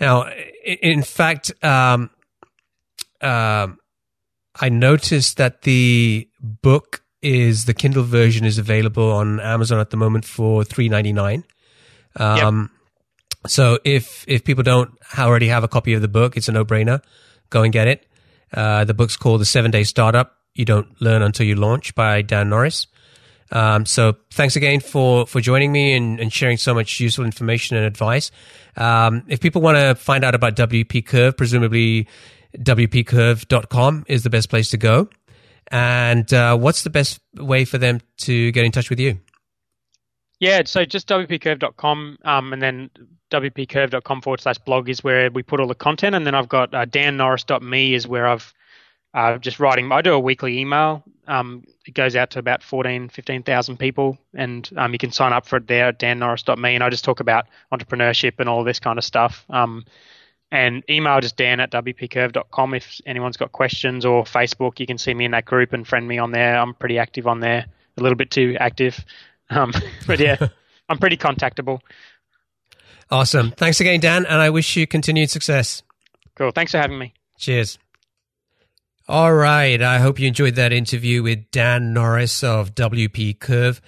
Now, 0.00 0.30
in 0.64 1.02
fact, 1.02 1.52
um, 1.62 2.10
um, 3.20 3.78
I 4.60 4.68
noticed 4.68 5.36
that 5.36 5.62
the 5.62 6.28
book 6.40 7.02
is 7.22 7.64
the 7.66 7.74
Kindle 7.74 8.02
version 8.02 8.46
is 8.46 8.58
available 8.58 9.12
on 9.12 9.40
Amazon 9.40 9.78
at 9.78 9.90
the 9.90 9.96
moment 9.96 10.24
for 10.24 10.64
three 10.64 10.88
ninety 10.88 11.12
nine. 11.12 11.44
Um, 12.16 12.70
So 13.46 13.78
if 13.84 14.24
if 14.28 14.44
people 14.44 14.62
don't 14.62 14.90
already 15.18 15.48
have 15.48 15.64
a 15.64 15.68
copy 15.68 15.94
of 15.94 16.02
the 16.02 16.08
book, 16.08 16.36
it's 16.36 16.48
a 16.48 16.52
no 16.52 16.64
brainer. 16.64 17.00
Go 17.50 17.62
and 17.62 17.72
get 17.72 17.88
it. 17.88 18.06
Uh, 18.52 18.84
the 18.84 18.94
book's 18.94 19.16
called 19.16 19.40
The 19.40 19.44
Seven 19.44 19.70
Day 19.70 19.84
Startup. 19.84 20.36
You 20.54 20.64
don't 20.64 21.00
learn 21.00 21.22
until 21.22 21.46
you 21.46 21.54
launch 21.54 21.94
by 21.94 22.22
Dan 22.22 22.48
Norris. 22.48 22.86
Um, 23.52 23.84
so 23.84 24.16
thanks 24.30 24.56
again 24.56 24.80
for, 24.80 25.26
for 25.26 25.40
joining 25.40 25.72
me 25.72 25.94
and, 25.94 26.20
and 26.20 26.32
sharing 26.32 26.56
so 26.56 26.72
much 26.72 27.00
useful 27.00 27.24
information 27.24 27.76
and 27.76 27.84
advice. 27.84 28.30
Um, 28.76 29.24
if 29.28 29.40
people 29.40 29.60
want 29.60 29.76
to 29.76 29.94
find 29.94 30.24
out 30.24 30.34
about 30.34 30.56
WP 30.56 31.04
Curve, 31.04 31.36
presumably 31.36 32.06
WPCurve.com 32.56 34.04
is 34.08 34.22
the 34.22 34.30
best 34.30 34.48
place 34.50 34.70
to 34.70 34.76
go. 34.76 35.08
And 35.68 36.32
uh, 36.32 36.56
what's 36.56 36.82
the 36.82 36.90
best 36.90 37.20
way 37.36 37.64
for 37.64 37.78
them 37.78 38.00
to 38.18 38.50
get 38.52 38.64
in 38.64 38.72
touch 38.72 38.90
with 38.90 38.98
you? 38.98 39.18
Yeah, 40.40 40.62
so 40.64 40.84
just 40.84 41.06
wpcurve.com 41.08 42.18
um, 42.24 42.52
and 42.52 42.62
then 42.62 42.90
wpcurve.com 43.30 44.22
forward 44.22 44.40
slash 44.40 44.58
blog 44.58 44.88
is 44.88 45.02
where 45.04 45.30
we 45.30 45.42
put 45.42 45.60
all 45.60 45.66
the 45.66 45.74
content. 45.74 46.14
And 46.14 46.26
then 46.26 46.34
I've 46.34 46.48
got 46.48 46.74
uh, 46.74 46.86
dannorris.me 46.86 47.94
is 47.94 48.06
where 48.06 48.26
I've 48.26 48.52
uh, 49.14 49.38
just 49.38 49.60
writing. 49.60 49.90
I 49.90 50.02
do 50.02 50.12
a 50.12 50.20
weekly 50.20 50.58
email. 50.58 51.02
Um, 51.26 51.64
it 51.86 51.94
goes 51.94 52.16
out 52.16 52.30
to 52.30 52.38
about 52.38 52.62
14, 52.62 53.08
15,000 53.08 53.76
people. 53.78 54.18
And 54.34 54.68
um, 54.76 54.92
you 54.92 54.98
can 54.98 55.12
sign 55.12 55.32
up 55.32 55.46
for 55.46 55.56
it 55.56 55.66
there 55.66 55.88
at 55.88 55.98
dannorris.me. 55.98 56.74
And 56.74 56.84
I 56.84 56.90
just 56.90 57.04
talk 57.04 57.20
about 57.20 57.46
entrepreneurship 57.72 58.34
and 58.38 58.48
all 58.48 58.64
this 58.64 58.78
kind 58.78 58.98
of 58.98 59.04
stuff. 59.04 59.44
Um, 59.48 59.84
and 60.52 60.82
email 60.90 61.20
just 61.20 61.36
dan 61.36 61.60
at 61.60 61.70
wpcurve.com 61.70 62.74
if 62.74 63.00
anyone's 63.06 63.36
got 63.36 63.52
questions 63.52 64.04
or 64.04 64.24
Facebook. 64.24 64.80
You 64.80 64.86
can 64.86 64.98
see 64.98 65.14
me 65.14 65.24
in 65.24 65.30
that 65.30 65.44
group 65.44 65.72
and 65.72 65.86
friend 65.86 66.06
me 66.06 66.18
on 66.18 66.32
there. 66.32 66.58
I'm 66.58 66.74
pretty 66.74 66.98
active 66.98 67.26
on 67.26 67.40
there, 67.40 67.66
a 67.96 68.02
little 68.02 68.16
bit 68.16 68.30
too 68.30 68.56
active. 68.58 69.04
Um, 69.50 69.72
but 70.06 70.18
yeah, 70.18 70.48
I'm 70.88 70.98
pretty 70.98 71.16
contactable. 71.16 71.80
Awesome. 73.10 73.50
Thanks 73.52 73.80
again, 73.80 74.00
Dan, 74.00 74.24
and 74.24 74.40
I 74.40 74.50
wish 74.50 74.76
you 74.76 74.86
continued 74.86 75.30
success. 75.30 75.82
Cool. 76.36 76.52
Thanks 76.52 76.72
for 76.72 76.78
having 76.78 76.98
me. 76.98 77.12
Cheers. 77.38 77.78
All 79.08 79.34
right. 79.34 79.82
I 79.82 79.98
hope 79.98 80.20
you 80.20 80.28
enjoyed 80.28 80.54
that 80.54 80.72
interview 80.72 81.22
with 81.22 81.50
Dan 81.50 81.92
Norris 81.92 82.44
of 82.44 82.74
WP 82.74 83.40
Curve. 83.40 83.80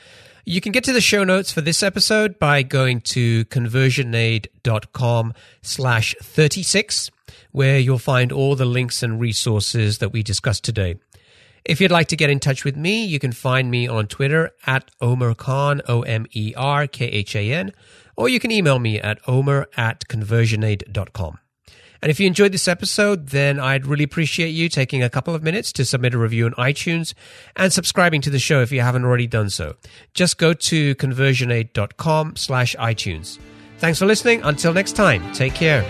You 0.45 0.61
can 0.61 0.73
get 0.73 0.83
to 0.85 0.93
the 0.93 1.01
show 1.01 1.23
notes 1.23 1.53
for 1.53 1.61
this 1.61 1.85
episode 1.85 2.41
by 2.41 2.65
going 2.65 3.01
to 3.03 3.45
conversionaid.com 3.45 5.35
slash 5.63 6.17
36, 6.21 7.11
where 7.53 7.79
you'll 7.79 7.99
find 7.99 8.33
all 8.33 8.57
the 8.57 8.65
links 8.65 9.05
and 9.05 9.21
resources 9.21 9.99
that 9.99 10.13
we 10.13 10.25
discussed 10.25 10.65
today. 10.65 10.97
If 11.65 11.81
you'd 11.81 11.91
like 11.91 12.09
to 12.09 12.17
get 12.17 12.31
in 12.31 12.41
touch 12.41 12.65
with 12.65 12.77
me, 12.77 13.05
you 13.05 13.19
can 13.19 13.33
find 13.33 13.71
me 13.71 13.87
on 13.87 14.07
Twitter 14.07 14.51
at 14.67 14.91
Omer 15.01 15.35
Khan, 15.35 15.81
O-M-E-R-K-H-A-N, 15.89 17.73
or 18.17 18.29
you 18.29 18.41
can 18.41 18.51
email 18.51 18.79
me 18.79 19.01
at 19.01 19.19
omer 19.27 19.69
at 19.77 20.01
conversionaid.com. 20.09 21.39
And 22.03 22.11
if 22.11 22.19
you 22.19 22.27
enjoyed 22.27 22.51
this 22.51 22.67
episode, 22.67 23.29
then 23.29 23.61
I'd 23.61 23.87
really 23.87 24.03
appreciate 24.03 24.49
you 24.49 24.69
taking 24.69 25.05
a 25.05 25.11
couple 25.11 25.37
of 25.37 25.43
minutes 25.45 25.73
to 25.75 25.85
submit 25.85 26.15
a 26.15 26.19
review 26.19 26.47
on 26.47 26.53
iTunes 26.55 27.15
and 27.55 27.73
subscribing 27.73 28.21
to 28.23 28.31
the 28.31 28.41
show 28.41 28.61
if 28.61 28.73
you 28.73 28.81
haven't 28.81 29.05
already 29.05 29.29
done 29.29 29.49
so. 29.49 29.77
Just 30.13 30.37
go 30.37 30.53
to 30.53 30.97
conversionaid.com 30.97 32.35
slash 32.35 32.75
iTunes. 32.77 33.39
Thanks 33.79 34.01
for 34.01 34.07
listening. 34.07 34.43
Until 34.43 34.73
next 34.73 34.93
time, 34.93 35.33
take 35.33 35.55
care. 35.55 35.83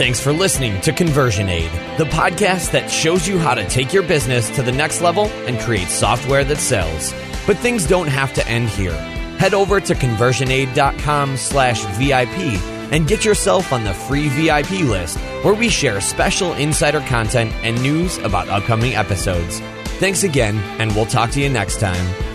Thanks 0.00 0.18
for 0.18 0.32
listening 0.32 0.80
to 0.80 0.94
Conversion 0.94 1.50
Aid, 1.50 1.70
the 1.98 2.06
podcast 2.06 2.70
that 2.70 2.90
shows 2.90 3.28
you 3.28 3.38
how 3.38 3.52
to 3.52 3.68
take 3.68 3.92
your 3.92 4.02
business 4.02 4.48
to 4.56 4.62
the 4.62 4.72
next 4.72 5.02
level 5.02 5.26
and 5.46 5.60
create 5.60 5.88
software 5.88 6.42
that 6.42 6.56
sells. 6.56 7.12
But 7.46 7.58
things 7.58 7.86
don't 7.86 8.06
have 8.06 8.32
to 8.32 8.48
end 8.48 8.70
here. 8.70 8.94
Head 9.36 9.52
over 9.52 9.78
to 9.78 9.94
conversionaid.com 9.94 11.36
slash 11.36 11.84
VIP 11.98 12.58
and 12.90 13.06
get 13.06 13.26
yourself 13.26 13.74
on 13.74 13.84
the 13.84 13.92
free 13.92 14.28
VIP 14.28 14.70
list 14.88 15.18
where 15.44 15.52
we 15.52 15.68
share 15.68 16.00
special 16.00 16.54
insider 16.54 17.00
content 17.00 17.52
and 17.62 17.82
news 17.82 18.16
about 18.16 18.48
upcoming 18.48 18.94
episodes. 18.94 19.60
Thanks 20.00 20.22
again, 20.22 20.56
and 20.80 20.96
we'll 20.96 21.04
talk 21.04 21.30
to 21.32 21.42
you 21.42 21.50
next 21.50 21.78
time. 21.78 22.29